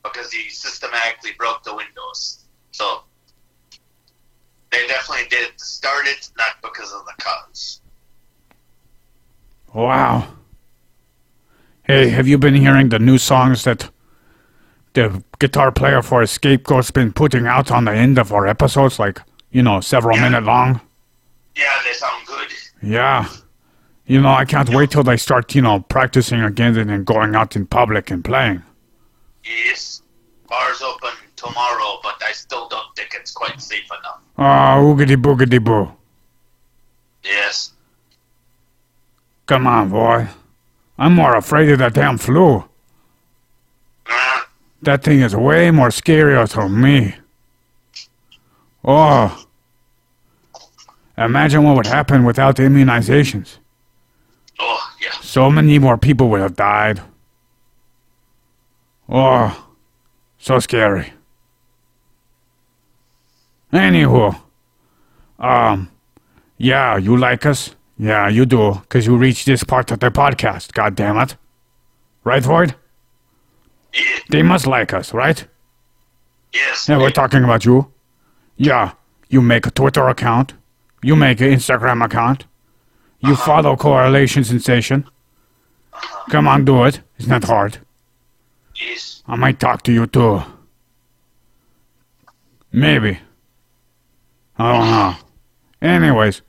because 0.03 0.30
he 0.32 0.51
systematically 0.51 1.30
broke 1.39 1.62
the 1.62 1.74
windows. 1.74 2.45
So 2.72 3.03
they 4.70 4.87
definitely 4.87 5.28
did 5.28 5.59
start 5.61 6.07
it, 6.07 6.28
not 6.37 6.57
because 6.62 6.93
of 6.93 7.05
the 7.07 7.12
cause. 7.22 7.80
Wow. 9.72 10.28
Hey, 11.85 12.09
have 12.09 12.26
you 12.26 12.39
been 12.39 12.55
hearing 12.55 12.89
the 12.89 12.99
new 12.99 13.18
songs 13.18 13.64
that 13.64 13.91
the 14.95 15.22
guitar 15.39 15.70
player 15.72 16.01
for 16.03 16.22
EscapeGoat's 16.22 16.91
been 16.91 17.12
putting 17.12 17.47
out 17.47 17.70
on 17.70 17.85
the 17.85 17.93
end 17.93 18.18
of 18.18 18.32
our 18.32 18.47
episodes? 18.47 18.99
Like, 18.99 19.20
you 19.51 19.62
know, 19.62 19.80
several 19.80 20.16
Yeah. 20.16 20.22
minute 20.22 20.45
long? 20.45 20.80
Yeah, 21.57 21.82
they 21.85 21.93
sound 21.93 22.26
good. 22.26 22.53
Yeah. 22.82 23.28
You 24.07 24.20
know, 24.20 24.32
I 24.32 24.44
can't 24.44 24.68
wait 24.68 24.90
till 24.90 25.02
they 25.02 25.16
start, 25.16 25.55
you 25.55 25.62
know, 25.62 25.80
practicing 25.80 26.42
again 26.42 26.76
and 26.76 26.90
then 26.90 27.05
going 27.05 27.34
out 27.34 27.57
in 27.57 27.66
public 27.66 28.11
and 28.11 28.22
playing. 28.22 28.62
Yes, 29.44 30.02
bars 30.46 30.82
open 30.82 31.11
tomorrow, 31.36 32.00
but 32.02 32.22
I 32.22 32.32
still 32.32 32.68
don't 32.68 32.94
think 32.96 33.11
it's 33.14 33.32
quite 33.32 33.61
safe 33.61 33.86
enough. 33.86 34.20
Ah, 34.36 34.76
oogity 34.76 35.16
boogity 35.16 35.62
boo. 35.62 35.90
Yes. 37.24 37.72
Come 39.46 39.66
on, 39.66 39.88
boy. 39.90 40.28
I'm 40.98 41.14
more 41.14 41.36
afraid 41.36 41.70
of 41.70 41.78
that 41.78 41.94
damn 41.94 42.18
flu. 42.18 42.64
That 44.82 45.02
thing 45.02 45.20
is 45.20 45.34
way 45.34 45.70
more 45.70 45.88
scarier 45.88 46.46
to 46.52 46.68
me. 46.68 47.14
Oh. 48.84 49.46
Imagine 51.16 51.62
what 51.62 51.76
would 51.76 51.86
happen 51.86 52.24
without 52.24 52.57
immunizations. 52.57 53.59
So 55.35 55.51
many 55.51 55.80
more 55.80 55.99
people 55.99 56.28
would 56.28 56.41
have 56.43 56.55
died. 56.55 57.01
Oh, 59.09 59.68
so 60.39 60.61
scary. 60.61 61.12
Anywho, 63.72 64.41
um, 65.41 65.91
yeah, 66.57 66.97
you 66.97 67.16
like 67.16 67.47
us? 67.47 67.74
Yeah, 67.99 68.28
you 68.28 68.47
do, 68.47 68.74
because 68.74 69.07
you 69.09 69.16
reached 69.16 69.47
this 69.47 69.64
part 69.64 69.91
of 69.91 69.99
the 69.99 70.12
podcast, 70.12 70.72
God 70.72 70.95
damn 70.95 71.18
it. 71.18 71.35
Right, 72.22 72.45
Void? 72.45 72.76
Yeah. 73.93 74.18
They 74.30 74.45
must 74.45 74.68
like 74.68 74.95
us, 74.95 75.12
right? 75.12 75.45
Yes. 76.53 76.89
Yeah, 76.89 76.99
we're 76.99 77.11
talking 77.11 77.43
about 77.43 77.64
you. 77.64 77.93
Yeah, 78.57 78.93
you 79.28 79.43
make 79.43 79.66
a 79.66 79.72
Twitter 79.72 80.07
account. 80.07 80.55
You 81.03 81.16
make 81.16 81.41
an 81.41 81.49
Instagram 81.49 82.05
account. 82.05 82.45
You 83.18 83.35
follow 83.35 83.74
Correlation 83.74 84.45
Sensation. 84.45 85.09
Come 86.30 86.49
on, 86.49 86.64
do 86.64 86.84
it. 86.84 87.01
It's 87.18 87.28
not 87.28 87.45
hard. 87.45 87.78
Yes. 88.74 89.22
I 89.26 89.36
might 89.36 89.61
talk 89.61 89.82
to 89.84 89.92
you 89.92 90.07
too. 90.07 90.42
Maybe. 92.72 93.18
I 94.59 94.72
don't 94.72 94.90
know. 94.90 95.14
Anyways, 95.80 96.42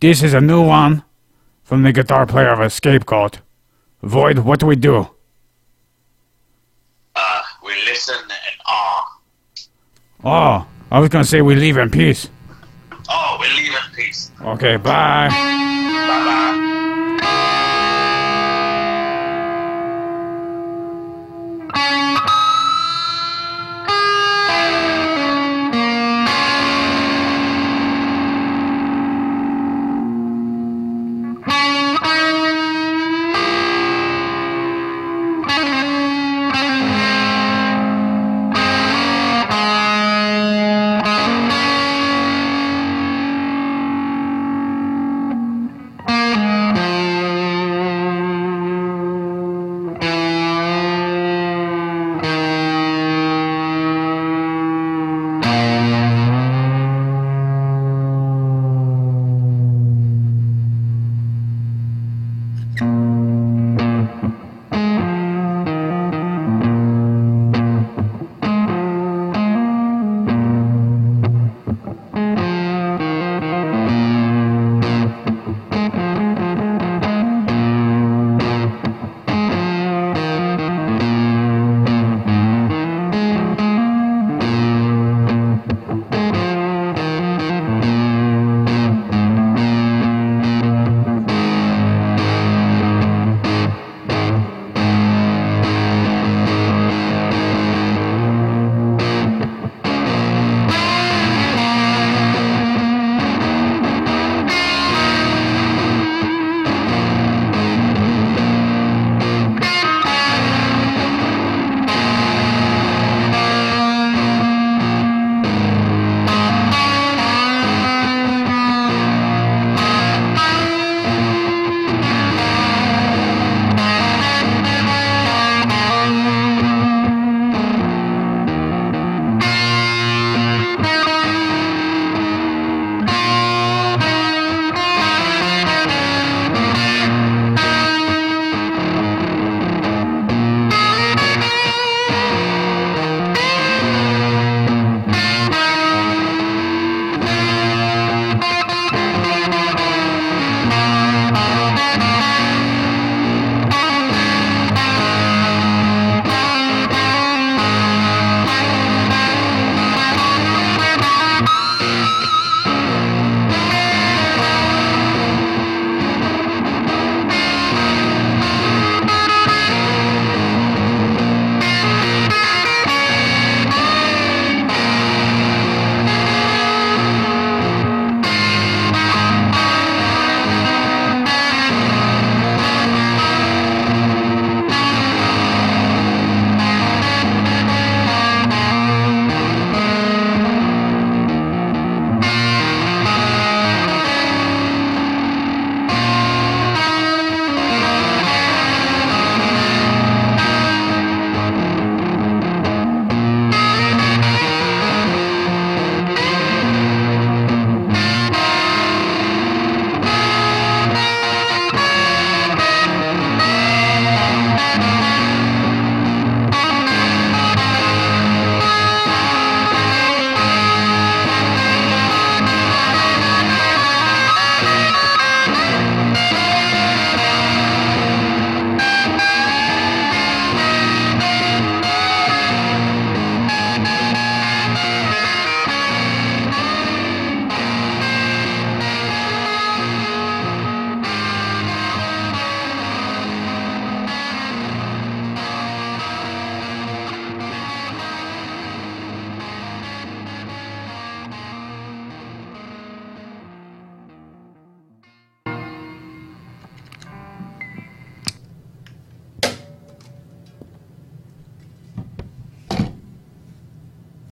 this 0.00 0.22
is 0.22 0.34
a 0.34 0.40
new 0.40 0.62
one 0.66 1.04
from 1.62 1.82
the 1.82 1.92
guitar 1.92 2.26
player 2.26 2.48
of 2.50 2.60
a 2.60 2.70
scapegoat. 2.70 3.40
Void, 4.02 4.40
what 4.40 4.58
do 4.60 4.66
we 4.66 4.76
do? 4.76 5.08
Uh, 7.14 7.42
we 7.64 7.72
listen 7.86 8.16
and 8.20 8.60
awe. 8.66 9.20
Oh, 10.24 10.66
I 10.90 10.98
was 10.98 11.08
gonna 11.08 11.24
say 11.24 11.42
we 11.42 11.54
leave 11.54 11.76
in 11.76 11.90
peace. 11.90 12.28
Oh, 13.08 13.38
we 13.40 13.48
leave 13.62 13.72
in 13.72 13.94
peace. 13.94 14.30
Okay, 14.40 14.76
bye. 14.76 15.28